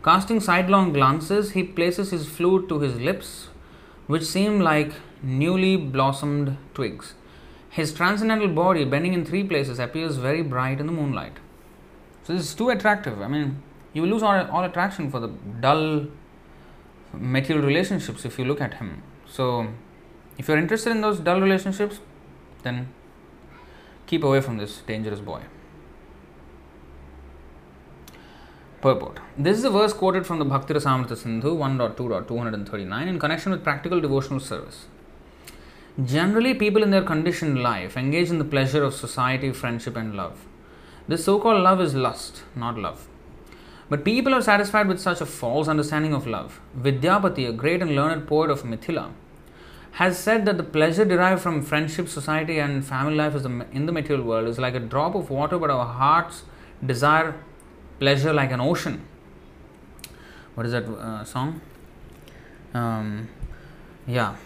[0.03, 3.47] Casting sidelong glances, he places his flute to his lips,
[4.07, 4.91] which seem like
[5.23, 7.13] newly blossomed twigs.
[7.69, 11.37] His transcendental body, bending in three places, appears very bright in the moonlight.
[12.23, 13.21] So, this is too attractive.
[13.21, 15.29] I mean, you will lose all, all attraction for the
[15.59, 16.07] dull
[17.19, 19.03] material relationships if you look at him.
[19.27, 19.67] So,
[20.37, 21.99] if you're interested in those dull relationships,
[22.63, 22.89] then
[24.07, 25.41] keep away from this dangerous boy.
[28.81, 33.63] Purport This is a verse quoted from the Bhakti Rasamrita Sindhu 1.2.239 in connection with
[33.63, 34.85] practical devotional service.
[36.03, 40.45] Generally, people in their conditioned life engage in the pleasure of society, friendship, and love.
[41.07, 43.07] This so called love is lust, not love.
[43.88, 46.60] But people are satisfied with such a false understanding of love.
[46.78, 49.10] Vidyapati, a great and learned poet of Mithila,
[49.92, 53.34] has said that the pleasure derived from friendship, society, and family life
[53.72, 56.44] in the material world is like a drop of water, but our hearts
[56.84, 57.34] desire
[57.98, 59.04] pleasure like an ocean.
[60.54, 61.60] What is that uh, song?
[62.72, 63.28] Um,
[64.06, 64.36] yeah.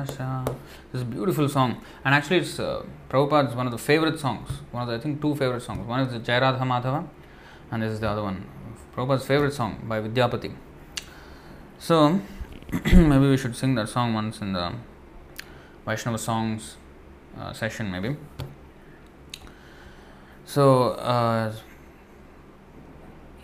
[0.00, 0.48] This is a
[0.90, 4.48] This beautiful song, and actually, it's uh, Prabhupada's one of the favorite songs.
[4.70, 5.86] One of the, I think, two favorite songs.
[5.86, 7.06] One is the Jairadha Madhava,
[7.70, 8.46] and this is the other one.
[8.96, 10.54] Prabhupada's favorite song by Vidyapati.
[11.78, 12.22] So,
[12.86, 14.72] maybe we should sing that song once in the
[15.84, 16.78] Vaishnava songs
[17.38, 18.16] uh, session, maybe.
[20.46, 21.52] So, uh,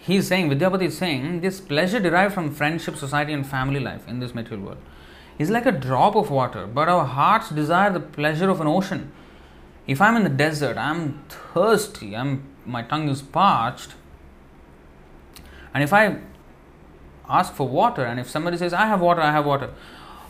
[0.07, 4.21] he's saying, Vidyapati is saying, this pleasure derived from friendship, society, and family life in
[4.21, 4.79] this material world
[5.39, 9.11] is like a drop of water, but our hearts desire the pleasure of an ocean.
[9.87, 13.95] If I'm in the desert, I'm thirsty, I'm, my tongue is parched,
[15.73, 16.19] and if I
[17.29, 19.71] ask for water, and if somebody says, I have water, I have water,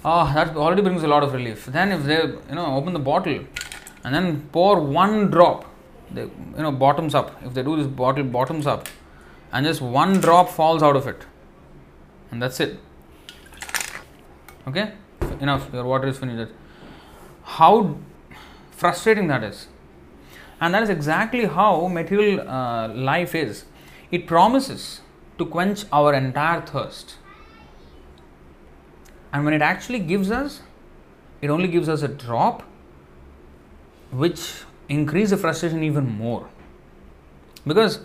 [0.05, 1.67] oh, that already brings a lot of relief.
[1.67, 3.45] Then if they, you know, open the bottle
[4.05, 5.67] and then pour one drop,
[6.11, 7.43] they, you know, bottoms up.
[7.45, 8.89] If they do this bottle bottoms up,
[9.55, 11.25] and just one drop falls out of it,
[12.31, 12.79] and that's it.
[14.69, 14.93] Okay?
[15.41, 15.73] Enough.
[15.73, 16.53] Your water is finished.
[17.45, 17.97] How
[18.71, 19.69] frustrating that is.
[20.61, 23.65] And that is exactly how material uh, life is.
[24.11, 25.01] It promises
[25.39, 27.17] to quench our entire thirst.
[29.33, 30.61] And when it actually gives us
[31.45, 32.63] it only gives us a drop
[34.11, 36.49] which increase the frustration even more.
[37.67, 37.99] Because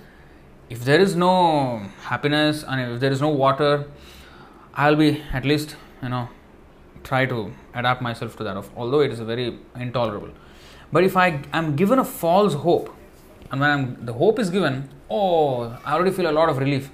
[0.70, 3.86] if there is no happiness and if there is no water
[4.76, 6.28] i'll be at least you know
[7.04, 10.30] try to adapt myself to that, although it is very intolerable.
[10.92, 12.96] But if I am given a false hope,
[13.52, 16.92] and when I'm, the hope is given, oh, I already feel a lot of relief.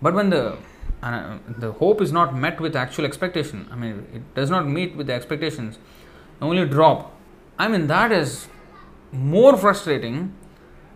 [0.00, 0.56] But when the
[1.02, 4.96] uh, the hope is not met with actual expectation, I mean, it does not meet
[4.96, 5.78] with the expectations,
[6.40, 7.14] only drop.
[7.58, 8.48] I mean, that is
[9.12, 10.34] more frustrating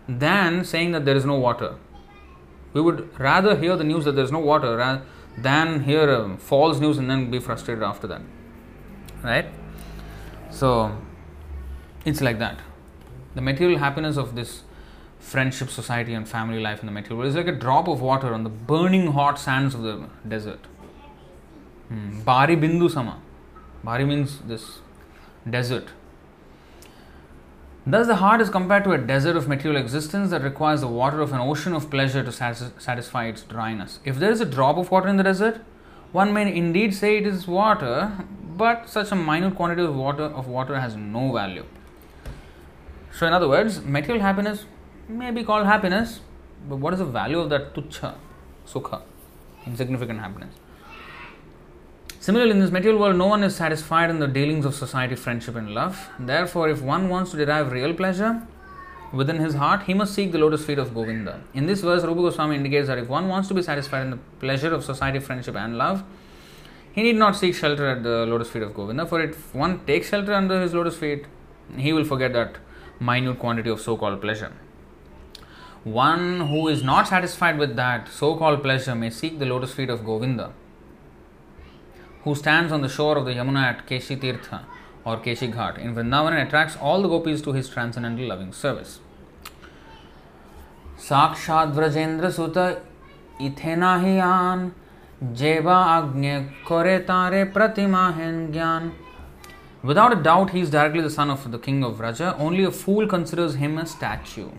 [0.07, 1.75] than saying that there is no water.
[2.73, 5.01] We would rather hear the news that there is no water
[5.37, 8.21] than hear a false news and then be frustrated after that.
[9.23, 9.45] Right?
[10.49, 10.97] So,
[12.05, 12.59] it's like that.
[13.35, 14.63] The material happiness of this
[15.19, 18.33] friendship, society, and family life in the material world is like a drop of water
[18.33, 20.59] on the burning hot sands of the desert.
[21.87, 22.21] Hmm.
[22.21, 23.21] Bari Bindu Sama.
[23.83, 24.79] Bari means this
[25.49, 25.87] desert.
[27.85, 31.19] Thus, the heart is compared to a desert of material existence that requires the water
[31.19, 33.99] of an ocean of pleasure to satisfy its dryness.
[34.05, 35.59] If there is a drop of water in the desert,
[36.13, 40.47] one may indeed say it is water, but such a minute quantity of water of
[40.47, 41.65] water has no value.
[43.11, 44.65] So, in other words, material happiness
[45.09, 46.21] may be called happiness,
[46.69, 48.15] but what is the value of that tucha,
[48.65, 49.01] sukha,
[49.65, 50.55] insignificant happiness?
[52.23, 55.57] Similarly, in this material world, no one is satisfied in the dealings of society, friendship,
[55.57, 56.09] and love.
[56.17, 58.47] Therefore, if one wants to derive real pleasure
[59.11, 61.41] within his heart, he must seek the lotus feet of Govinda.
[61.53, 64.19] In this verse, Rupa Goswami indicates that if one wants to be satisfied in the
[64.39, 66.05] pleasure of society, friendship, and love,
[66.93, 70.07] he need not seek shelter at the lotus feet of Govinda, for if one takes
[70.07, 71.25] shelter under his lotus feet,
[71.75, 72.55] he will forget that
[73.01, 74.53] minute quantity of so called pleasure.
[75.83, 79.89] One who is not satisfied with that so called pleasure may seek the lotus feet
[79.89, 80.53] of Govinda,
[82.23, 84.63] who stands on the shore of the Yamuna at Keshi Tirtha
[85.05, 88.99] or Keshi Ghat in Vrindavan and attracts all the gopis to his transcendental loving service.
[90.99, 92.75] साक्षात व्रजेंद्र Sutta
[93.41, 94.71] इथे Jeva Agne
[95.35, 98.91] जेवा आज्ञे करे
[99.83, 102.39] Without a doubt, he is directly the son of the king of Vraja.
[102.39, 104.49] Only a fool considers him a statue.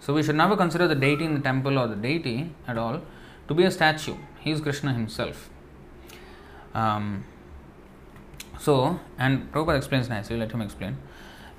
[0.00, 3.00] So we should never consider the deity in the temple or the deity at all
[3.46, 4.16] to be a statue.
[4.40, 5.48] He is Krishna himself.
[6.73, 7.25] Um,
[8.59, 10.97] so, and Prabhupada explains nicely, let him explain.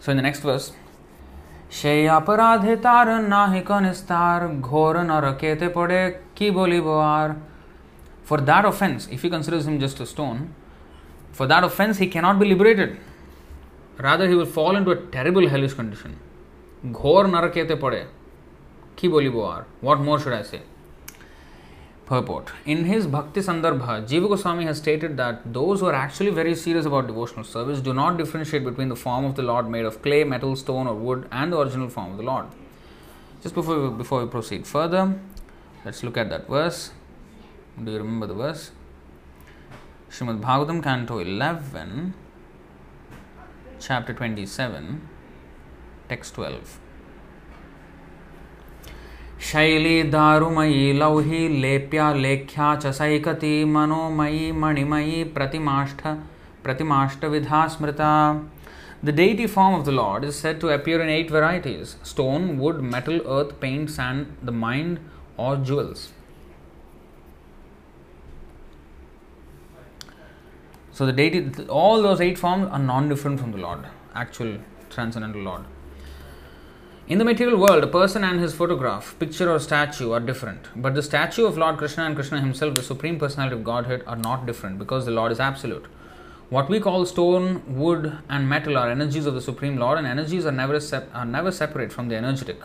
[0.01, 0.67] So, in the next verse,
[1.81, 6.01] সেই অপরাধে তার নাহিক নিস্তার ঘোর নরকেতে পড়ে
[6.37, 6.87] কি বলিব
[7.17, 7.29] আর
[8.25, 10.55] For that offense, if he considers him just a stone,
[11.33, 12.91] for that offense he cannot be liberated.
[13.99, 16.17] Rather, he will fall into a terrible hellish condition.
[17.01, 18.07] Ghor narakete pade.
[18.97, 19.67] Ki bolibo ar.
[19.81, 20.63] What more should I say?
[22.10, 22.50] Purport.
[22.66, 26.88] In his Bhakti Sandarbha, Jiva Goswami has stated that those who are actually very serious
[26.88, 30.24] about devotional service do not differentiate between the form of the Lord made of clay,
[30.24, 32.48] metal, stone, or wood and the original form of the Lord.
[33.44, 35.20] Just before we, before we proceed further,
[35.86, 36.92] let's look at that verse.
[37.84, 38.72] Do you remember the verse?
[40.10, 42.16] Srimad Bhagavatam, Canto 11,
[43.80, 45.08] chapter 27,
[46.10, 46.80] text 12.
[49.51, 56.07] शैली दारुमयी लौही लेप्या लेख्या च सैकती मनोमयी मणिमयी प्रतिमाष्ठ
[56.65, 58.13] प्रतिमाष्ट विधा स्मृता
[59.07, 62.81] The deity form of the Lord is said to appear in eight varieties stone, wood,
[62.93, 64.99] metal, earth, paint, sand, the mind,
[65.37, 66.05] or jewels.
[70.91, 73.81] So the deity, all those eight forms are non-different from the Lord,
[74.15, 74.57] actual
[74.89, 75.65] transcendental Lord.
[77.10, 80.68] In the material world, a person and his photograph, picture, or statue are different.
[80.76, 84.16] But the statue of Lord Krishna and Krishna himself, the Supreme Personality of Godhead, are
[84.16, 85.88] not different because the Lord is absolute.
[86.50, 90.46] What we call stone, wood, and metal are energies of the Supreme Lord, and energies
[90.46, 92.62] are never, sep- are never separate from the energetic.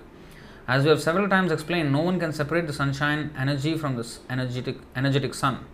[0.69, 4.07] As we have several times explained, no one can separate the sunshine energy from the
[4.29, 5.65] energetic, energetic sun.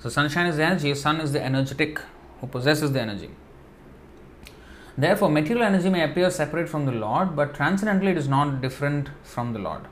[0.00, 2.02] So, sunshine is the energy, sun is the energetic
[2.42, 3.30] who possesses the energy.
[4.96, 9.08] Therefore, material energy may appear separate from the Lord, but transcendently it is not different
[9.22, 9.82] from the Lord.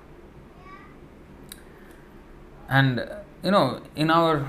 [2.68, 3.08] And
[3.42, 4.48] you know, in our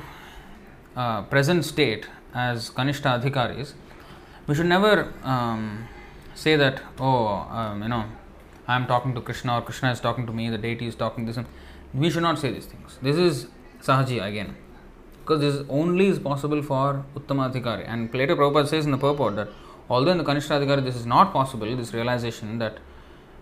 [0.95, 3.73] uh, present state as Kanishta Adhikaris,
[4.45, 5.87] we should never um,
[6.35, 8.05] say that, oh, um, you know,
[8.67, 11.25] I am talking to Krishna or Krishna is talking to me, the deity is talking
[11.25, 11.37] this.
[11.93, 12.97] We should not say these things.
[13.01, 13.47] This is
[13.81, 14.55] Sahaji again.
[15.21, 17.85] Because this only is possible for Uttama Adhikari.
[17.87, 19.49] And later Prabhupada says in the purport that
[19.89, 22.77] although in the Kanishta Adhikari this is not possible, this realization that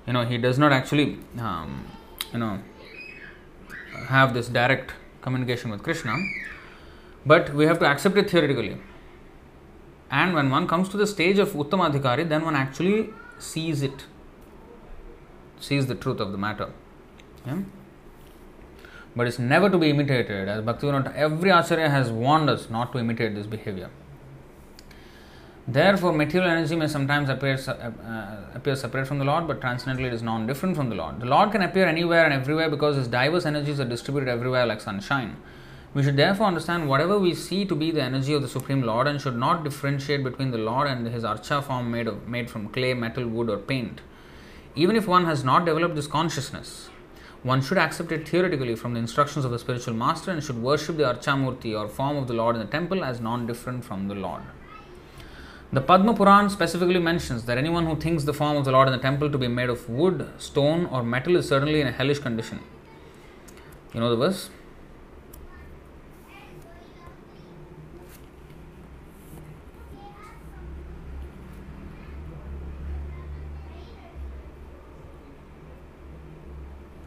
[0.08, 1.86] you know he does not actually um,
[2.34, 2.60] you know
[4.08, 6.16] have this direct communication with Krishna,
[7.26, 8.78] but we have to accept it theoretically.
[10.10, 13.10] And when one comes to the stage of Uttama Adhikari, then one actually
[13.40, 14.06] sees it,
[15.60, 16.70] sees the truth of the matter.
[17.46, 17.60] Yeah?
[19.16, 20.50] But it's never to be imitated.
[20.50, 23.90] As Bhaktivinoda, every Acharya has warned us not to imitate this behavior.
[25.72, 27.92] Therefore, material energy may sometimes appear, uh,
[28.54, 31.22] appear separate from the Lord, but transcendently it is non different from the Lord.
[31.22, 34.82] The Lord can appear anywhere and everywhere because his diverse energies are distributed everywhere like
[34.82, 35.38] sunshine.
[35.94, 39.08] We should therefore understand whatever we see to be the energy of the Supreme Lord
[39.08, 42.68] and should not differentiate between the Lord and his archa form made, of, made from
[42.68, 44.02] clay, metal, wood, or paint.
[44.76, 46.90] Even if one has not developed this consciousness,
[47.44, 50.98] one should accept it theoretically from the instructions of the spiritual master and should worship
[50.98, 54.16] the Archamurti or form of the Lord in the temple as non different from the
[54.16, 54.42] Lord.
[55.74, 58.92] The Padma Puran specifically mentions that anyone who thinks the form of the Lord in
[58.92, 62.20] the temple to be made of wood, stone, or metal is certainly in a hellish
[62.20, 62.60] condition.
[63.94, 64.50] You know the verse?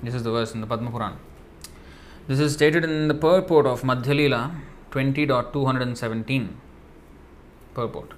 [0.02, 1.18] This is the verse in the Padma Puran.
[2.28, 4.54] This is stated in the purport of Madhya Leela
[4.90, 6.48] 20.217
[7.74, 8.14] purport.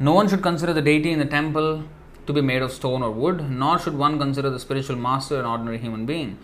[0.00, 1.82] No one should consider the deity in the temple
[2.28, 5.44] to be made of stone or wood, nor should one consider the spiritual master an
[5.44, 6.38] ordinary human being.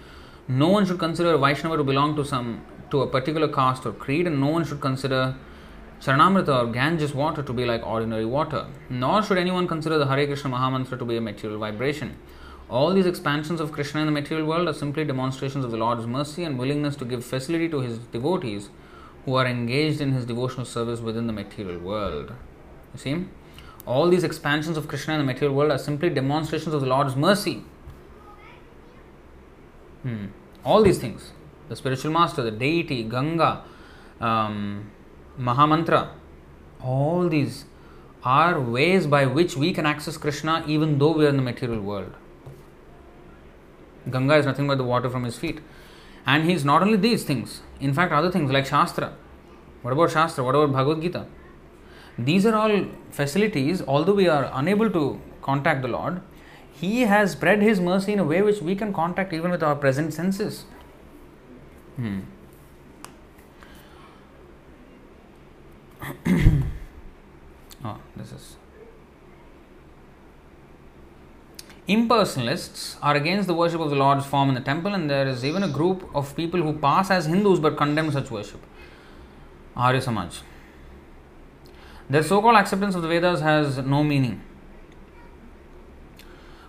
[0.48, 3.92] No one should consider a Vaishnava to belong to some to a particular caste or
[3.92, 5.36] creed, and no one should consider
[6.00, 8.66] Charanamrita or Ganges water to be like ordinary water.
[8.90, 12.16] Nor should anyone consider the Hare Krishna Mahamantra to be a material vibration.
[12.68, 16.08] All these expansions of Krishna in the material world are simply demonstrations of the Lord's
[16.08, 18.70] mercy and willingness to give facility to his devotees
[19.24, 22.32] who are engaged in his devotional service within the material world.
[22.92, 23.26] You see?
[23.86, 27.16] All these expansions of Krishna in the material world are simply demonstrations of the Lord's
[27.16, 27.62] mercy.
[30.02, 30.26] Hmm.
[30.64, 31.32] All these things
[31.68, 33.64] the spiritual master, the deity, Ganga,
[34.20, 34.90] um,
[35.38, 36.10] Mahamantra,
[36.82, 37.64] all these
[38.22, 41.80] are ways by which we can access Krishna even though we are in the material
[41.80, 42.14] world.
[44.10, 45.60] Ganga is nothing but the water from his feet.
[46.26, 49.14] And he's not only these things, in fact, other things like Shastra.
[49.82, 50.42] What about Shastra?
[50.44, 51.26] What about Bhagavad Gita?
[52.18, 56.20] These are all facilities, although we are unable to contact the Lord,
[56.72, 59.74] He has spread His mercy in a way which we can contact even with our
[59.74, 60.64] present senses.
[61.96, 62.20] Hmm.
[67.84, 68.56] oh, this is.
[71.88, 75.44] Impersonalists are against the worship of the Lord's form in the temple, and there is
[75.44, 78.60] even a group of people who pass as Hindus but condemn such worship.
[79.76, 80.40] Arya Samaj.
[82.08, 84.42] Their so called acceptance of the Vedas has no meaning.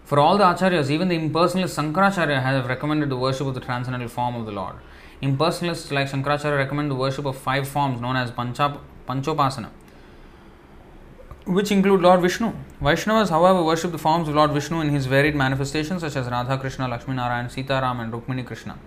[0.05, 4.07] For all the acharyas, even the impersonalist Sankaracharya have recommended the worship of the transcendental
[4.07, 4.75] form of the Lord.
[5.21, 9.69] Impersonalists like Shankaracharya recommend the worship of five forms known as Pancha, Panchopasana,
[11.45, 12.53] which include Lord Vishnu.
[12.81, 16.57] Vaishnavas, however, worship the forms of Lord Vishnu in his varied manifestations such as Radha
[16.57, 18.77] Krishna, Lakshmi Narayan, Sita Ram, and Rukmini Krishna.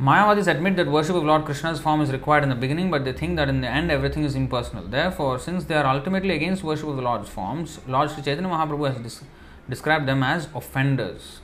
[0.00, 3.12] Mayavadis admit that worship of Lord Krishna's form is required in the beginning, but they
[3.12, 4.88] think that in the end everything is impersonal.
[4.88, 8.92] Therefore, since they are ultimately against worship of the Lord's forms, Lord Sri Chaitanya Mahaprabhu
[8.92, 9.24] has dis-
[9.68, 11.40] described them as offenders.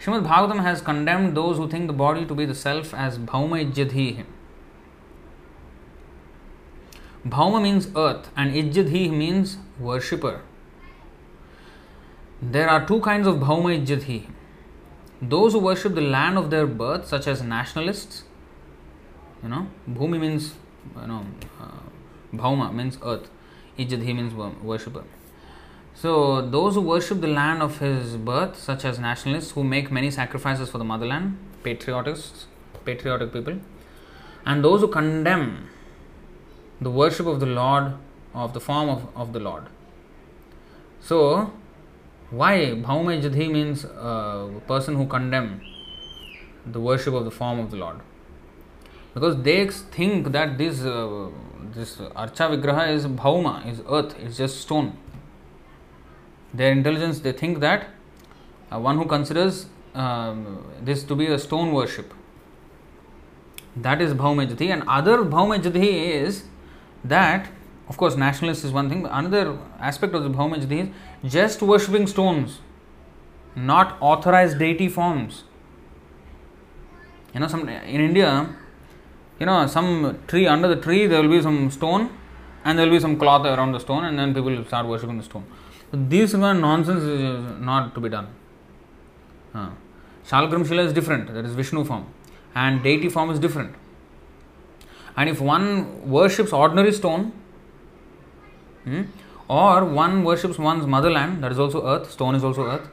[0.00, 3.68] Srimad Bhagavatam has condemned those who think the body to be the self as Bhauma
[3.68, 4.24] Ijjadhi.
[7.26, 10.42] Bhauma means earth and Ijjadhi means worshipper.
[12.40, 14.26] There are two kinds of Bhauma Ijjadhi.
[15.28, 18.24] Those who worship the land of their birth, such as nationalists,
[19.42, 20.54] you know, Bhumi means,
[21.00, 21.24] you know,
[21.60, 21.66] uh,
[22.34, 23.30] Bhauma means earth,
[23.78, 25.04] Ijjadhi means worshipper.
[25.94, 30.10] So, those who worship the land of his birth, such as nationalists who make many
[30.10, 32.46] sacrifices for the motherland, patriotists,
[32.84, 33.60] patriotic people,
[34.44, 35.68] and those who condemn
[36.80, 37.94] the worship of the Lord,
[38.34, 39.64] of the form of, of the Lord.
[41.00, 41.52] So,
[42.30, 42.56] why
[42.86, 45.60] Bhauma Jadhi means a person who condemn
[46.66, 48.00] the worship of the form of the Lord?
[49.12, 51.28] Because they think that this uh,
[51.74, 54.96] this Archa Vigraha is Bhauma, is earth, it's just stone.
[56.52, 57.88] Their intelligence, they think that
[58.72, 62.12] uh, one who considers um, this to be a stone worship,
[63.76, 66.44] that is Bhaumajati, and other Bhaumajati is
[67.04, 67.48] that,
[67.88, 70.88] of course, nationalist is one thing, but another aspect of the Bhaumajati is
[71.24, 72.60] just worshipping stones,
[73.56, 75.44] not authorized deity forms.
[77.32, 78.54] You know, some in India,
[79.40, 82.10] you know, some tree under the tree there will be some stone,
[82.64, 85.18] and there will be some cloth around the stone, and then people will start worshipping
[85.18, 85.44] the stone.
[85.90, 88.28] So this one nonsense is not to be done.
[89.54, 89.70] Uh,
[90.26, 92.06] Shalgram Shila is different, that is Vishnu form,
[92.54, 93.74] and deity form is different.
[95.16, 97.32] And if one worships ordinary stone,
[98.84, 99.02] hmm,
[99.48, 102.88] or one worships one's motherland, that is also earth, stone is also earth,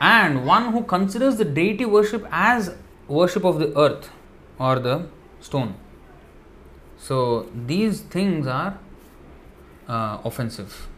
[0.00, 2.74] and one who considers the deity worship as
[3.06, 4.10] worship of the earth
[4.58, 5.06] or the
[5.40, 5.74] stone.
[6.98, 8.78] So these things are
[9.88, 10.88] uh, offensive.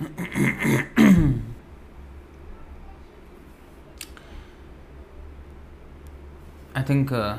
[6.74, 7.38] I think uh,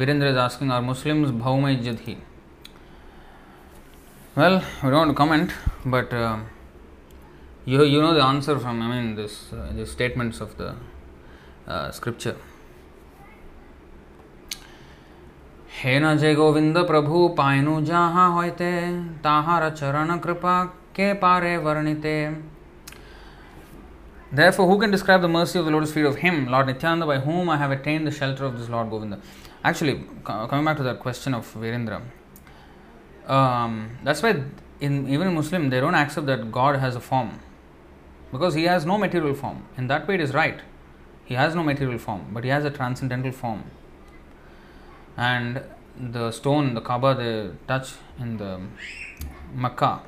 [0.00, 2.16] Virendra is asking, are Muslims Bhauma Ijjadhi?
[4.34, 5.52] Well, we don't comment,
[5.84, 6.38] but uh,
[7.66, 10.74] you, you know the answer from, I mean, this, uh, the statements of the
[11.68, 12.36] uh, scripture.
[15.82, 18.72] हे न जय गोविंद प्रभु पायनु जहाँ होते
[19.24, 20.62] ताहार चरण कृपा
[20.96, 22.16] के पारे वर्णिते
[24.32, 27.18] Therefore, who can describe the mercy of the lotus feet of him, Lord Nityananda, by
[27.18, 29.18] whom I have attained the shelter of this Lord Govinda?
[29.62, 32.02] Actually, coming back to that question of Virendra,
[33.26, 34.42] um, that's why
[34.80, 37.38] in even Muslim they don't accept that God has a form.
[38.32, 39.64] because he has no material form.
[39.76, 40.60] In that way, it is right.
[41.24, 43.64] He has no material form, but he has a transcendental form.
[45.16, 45.62] And
[45.98, 48.60] the stone, the Kaaba they touch in the
[49.54, 50.02] Makkah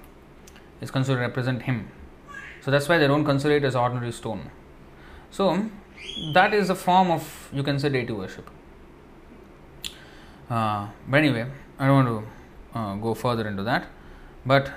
[0.81, 1.89] is considered to represent him.
[2.61, 4.51] So that's why they don't consider it as ordinary stone.
[5.31, 5.69] So
[6.33, 8.49] that is a form of you can say deity worship.
[10.53, 11.47] Uh, but anyway,
[11.79, 13.87] I don't want to uh, go further into that.
[14.45, 14.70] But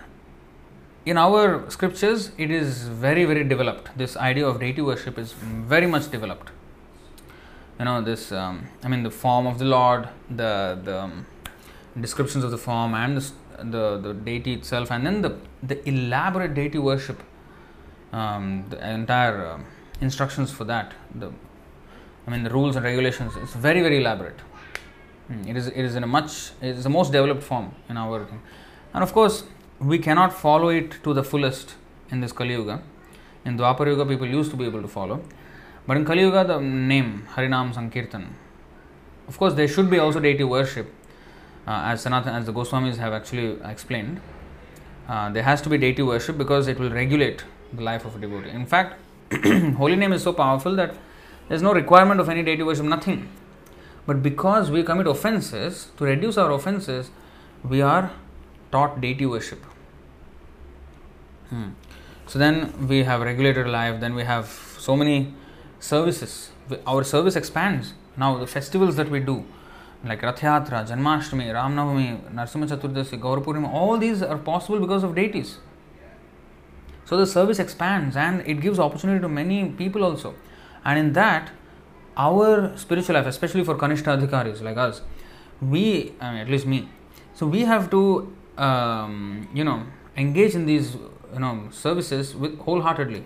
[1.05, 3.89] in our scriptures, it is very, very developed.
[3.97, 6.49] This idea of deity worship is very much developed.
[7.79, 11.25] You know, this, um, I mean, the form of the Lord, the, the um,
[11.99, 13.25] descriptions of the form, and the,
[13.75, 17.21] the, the deity itself, and then the, the elaborate deity worship,
[18.13, 19.59] um, the entire uh,
[19.99, 21.31] instructions for that, the,
[22.25, 24.39] I mean, the rules and regulations, it's very, very elaborate.
[25.27, 27.97] Hmm, it is, it is in a much, it is the most developed form in
[27.97, 28.27] our,
[28.93, 29.43] and of course,
[29.79, 31.75] we cannot follow it to the fullest
[32.11, 32.81] in this Kali Yuga.
[33.43, 35.21] In Dwapar Yuga, people used to be able to follow.
[35.87, 38.35] But in Kali Yuga, the name Harinam Sankirtan,
[39.27, 40.93] of course, there should be also deity worship,
[41.67, 44.21] uh, as Sanatan, as the Goswamis have actually explained.
[45.07, 47.43] Uh, there has to be deity worship because it will regulate
[47.73, 48.49] the life of a devotee.
[48.49, 48.99] In fact,
[49.77, 50.95] holy name is so powerful that
[51.47, 53.27] there is no requirement of any deity worship, nothing.
[54.05, 57.09] But because we commit offenses, to reduce our offenses,
[57.63, 58.11] we are
[58.71, 59.63] taught deity worship.
[61.49, 61.69] Hmm.
[62.27, 64.47] So then we have regulated life, then we have
[64.79, 65.33] so many
[65.79, 66.51] services.
[66.85, 67.93] Our service expands.
[68.17, 69.45] Now the festivals that we do,
[70.03, 75.57] like Rath Yatra, Janmashtami, Ramnavami, Narsimha Chaturdasi, Gaurapurnima, all these are possible because of deities.
[77.05, 80.33] So the service expands and it gives opportunity to many people also.
[80.83, 81.51] And in that,
[82.17, 85.01] our spiritual life, especially for Kanishta Adhikaris like us,
[85.61, 86.89] we, I mean, at least me,
[87.33, 89.85] so we have to um, you know
[90.17, 90.95] engage in these
[91.33, 93.23] you know services with wholeheartedly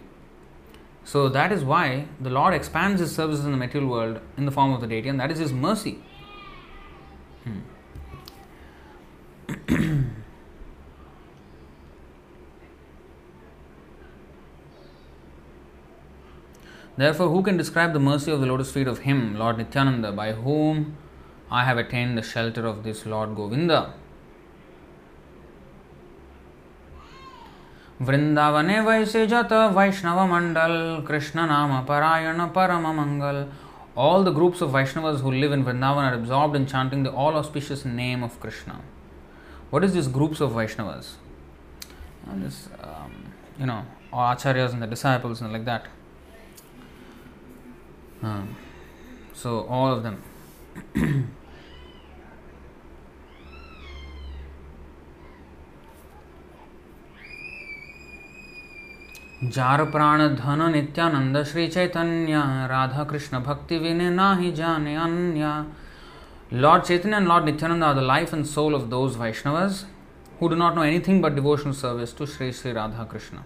[1.04, 4.52] so that is why the lord expands his services in the material world in the
[4.52, 6.00] form of the deity and that is his mercy
[7.44, 7.60] hmm.
[16.99, 20.33] Therefore, who can describe the mercy of the lotus feet of him, Lord Nityananda, by
[20.33, 20.97] whom
[21.51, 23.95] I have attained the shelter of this Lord Govinda?
[28.03, 30.73] वृंदावने वैसे जत वैष्णव मंडल
[31.09, 33.47] कृष्ण नाम पारायण परम मंगल
[33.97, 37.37] All the groups of Vaishnavas who live in Vrindavan are absorbed in chanting the all
[37.37, 38.81] auspicious name of Krishna.
[39.71, 41.11] What is these groups of Vaishnavas?
[42.27, 43.13] And this, um,
[43.57, 45.87] you know, acharyas and the disciples and like that.
[48.22, 48.48] हाँ,
[49.34, 50.18] so all of them
[59.56, 65.54] जार प्राण धन नित्यानंद श्री चैतन्य राधा कृष्ण भक्ति विने ना ही जाने अन्य
[66.54, 69.84] lord Chaitanya and lord Nityananda are the life and soul of those Vaishnavas
[70.42, 73.38] who do not know anything but devotional service to Shri Shri Radha Krishna.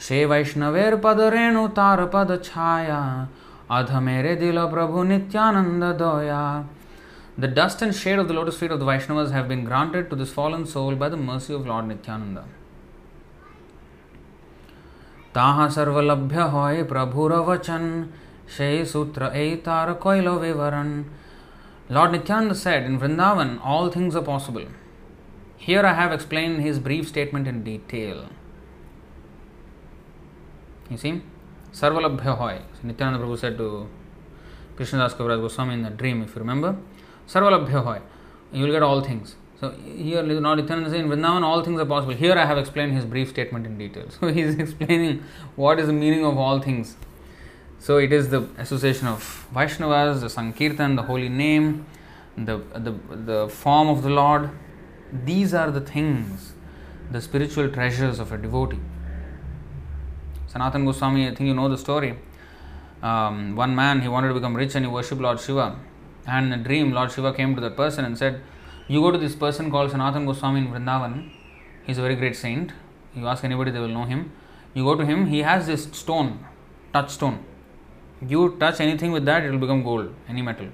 [0.00, 3.02] शे वैष्णवेर पद रेणु तार पद छाया
[3.78, 6.42] अध मेरे दिल प्रभु Nityanand दोया
[7.38, 10.16] The dust and shade of the lotus feet of the Vaishnavas have been granted to
[10.16, 12.44] this fallen soul by the mercy of Lord Nityananda.
[15.34, 17.84] ताहा सर्वलभ्य होय प्रभुर वचन
[18.56, 21.04] शे सूत्र एतार कोइल विवरण
[21.88, 24.64] Lord Nityananda said, In Vrindavan, all things are possible.
[25.56, 28.28] Here I have explained his brief statement in detail.
[30.90, 31.22] You see?
[31.72, 32.58] Sarvalabhya hoy.
[32.74, 33.88] So Nityananda Prabhu said to
[34.76, 36.76] Krishnadas Kaviraj Goswami in the dream, if you remember.
[37.28, 38.00] Sarvalabhya hoy.
[38.52, 39.36] You will get all things.
[39.60, 42.14] So here Lord Nityananda says in Vrindavan all things are possible.
[42.14, 44.06] Here I have explained his brief statement in detail.
[44.20, 45.24] So he is explaining
[45.56, 46.96] what is the meaning of all things.
[47.78, 51.86] So it is the association of Vaishnavas, the Sankirtan, the holy name,
[52.36, 54.50] the, the, the form of the Lord.
[55.12, 56.52] These are the things,
[57.10, 58.80] the spiritual treasures of a devotee.
[60.56, 62.14] Sanatan Goswami, I think you know the story.
[63.02, 65.76] Um, one man, he wanted to become rich and he worshipped Lord Shiva.
[66.26, 68.40] And in a dream, Lord Shiva came to that person and said,
[68.88, 71.30] You go to this person called Sanatan Goswami in Vrindavan.
[71.84, 72.72] He's a very great saint.
[73.14, 74.32] You ask anybody, they will know him.
[74.72, 76.46] You go to him, he has this stone,
[76.94, 77.44] touchstone.
[78.26, 80.68] You touch anything with that, it will become gold, any metal.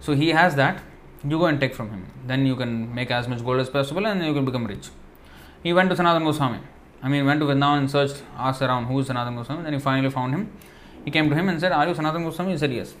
[0.00, 0.80] So he has that.
[1.22, 2.06] You go and take from him.
[2.26, 4.88] Then you can make as much gold as possible and you can become rich.
[5.62, 6.60] He went to Sanatan Goswami.
[7.02, 9.62] I mean, went to Vrindavan and searched, asked around who is Sanatan Goswami.
[9.62, 10.50] Then he finally found him.
[11.04, 12.52] He came to him and said, Are you Sanatan Goswami?
[12.52, 12.94] He said, Yes.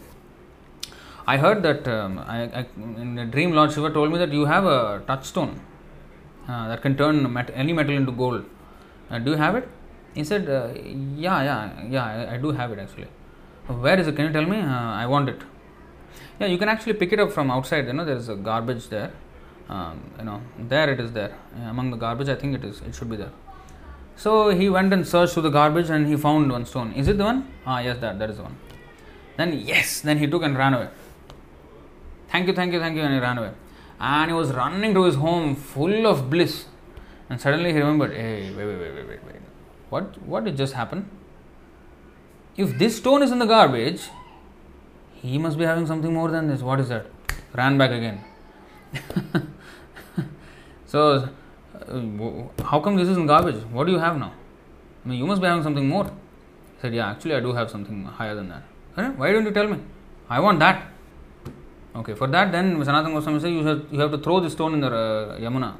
[1.26, 4.46] I heard that um, I, I, in a dream, Lord Shiva told me that you
[4.46, 5.60] have a touchstone
[6.48, 8.44] uh, that can turn met- any metal into gold.
[9.10, 9.68] uh, Do you have it?
[10.14, 10.68] He said, uh,
[11.16, 13.08] Yeah, yeah, yeah, I, I, do have it actually.
[13.66, 14.16] Where is it?
[14.16, 14.58] Can you tell me?
[14.58, 15.42] Uh, I want it.
[16.40, 17.86] Yeah, you can actually pick it up from outside.
[17.86, 19.12] You know, there is a garbage there.
[19.68, 21.36] Um, you know, there it is there.
[21.66, 22.80] Among the garbage, I think it is.
[22.80, 23.32] It should be there.
[24.18, 26.92] So he went and searched through the garbage and he found one stone.
[26.94, 27.48] Is it the one?
[27.64, 28.56] Ah, yes, that, that is the one.
[29.36, 30.88] Then, yes, then he took and ran away.
[32.28, 33.52] Thank you, thank you, thank you, and he ran away.
[34.00, 36.64] And he was running to his home full of bliss.
[37.30, 39.36] And suddenly he remembered, hey, wait, wait, wait, wait, wait, wait.
[39.88, 41.08] What, what did just happen?
[42.56, 44.08] If this stone is in the garbage,
[45.14, 46.60] he must be having something more than this.
[46.60, 47.06] What is that?
[47.54, 48.24] Ran back again.
[50.86, 51.28] so,
[52.64, 53.62] how come this is in garbage?
[53.72, 54.32] What do you have now?
[55.04, 56.04] I mean, you must be having something more.
[56.04, 58.62] He said, Yeah, actually, I do have something higher than that.
[59.16, 59.78] Why don't you tell me?
[60.28, 60.82] I want that.
[61.96, 64.74] Okay, for that, then Sanatana Goswami said, you have, you have to throw the stone
[64.74, 65.74] in the uh, Yamuna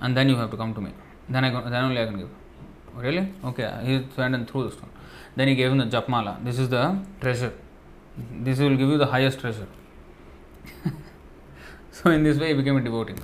[0.00, 0.90] and then you have to come to me.
[1.28, 2.28] Then, I, then only I can give.
[2.94, 3.32] Really?
[3.44, 4.90] Okay, he went and threw the stone.
[5.36, 6.44] Then he gave him the Japmala.
[6.44, 7.52] This is the treasure.
[8.48, 9.66] This will give you the highest treasure.
[11.90, 13.14] so, in this way, he became a devotee.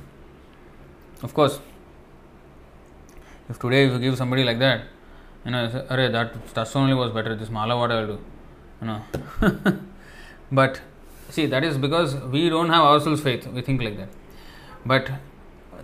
[1.22, 1.60] Of course,
[3.48, 4.84] if today if you give somebody like that,
[5.44, 7.34] you know, say, that touch only was better.
[7.34, 8.18] This mala, what I'll do,
[8.80, 9.02] you know.
[10.52, 10.80] but
[11.30, 13.46] see, that is because we don't have ourselves faith.
[13.46, 14.08] We think like that.
[14.84, 15.10] But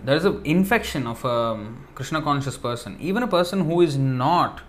[0.03, 3.97] there is an infection of a um, Krishna conscious person, even a person who is
[3.97, 4.61] not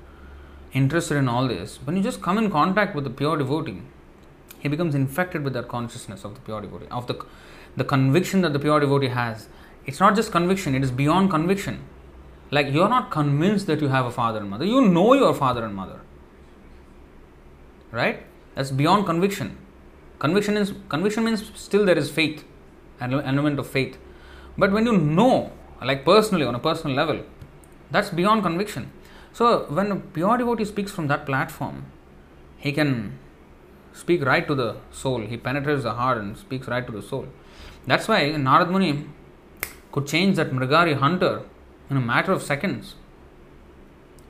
[0.73, 1.79] interested in all this.
[1.85, 3.83] When you just come in contact with the pure devotee,
[4.59, 7.25] he becomes infected with that consciousness of the pure devotee, of the
[7.77, 9.49] the conviction that the pure devotee has.
[9.89, 11.79] It's not just conviction; it is beyond conviction.
[12.57, 14.67] Like you are not convinced that you have a father and mother.
[14.67, 16.01] You know your father and mother.
[17.91, 18.23] Right?
[18.55, 19.57] That's beyond conviction.
[20.19, 22.45] Conviction is conviction means still there is faith,
[23.01, 23.97] an element of faith.
[24.59, 27.25] But when you know, like personally, on a personal level,
[27.91, 28.91] that's beyond conviction.
[29.33, 31.85] So when a pure devotee speaks from that platform,
[32.59, 33.19] he can
[33.93, 35.21] speak right to the soul.
[35.21, 37.29] He penetrates the heart and speaks right to the soul.
[37.87, 39.07] That's why Narad Muni
[39.99, 41.43] could change that Mrigari hunter
[41.91, 42.95] in a matter of seconds.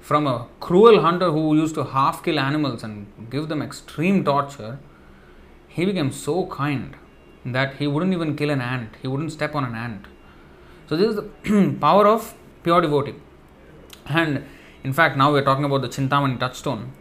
[0.00, 4.78] From a cruel hunter who used to half kill animals and give them extreme torture,
[5.68, 6.96] he became so kind
[7.44, 10.06] that he wouldn't even kill an ant, he wouldn't step on an ant.
[10.88, 13.16] So, this is the power of pure devotee.
[14.06, 14.44] And
[14.84, 16.92] in fact, now we are talking about the Chintamani touchstone.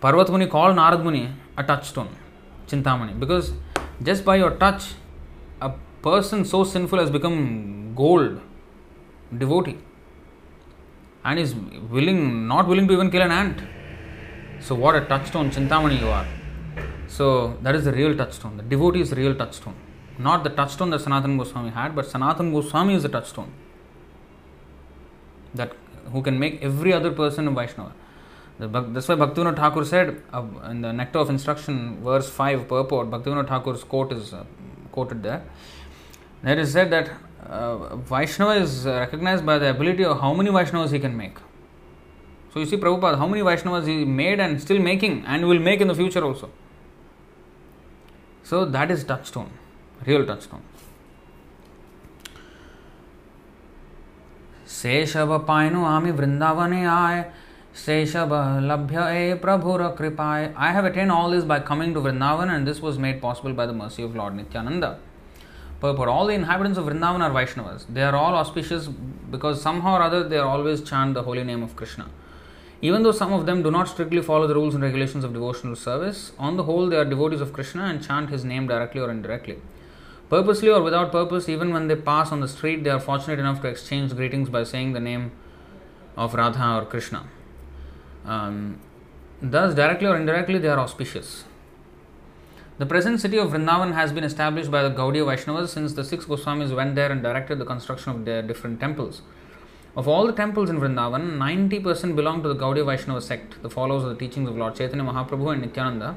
[0.00, 1.28] Parvat Muni called Narad Muni
[1.58, 2.08] a touchstone,
[2.66, 3.52] Chintamani, because
[4.02, 4.94] just by your touch,
[6.02, 8.40] person so sinful has become gold,
[9.36, 9.78] devotee,
[11.24, 13.60] and is willing, not willing to even kill an ant.
[14.60, 16.26] So, what a touchstone, Chintamani, you are.
[17.08, 18.56] So, that is the real touchstone.
[18.56, 19.74] The devotee is the real touchstone.
[20.18, 23.50] Not the touchstone that Sanatana Goswami had, but Sanatana Goswami is the touchstone.
[25.54, 25.72] That
[26.12, 27.92] who can make every other person a Vaishnava.
[28.58, 33.48] That's why Bhaktivinoda Thakur said uh, in the Nectar of Instruction, verse 5 purport, Bhaktivinoda
[33.48, 34.44] Thakur's quote is uh,
[34.92, 35.42] quoted there
[36.43, 37.11] There is said that
[37.47, 41.37] uh, Vaishnava is recognized by the ability of how many Vaishnavas he can make.
[42.53, 45.81] So you see, Prabhupada, how many Vaishnavas he made and still making and will make
[45.81, 46.49] in the future also.
[48.43, 49.51] So that is touchstone,
[50.05, 50.61] real touchstone.
[54.75, 57.23] शेषव पायनु आमी वृंदावने आय
[57.85, 62.67] शेषव लभ्य ए प्रभुर कृपाय I have attained all this by coming to Vrindavan and
[62.67, 64.97] this was made possible by the mercy of Lord Nityananda.
[65.80, 67.86] Purport All the inhabitants of Vrindavan are Vaishnavas.
[67.88, 71.74] They are all auspicious because somehow or other they always chant the holy name of
[71.74, 72.08] Krishna.
[72.82, 75.76] Even though some of them do not strictly follow the rules and regulations of devotional
[75.76, 79.10] service, on the whole they are devotees of Krishna and chant his name directly or
[79.10, 79.58] indirectly.
[80.30, 83.60] Purposely or without purpose, even when they pass on the street, they are fortunate enough
[83.62, 85.32] to exchange greetings by saying the name
[86.16, 87.26] of Radha or Krishna.
[88.24, 88.80] Um,
[89.42, 91.44] thus, directly or indirectly, they are auspicious.
[92.80, 96.24] The present city of Vrindavan has been established by the Gaudiya Vaishnavas since the six
[96.24, 99.20] Goswamis went there and directed the construction of their different temples.
[99.98, 104.04] Of all the temples in Vrindavan, 90% belong to the Gaudiya Vaishnava sect, the followers
[104.04, 106.16] of the teachings of Lord Chaitanya Mahaprabhu and Nityananda,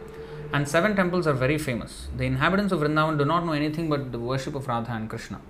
[0.53, 2.07] and seven temples are very famous.
[2.15, 5.41] The inhabitants of Vrindavan do not know anything but the worship of Radha and Krishna.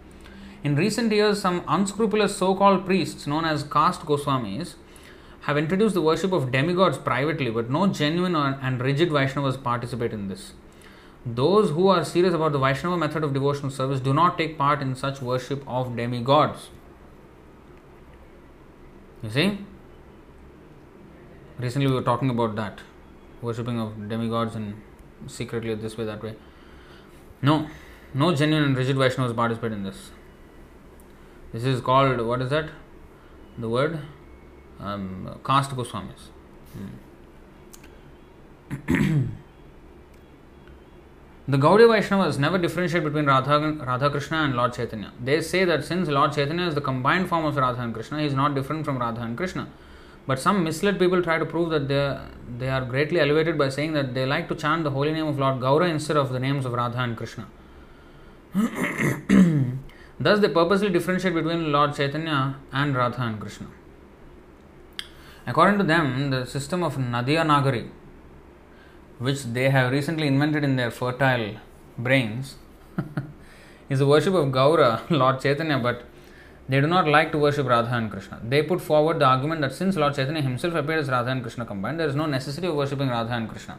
[0.64, 4.74] In recent years, some unscrupulous so called priests known as caste Goswamis
[5.42, 10.28] have introduced the worship of demigods privately, but no genuine and rigid Vaishnavas participate in
[10.28, 10.54] this.
[11.26, 14.82] Those who are serious about the Vaishnava method of devotional service do not take part
[14.82, 16.70] in such worship of demigods.
[19.22, 19.60] You see?
[21.58, 22.82] Recently we were talking about that
[23.42, 24.82] worshipping of demigods and
[25.28, 26.36] secretly this way, that way.
[27.42, 27.68] No,
[28.14, 30.12] no genuine and rigid Vaishnavas participate in this.
[31.54, 32.70] This is called, what is that?
[33.58, 34.00] The word?
[34.80, 36.30] um, caste Goswamis.
[41.46, 45.12] the Gaudiya Vaishnavas never differentiate between Radha, Radha Krishna and Lord Chaitanya.
[45.22, 48.26] They say that since Lord Chaitanya is the combined form of Radha and Krishna, he
[48.26, 49.68] is not different from Radha and Krishna.
[50.26, 52.18] But some misled people try to prove that they,
[52.58, 55.38] they are greatly elevated by saying that they like to chant the holy name of
[55.38, 57.48] Lord Gaura instead of the names of Radha and Krishna.
[60.20, 63.68] Thus, they purposely differentiate between Lord Chaitanya and Radha and Krishna.
[65.46, 67.90] According to them, the system of Nadia Nagari,
[69.26, 71.56] which they have recently invented in their fertile
[71.98, 72.56] brains,
[73.90, 76.04] is the worship of Gaura, Lord Chaitanya, but
[76.68, 78.40] they do not like to worship Radha and Krishna.
[78.44, 81.66] They put forward the argument that since Lord Chaitanya himself appeared as Radha and Krishna
[81.66, 83.78] combined, there is no necessity of worshipping Radha and Krishna.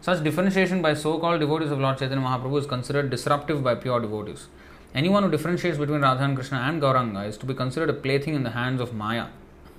[0.00, 4.00] Such differentiation by so called devotees of Lord Chaitanya Mahaprabhu is considered disruptive by pure
[4.00, 4.48] devotees.
[4.94, 8.34] Anyone who differentiates between Radha and Krishna and Gauranga is to be considered a plaything
[8.34, 9.26] in the hands of Maya.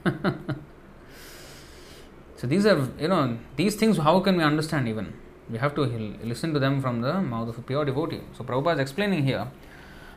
[2.43, 5.13] so these are, you know, these things, how can we understand even?
[5.49, 5.83] We have to
[6.25, 8.19] listen to them from the mouth of a pure devotee.
[8.37, 9.47] So Prabhupada is explaining here,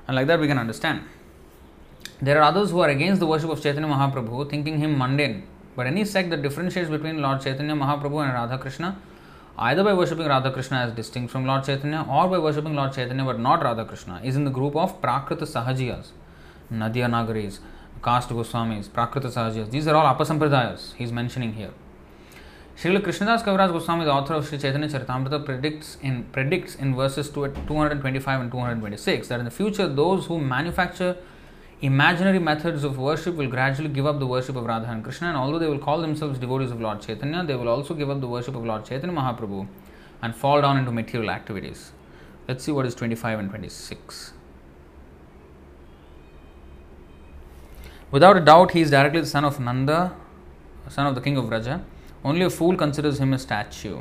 [0.09, 1.05] and like that we can understand.
[2.21, 5.45] There are others who are against the worship of Chaitanya Mahaprabhu, thinking him mundane.
[5.77, 9.01] But any sect that differentiates between Lord Chaitanya Mahaprabhu and Radha Krishna,
[9.57, 13.25] either by worshipping Radha Krishna as distinct from Lord Chaitanya or by worshipping Lord Chaitanya
[13.25, 16.09] but not Radha Krishna, is in the group of Prakrita Sahajiyas,
[16.71, 17.61] Nadia Nagaris,
[18.03, 19.71] Caste Goswamis, Prakrita Sahajiyas.
[19.71, 21.71] These are all Apasampradayas he is mentioning here.
[22.77, 27.31] Srila Krishnadas Kaviraj Goswami, the author of Sri Chaitanya Charitamrita, predicts in, predicts in verses
[27.31, 31.17] 225 and 226 that in the future those who manufacture
[31.81, 35.39] imaginary methods of worship will gradually give up the worship of Radha and Krishna, and
[35.39, 38.29] although they will call themselves devotees of Lord Chaitanya, they will also give up the
[38.29, 39.67] worship of Lord Chaitanya Mahaprabhu
[40.21, 41.93] and fall down into material activities.
[42.47, 44.35] Let's see what is 25 and 26.
[48.11, 50.15] Without a doubt, he is directly the son of Nanda,
[50.91, 51.83] son of the king of Vraja.
[52.27, 54.01] Only a fool considers him a statue.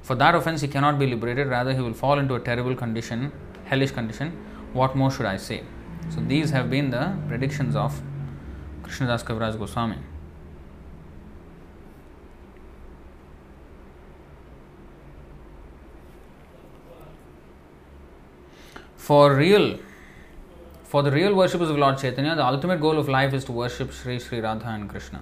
[0.00, 3.30] For that offense, he cannot be liberated, rather, he will fall into a terrible condition,
[3.66, 4.30] hellish condition.
[4.72, 5.62] What more should I say?
[6.08, 8.00] So, these have been the predictions of
[8.82, 9.98] Krishnadas Kaviraj Goswami.
[18.96, 19.78] For real,
[20.84, 23.92] for the real worshippers of Lord Chaitanya, the ultimate goal of life is to worship
[23.92, 25.20] Sri Sri Radha and Krishna.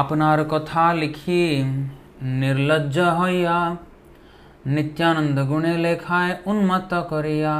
[0.00, 1.42] আপনার কথা লিখি
[2.42, 3.58] নির্লজ্জ হইয়া
[4.74, 7.54] নিত্যানন্দ গুণে লেখায় উন্মত্ত করিয়া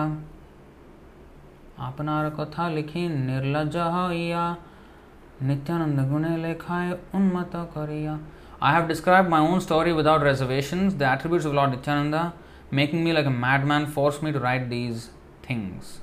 [1.88, 4.44] আপনার কথা লিখি নির্লজ্জ হইয়া
[5.48, 8.14] নিত্যানন্দ গুণে লেখায় উন্মত করিয়া
[8.62, 10.88] I have described my own story without reservations.
[10.94, 12.22] The attributes of Lord Nityananda,
[12.70, 15.10] making me like a madman, forced me to write these
[15.42, 15.98] things.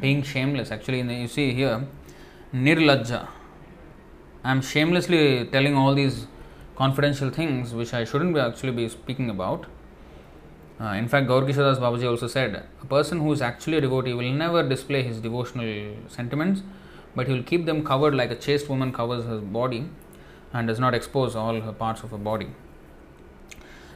[0.00, 1.86] Being shameless, actually, you see here,
[2.54, 3.28] nirlajja.
[4.44, 6.26] I am shamelessly telling all these
[6.76, 9.66] confidential things which I shouldn't be actually be speaking about.
[10.78, 14.12] Uh, in fact, Gaur Kishadas Babaji also said a person who is actually a devotee
[14.12, 16.62] will never display his devotional sentiments,
[17.14, 19.88] but he will keep them covered like a chaste woman covers her body
[20.52, 22.48] and does not expose all her parts of her body.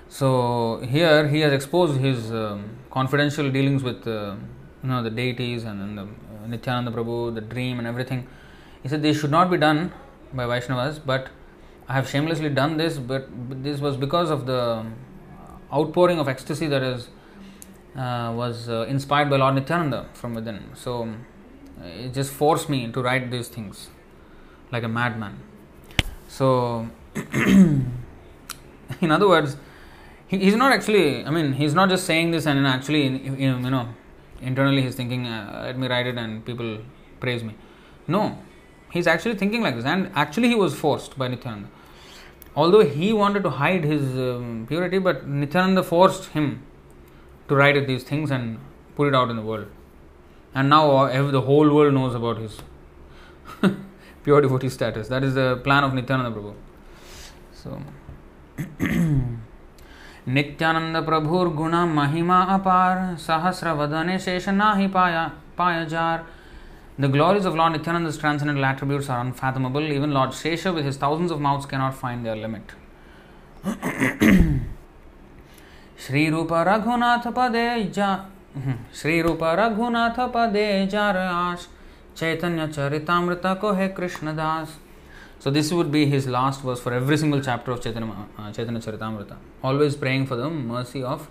[0.09, 4.37] So here he has exposed his um, confidential dealings with uh,
[4.83, 8.27] you know the deities and, then the uh, Nityananda Prabhu, the dream and everything.
[8.83, 9.93] He said this should not be done
[10.33, 11.29] by Vaishnavas, but
[11.89, 13.29] I have shamelessly done this, but
[13.63, 14.87] this was because of the
[15.73, 17.09] outpouring of ecstasy that is
[17.97, 20.71] uh, was uh, inspired by Lord Nityananda from within.
[20.75, 21.13] So
[21.83, 23.89] it just forced me to write these things
[24.71, 25.41] like a madman.
[26.29, 26.89] So,
[27.35, 27.91] in
[29.03, 29.57] other words,
[30.29, 31.25] he, he's not actually.
[31.25, 33.89] I mean, he's not just saying this and actually, you know,
[34.41, 36.79] internally he's thinking, uh, "Let me write it and people
[37.21, 37.55] praise me."
[38.07, 38.39] No,
[38.91, 41.69] he's actually thinking like this, and actually he was forced by Nityananda
[42.57, 46.63] although he wanted to hide his um, purity, but Nityananda forced him
[47.49, 48.59] to write these things and
[48.97, 49.67] put it out in the world.
[50.55, 52.61] And now the whole world knows about his
[54.25, 55.09] pure devotee status.
[55.09, 56.55] That is the plan of Nityananda Prabhu.
[57.53, 57.81] So,
[60.29, 66.27] Nityanand प्रभुर्गुण महिमा अपार सहस्रवदने शेष ना ही पाया पाया जार
[66.99, 69.91] The glories of Lord Nityananda's transcendental attributes are unfathomable.
[69.91, 72.75] Even Lord Shesha, with his thousands of mouths, cannot find their limit.
[76.01, 77.65] Shri Rupa Raghunath पदे
[77.95, 78.11] जा
[78.95, 81.67] श्री रूप रघुनाथ पदे जार आश
[82.17, 84.79] चैतन्य चरितमृत को है Krishnadas
[85.41, 88.79] So this would be his last verse for every single chapter of Chaitanya, uh, Chaitanya
[88.79, 89.37] Charitamrita.
[89.65, 91.31] Always praying for the mercy of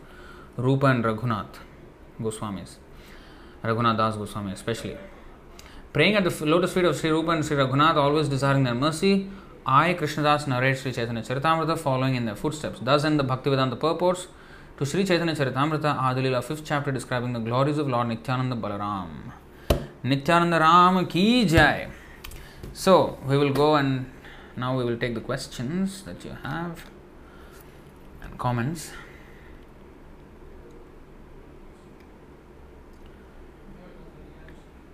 [0.58, 1.60] Rupa and Raghunath
[2.20, 2.78] Goswamis.
[3.64, 4.98] Raghunath Das Goswami especially.
[5.94, 9.30] Praying at the lotus feet of Sri Rupa and Sri Raghunath, always desiring their mercy,
[9.64, 12.80] I, Krishnadas, narrate Sri Chaitanya Charitamrita following in their footsteps.
[12.82, 14.26] Thus end the Bhaktivedanta purports
[14.80, 19.34] to Sri Chaitanya Charitamrita, Adilila, 5th chapter describing the glories of Lord Nityananda Balaram.
[20.02, 21.90] Nityananda Ram ki jai.
[22.74, 24.12] So, we will go and
[24.56, 26.86] now we will take the questions that you have
[28.22, 28.92] and comments.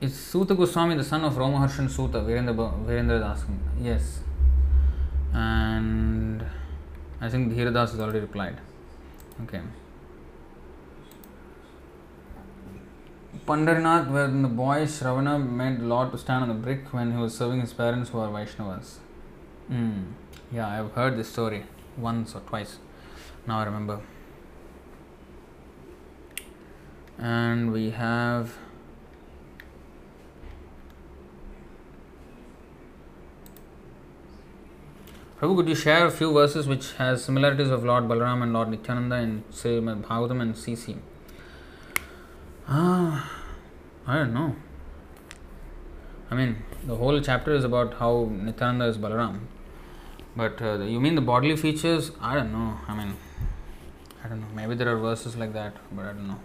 [0.02, 2.20] Is Suta Goswami the son of Romaharshan Suta?
[2.20, 3.60] Virendra, Virendra asking.
[3.82, 4.20] Yes.
[5.34, 6.46] And
[7.20, 8.58] I think Dhiradas has already replied.
[9.44, 9.62] Okay.
[13.48, 17.38] Pandarnath, when the boy Shravana made Lord to stand on the brick when he was
[17.38, 18.96] serving his parents who are Vaishnavas.
[19.72, 20.14] Mm.
[20.52, 21.64] Yeah, I have heard this story
[21.96, 22.78] once or twice.
[23.46, 24.02] Now I remember.
[27.20, 28.58] And we have.
[35.40, 38.70] Prabhu, could you share a few verses which has similarities of Lord Balaram and Lord
[38.70, 40.98] Nityananda in Srimad Bhagavatam and CC?
[42.68, 43.30] Ah,
[44.08, 44.56] I don't know.
[46.32, 49.42] I mean, the whole chapter is about how Nityananda is Balaram.
[50.36, 52.12] But uh, you mean the bodily features?
[52.20, 52.78] I don't know.
[52.88, 53.16] I mean,
[54.24, 54.48] I don't know.
[54.54, 56.40] Maybe there are verses like that, but I don't know.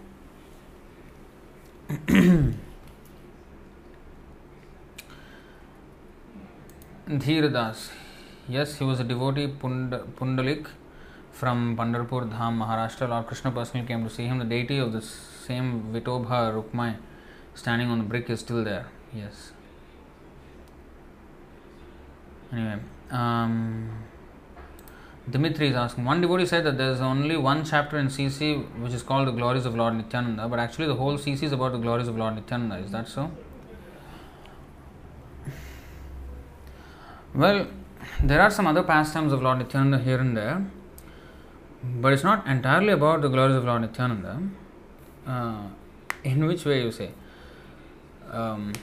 [7.09, 7.89] Dhiradas.
[8.47, 10.67] Yes, he was a devotee Pund- Pundalik
[11.41, 13.09] from Pandharpur Dham, Maharashtra.
[13.09, 14.37] Lord Krishna personally came to see him.
[14.37, 16.97] The deity of the same Vithoba Rukmai
[17.55, 18.85] standing on the brick is still there.
[19.11, 19.51] Yes.
[22.53, 22.75] Anyway,
[23.09, 23.89] um,
[25.27, 26.05] Dimitri is asking.
[26.05, 28.43] One devotee said that there is only one chapter in CC
[28.83, 31.71] which is called the glories of Lord Nityananda, but actually the whole CC is about
[31.71, 32.77] the glories of Lord Nityananda.
[32.85, 33.31] Is that so?
[37.33, 37.65] Well,
[38.21, 40.63] there are some other pastimes of Lord Nityananda here and there,
[41.83, 44.39] but it's not entirely about the glories of Lord Nityananda.
[45.25, 45.63] Uh,
[46.23, 47.11] in which way you say?
[48.31, 48.73] Um,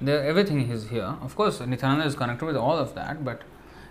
[0.00, 1.16] there, everything is here.
[1.22, 3.42] Of course, Nityananda is connected with all of that, but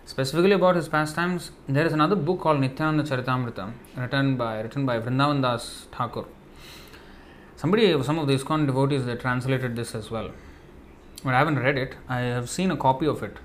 [0.06, 5.00] specifically about his pastimes, there is another book called Nityananda Charitamrita, written by written by
[5.00, 6.26] Vrindavan Das Thakur.
[7.58, 10.32] Somebody, some of the ISKCON devotees, they translated this as well,
[11.24, 11.96] but I haven't read it.
[12.08, 13.38] I have seen a copy of it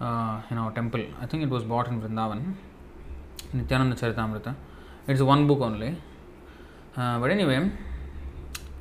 [0.00, 1.04] uh, in our temple.
[1.20, 2.54] I think it was bought in Vrindavan,
[3.52, 4.54] Nityananda Charitamrita.
[5.08, 5.96] It's one book only,
[6.96, 7.70] uh, but anyway.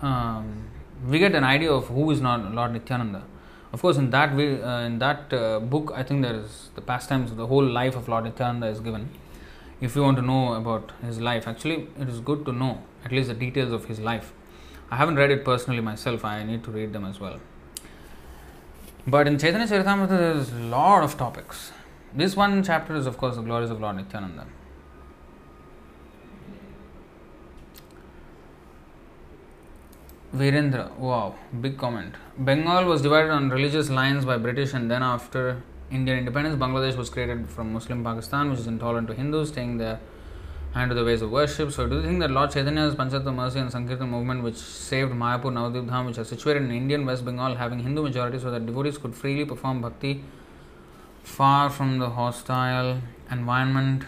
[0.02, 0.70] Um,
[1.08, 3.24] we get an idea of who is not Lord Nityananda.
[3.72, 6.82] Of course, in that way, uh, in that uh, book, I think there is the
[6.82, 9.10] pastimes, of the whole life of Lord Nityananda is given.
[9.82, 13.12] If you want to know about his life, actually, it is good to know at
[13.12, 14.34] least the details of his life.
[14.92, 16.26] I haven't read it personally myself.
[16.26, 17.40] I need to read them as well.
[19.08, 21.72] But in Chaitanya Charitamrita, there is a lot of topics.
[22.14, 24.48] This one chapter is, of course, the glories of Lord Nityananda.
[30.36, 32.14] Virendra, wow, big comment.
[32.38, 37.10] Bengal was divided on religious lines by British, and then after Indian independence, Bangladesh was
[37.10, 40.00] created from Muslim Pakistan, which is intolerant to Hindus, staying there
[40.76, 41.72] and to the ways of worship.
[41.72, 45.46] So, do you think that Lord Chaitanya's Panchatattva Mercy and Sankirtan movement, which saved Mayapur,
[45.46, 49.00] Navadvip Dham, which are situated in Indian West Bengal, having Hindu majority, so that devotees
[49.00, 50.24] could freely perform bhakti
[51.24, 53.02] far from the hostile
[53.32, 54.04] environment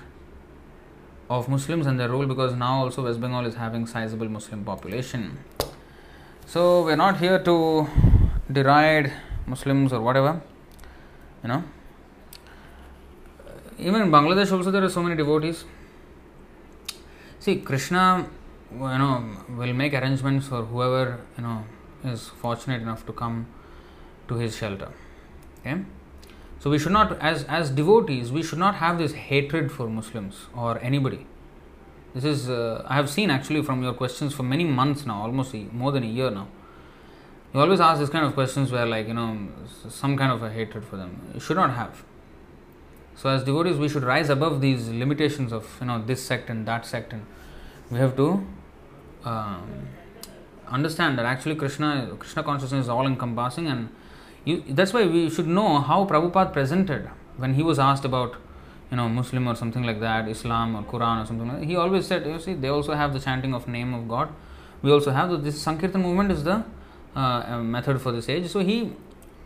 [1.31, 5.39] of Muslims and their rule, because now also West Bengal is having sizable Muslim population.
[6.51, 7.87] So we're not here to
[8.51, 9.13] deride
[9.47, 10.41] Muslims or whatever,
[11.43, 11.63] you know.
[13.47, 15.63] Uh, even in Bangladesh also there are so many devotees.
[17.39, 18.27] See, Krishna,
[18.69, 21.63] you know, will make arrangements for whoever you know
[22.03, 23.47] is fortunate enough to come
[24.27, 24.89] to his shelter.
[25.61, 25.85] Okay,
[26.59, 30.47] so we should not, as as devotees, we should not have this hatred for Muslims
[30.53, 31.27] or anybody.
[32.13, 35.53] This is, uh, I have seen actually from your questions for many months now, almost
[35.53, 36.47] more than a year now.
[37.53, 39.47] You always ask this kind of questions where, like, you know,
[39.89, 41.21] some kind of a hatred for them.
[41.33, 42.03] You should not have.
[43.15, 46.65] So, as devotees, we should rise above these limitations of, you know, this sect and
[46.65, 47.25] that sect, and
[47.89, 48.45] we have to
[49.25, 49.87] um,
[50.67, 53.89] understand that actually Krishna, Krishna consciousness is all encompassing, and
[54.43, 58.35] you, that's why we should know how Prabhupada presented when he was asked about
[58.91, 61.65] you know Muslim or something like that, Islam or Quran or something like that.
[61.65, 64.29] He always said, you see, they also have the chanting of name of God.
[64.81, 66.63] We also have the, this Sankirtan movement is the
[67.15, 68.47] uh, method for this age.
[68.49, 68.93] So he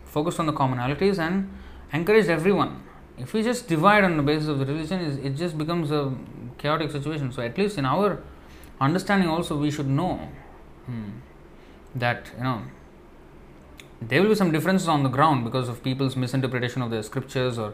[0.04, 1.50] focused on the commonalities and
[1.92, 2.82] encouraged everyone.
[3.18, 6.14] If we just divide on the basis of the religion, it just becomes a
[6.58, 7.32] chaotic situation.
[7.32, 8.22] So at least in our
[8.80, 10.28] understanding, also we should know
[10.86, 11.10] hmm,
[11.94, 12.62] that you know
[14.02, 17.58] there will be some differences on the ground because of people's misinterpretation of the scriptures
[17.58, 17.72] or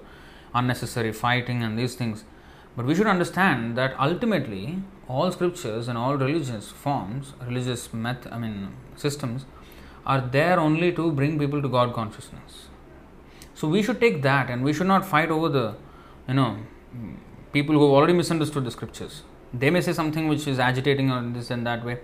[0.54, 2.24] unnecessary fighting and these things.
[2.76, 8.38] But we should understand that ultimately all scriptures and all religious forms, religious method, I
[8.38, 9.44] mean systems,
[10.06, 12.68] are there only to bring people to God consciousness.
[13.54, 15.74] So we should take that and we should not fight over the,
[16.26, 16.56] you know,
[17.52, 19.22] people who have already misunderstood the scriptures.
[19.52, 21.98] They may say something which is agitating or this and that way.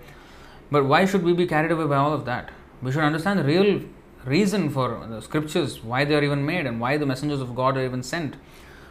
[0.71, 2.51] But why should we be carried away by all of that?
[2.81, 3.81] We should understand the real
[4.24, 7.76] reason for the scriptures, why they are even made, and why the messengers of God
[7.76, 8.36] are even sent.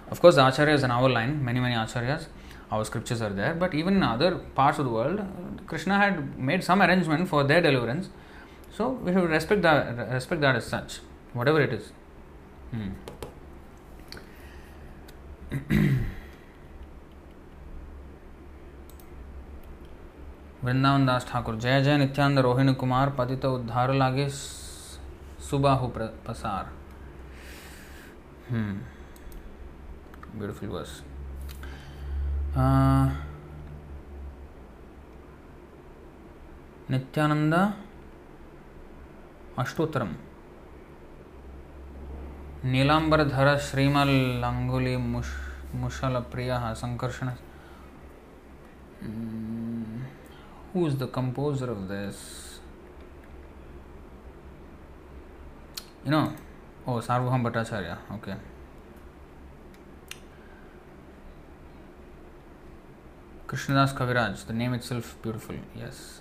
[0.10, 2.28] Of course, the acharyas in our line, many, many acharyas,
[2.72, 5.22] our scriptures are there, but even in other parts of the world,
[5.68, 8.10] Krishna had made some arrangement for their deliverance.
[8.76, 11.00] So we should respect that, respect that as such,
[11.34, 11.92] whatever it is.
[12.72, 12.90] Hmm.
[20.64, 24.28] Vrindavan दास ठाकुर जय जय नित्यानंद रोहिणी कुमार पतित उद्धार लागे
[25.51, 25.89] सुबह हो
[26.27, 26.71] पसार
[30.39, 31.01] beautiful verse
[36.91, 37.55] Nityananda
[39.59, 40.03] अष्टोत्तर
[42.65, 45.33] नीलांबरधर श्रीमल अंगुली मुश
[45.77, 47.29] मुशल प्रिय Sankarshan
[50.75, 52.48] who is the composer of this
[56.05, 56.33] You know,
[56.87, 58.35] oh, Sarvabhaum Bhattacharya, okay.
[63.47, 66.21] Krishnadas Kaviraj, the name itself beautiful, yes.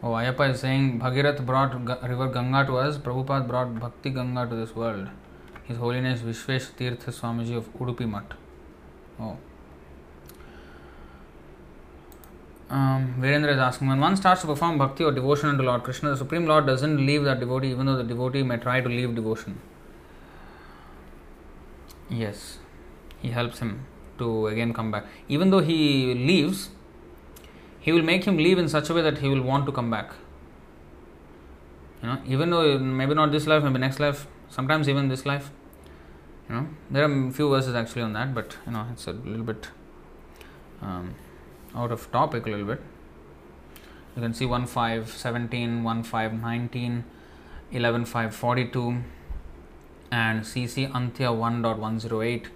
[0.00, 1.74] Oh, Ayappa is saying Bhagirath brought
[2.08, 5.08] river Ganga to us, Prabhupada brought Bhakti Ganga to this world.
[5.64, 8.34] His Holiness Vishwesh Tirtha Swamiji of Udupi Mutt.
[9.20, 9.36] Oh.
[12.70, 16.10] Um, Virendra is asking when one starts to perform bhakti or devotion unto Lord Krishna,
[16.10, 19.14] the Supreme Lord doesn't leave that devotee even though the devotee may try to leave
[19.14, 19.58] devotion.
[22.10, 22.58] Yes,
[23.20, 23.86] he helps him
[24.18, 25.06] to again come back.
[25.28, 26.70] Even though he leaves,
[27.80, 29.90] he will make him leave in such a way that he will want to come
[29.90, 30.12] back.
[32.02, 35.50] You know, even though maybe not this life, maybe next life, sometimes even this life,
[36.48, 39.12] you know, there are a few verses actually on that, but you know, it's a
[39.12, 39.68] little bit
[40.82, 41.14] um,
[41.74, 42.80] out of topic a little bit.
[44.16, 47.04] You can see 1 5 17, 1 5 19,
[47.72, 49.02] 11 5 42,
[50.10, 52.46] and CC Antya 1.108.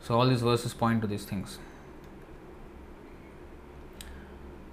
[0.00, 1.58] So, all these verses point to these things.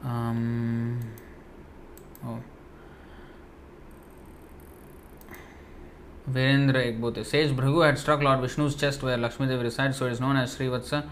[0.04, 1.00] Um,
[2.26, 2.40] oh.
[6.32, 7.26] Virendra Ekbote.
[7.26, 10.38] Sage Bhrigu had struck Lord Vishnu's chest where Lakshmi Devi resides, so it is known
[10.38, 11.08] as Srivatsa,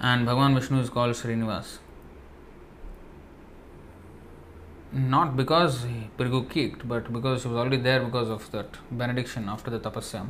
[0.00, 1.78] and Bhagavan Vishnu is called Srinivas.
[4.92, 5.86] Not because
[6.18, 10.26] Bhrigu kicked, but because he was already there because of that benediction after the tapasya.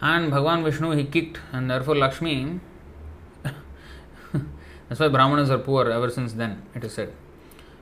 [0.00, 2.60] And Bhagavan Vishnu he kicked, and therefore Lakshmi.
[4.88, 7.12] that's why Brahmanas are poor ever since then, it is said.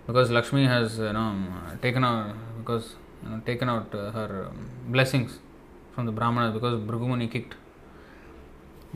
[0.06, 1.46] Because Lakshmi has you know
[1.80, 5.38] taken out because you know, taken out uh, her um, blessings
[5.94, 7.54] from the Brahmanas because Bhrigumuni kicked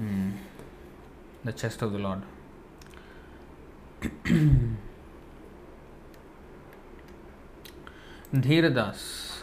[0.00, 0.32] mm,
[1.46, 2.22] the chest of the Lord.
[8.34, 9.42] Dhiradas.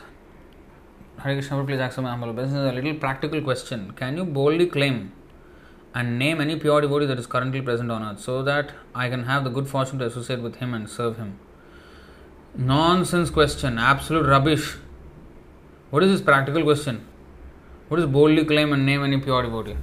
[1.20, 3.94] Hare Krishna, please accept my humble is a little practical question.
[3.96, 5.14] Can you boldly claim
[5.96, 9.24] and name any pure devotee that is currently present on earth so that I can
[9.24, 11.40] have the good fortune to associate with him and serve him?
[12.56, 14.76] Nonsense question, absolute rubbish.
[15.92, 17.06] What is this practical question?
[17.88, 19.78] What is boldly claim and name any pure devotee?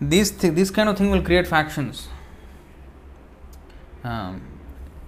[0.00, 2.08] These th- this kind of thing will create factions.
[4.04, 4.42] Um,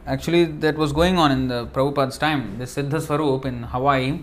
[0.07, 2.59] actually, that was going on in the Prabhupada's time.
[2.59, 4.21] The Siddha Swarup in Hawaii,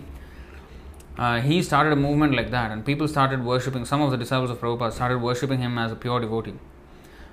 [1.18, 3.84] uh, he started a movement like that, and people started worshipping.
[3.84, 6.54] Some of the disciples of Prabhupada started worshipping him as a pure devotee,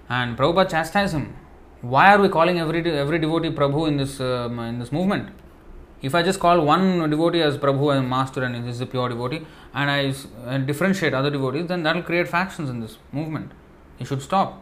[0.09, 1.35] and Prabhupada chastised him
[1.83, 5.29] why are we calling every every devotee Prabhu in this um, in this movement?
[6.03, 9.07] If I just call one devotee as Prabhu and Master and he is a pure
[9.09, 9.41] devotee,
[9.73, 10.13] and I
[10.45, 13.53] uh, differentiate other devotees, then that will create factions in this movement.
[13.99, 14.61] It should stop.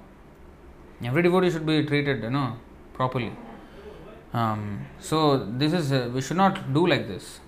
[1.03, 2.57] Every devotee should be treated, you know,
[2.93, 3.31] properly.
[4.33, 7.39] Um, so this is uh, we should not do like this.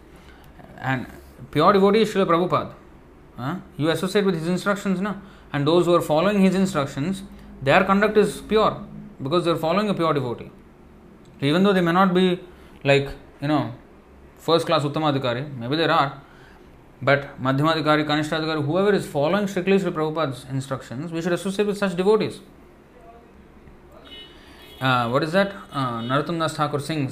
[0.80, 1.06] And
[1.52, 3.62] pure devotee is Srila Prabhupada.
[3.78, 5.22] You associate with his instructions, no?
[5.54, 7.22] And those who are following his instructions,
[7.62, 8.84] their conduct is pure
[9.22, 10.52] because they are following a pure devotee.
[11.42, 12.40] Even though they may not be
[12.84, 13.10] like,
[13.40, 13.74] you know,
[14.46, 16.12] first class uttam adhikari may be there are
[17.02, 21.68] but madhyam adhikari kanishtha adhikari who is following strictly Shri Prabhupada instruction we should associate
[21.68, 22.40] with such devotees
[25.12, 27.08] what is that Narottam Das Thakur sing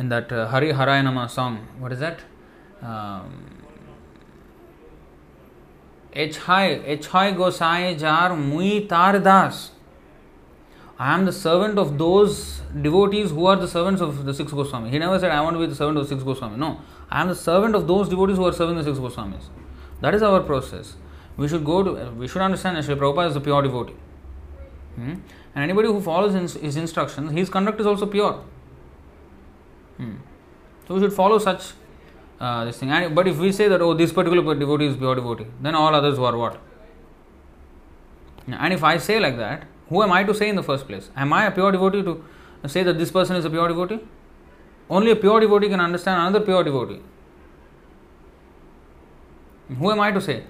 [0.00, 2.20] in that Hari हराय नम song what is that
[6.16, 9.70] एच हाय एच हाय गोसाई जार मुई तार दास
[10.98, 14.90] I am the servant of those devotees who are the servants of the six Goswami.
[14.90, 16.56] He never said, I want to be the servant of six Goswami.
[16.56, 19.44] No, I am the servant of those devotees who are serving the six Goswamis.
[20.00, 20.96] That is our process.
[21.36, 23.94] We should go to, we should understand that Srila Prabhupada is a pure devotee.
[24.94, 25.14] Hmm?
[25.54, 28.42] And anybody who follows his, his instructions, his conduct is also pure.
[29.98, 30.16] Hmm.
[30.88, 31.72] So we should follow such
[32.40, 32.90] uh, this thing.
[32.90, 35.94] And, but if we say that, oh, this particular devotee is pure devotee, then all
[35.94, 36.58] others are what?
[38.46, 41.10] And if I say like that, who am I to say in the first place?
[41.16, 42.24] Am I a pure devotee to
[42.66, 44.00] say that this person is a pure devotee?
[44.88, 47.00] Only a pure devotee can understand another pure devotee.
[49.78, 50.44] Who am I to say?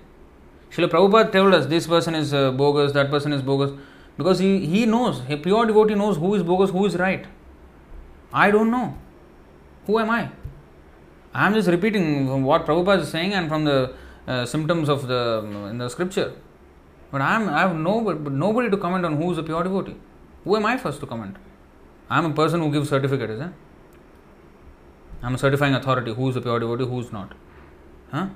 [0.71, 3.73] Srila Prabhupada told us this person is uh, bogus, that person is bogus,
[4.17, 7.25] because he, he knows, a pure devotee knows who is bogus, who is right.
[8.33, 8.97] I don't know.
[9.87, 10.31] Who am I?
[11.33, 13.95] I am just repeating what Prabhupada is saying and from the
[14.27, 16.33] uh, symptoms of the in the scripture.
[17.17, 18.01] But I am I have no
[18.41, 19.95] nobody to comment on who is a pure devotee.
[20.45, 21.37] Who am I first to comment?
[22.11, 23.33] I am a person who gives certificates.
[23.33, 23.53] is it?
[25.23, 26.13] I am a certifying authority.
[26.13, 26.85] Who is a pure devotee?
[26.91, 27.33] Who is not?
[28.11, 28.27] Huh?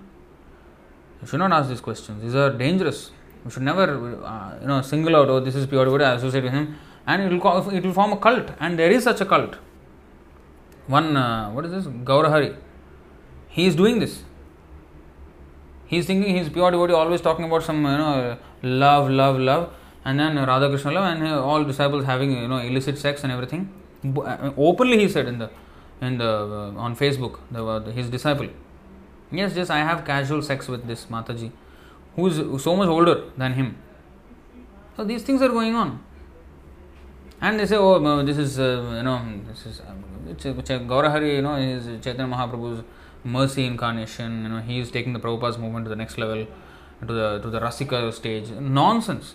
[1.20, 2.22] You should not ask these questions.
[2.22, 3.10] These are dangerous.
[3.44, 3.86] You should never,
[4.24, 5.28] uh, you know, single out.
[5.28, 6.04] Oh, this is pure devotee.
[6.04, 6.74] I associate with him,
[7.06, 8.52] and it will it will form a cult.
[8.60, 9.56] And there is such a cult.
[10.86, 11.94] One, uh, what is this?
[12.12, 12.52] Gaurahari.
[13.48, 14.22] He is doing this.
[15.84, 19.38] He is thinking he is pure devotee, always talking about some, you know, love, love,
[19.38, 19.72] love,
[20.04, 23.72] and then Radha Krishna love, and all disciples having, you know, illicit sex and everything.
[24.56, 25.50] Openly, he said in the,
[26.00, 28.48] in the uh, on Facebook, the, his disciple.
[29.30, 31.52] Yes, just I have casual sex with this Mataji,
[32.16, 33.76] who is so much older than him.
[34.96, 36.02] So these things are going on.
[37.40, 41.42] And they say, oh, this is, uh, you know, this is, um, a Gaurahari, you
[41.42, 42.84] know, is Chaitanya Mahaprabhu's
[43.24, 46.46] mercy incarnation, you know, he is taking the Prabhupada's movement to the next level,
[47.06, 48.50] to the, to the Rasika stage.
[48.50, 49.34] Nonsense.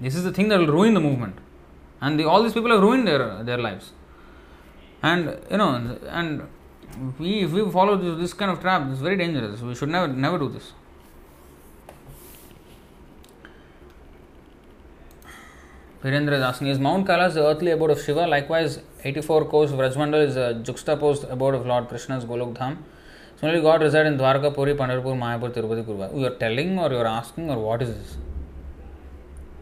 [0.00, 1.38] This is the thing that will ruin the movement.
[2.00, 3.92] And the, all these people have ruined their, their lives.
[5.02, 6.48] And, you know, and
[7.18, 9.60] we if we follow this, this kind of trap, it's very dangerous.
[9.60, 10.72] We should never never do this.
[16.02, 18.26] Virendra is asking, is Mount Kailash the earthly abode of Shiva?
[18.26, 22.78] Likewise, 84 course of Vrajmandal is a juxtaposed abode of Lord Krishna's Golok Dham.
[23.42, 26.16] Similarly, God resides in Dwarka, Puri, Pandharpur, Mayapur, Tirupati, Kurva.
[26.18, 28.16] You are telling or you are asking or what is this?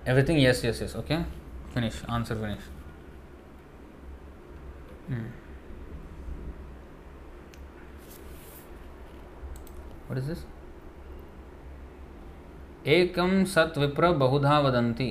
[0.06, 0.38] Everything?
[0.38, 0.94] Yes, yes, yes.
[0.94, 1.24] Okay.
[1.74, 2.02] Finish.
[2.08, 2.60] Answer finish.
[5.08, 5.24] Hmm.
[10.10, 10.40] what is this
[12.94, 15.10] ekam sat vipra bahudha vadanti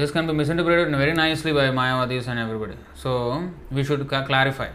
[0.00, 3.12] this can be misinterpreted very nicely by mayavadis and everybody so
[3.78, 4.68] we should clarify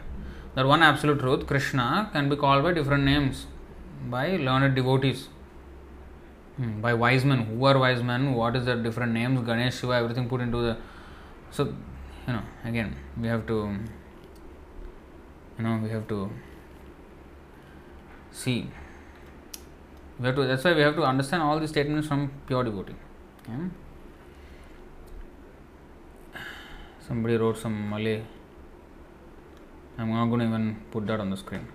[0.58, 1.46] that one absolute truth.
[1.46, 3.46] Krishna can be called by different names.
[4.10, 5.28] By learned devotees.
[6.56, 7.44] Hmm, by wise men.
[7.50, 8.34] Who are wise men?
[8.34, 9.46] What is the different names?
[9.46, 10.78] Ganesh shiva everything put into the
[11.52, 13.58] so you know again we have to
[15.58, 16.32] you know we have to
[18.32, 18.68] see.
[20.20, 22.96] We have to that's why we have to understand all these statements from pure devotee.
[27.08, 28.18] Somebody wrote some malay
[29.98, 31.68] i'm not going to even put that on the screen.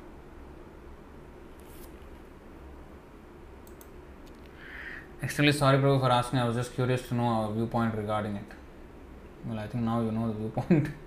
[5.22, 6.40] Extremely sorry Prabhu for asking.
[6.40, 8.50] I was just curious to know our viewpoint regarding it.
[9.46, 10.88] Well i think now you know the viewpoint.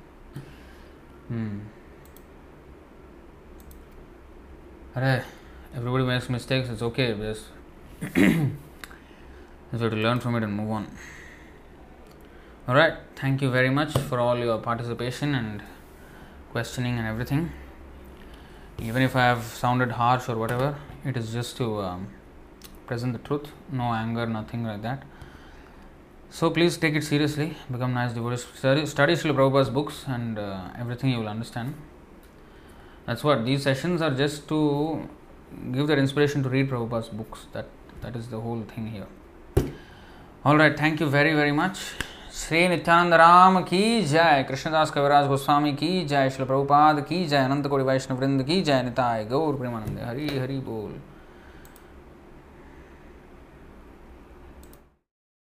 [1.28, 1.60] Hmm.
[4.94, 5.26] Hare
[5.76, 6.70] everybody makes mistakes.
[6.70, 7.46] It's okay just
[8.16, 8.52] you
[9.72, 10.88] have to learn from it and move on.
[12.68, 15.64] All right thank you very much for all your participation and
[16.56, 17.42] questioning and everything.
[18.90, 20.70] Even if i have sounded harsh or whatever
[21.10, 22.08] it is just to um,
[22.88, 23.50] present the truth.
[23.82, 25.04] No anger nothing like that.
[26.38, 27.50] So please take it seriously.
[27.76, 31.76] Become nice devotees study, study Srila Prabhupada's books and uh, everything you will understand.
[33.06, 34.60] That's what these sessions are just to
[35.74, 37.48] give that inspiration to read Prabhupada's books.
[37.52, 37.68] That
[38.02, 39.08] that is the whole thing here.
[40.46, 41.88] All right, thank you very very much.
[42.36, 47.68] Shri Nityanand Ram की जय। कृष्णदास कविराज गोस्वामी की जय। श्री प्रभुपाद की जय। अनंत
[47.68, 51.15] कोटि वैष्णव वृंद की जय। निताय गौर प्रेमानंद। हरि हरि बोल।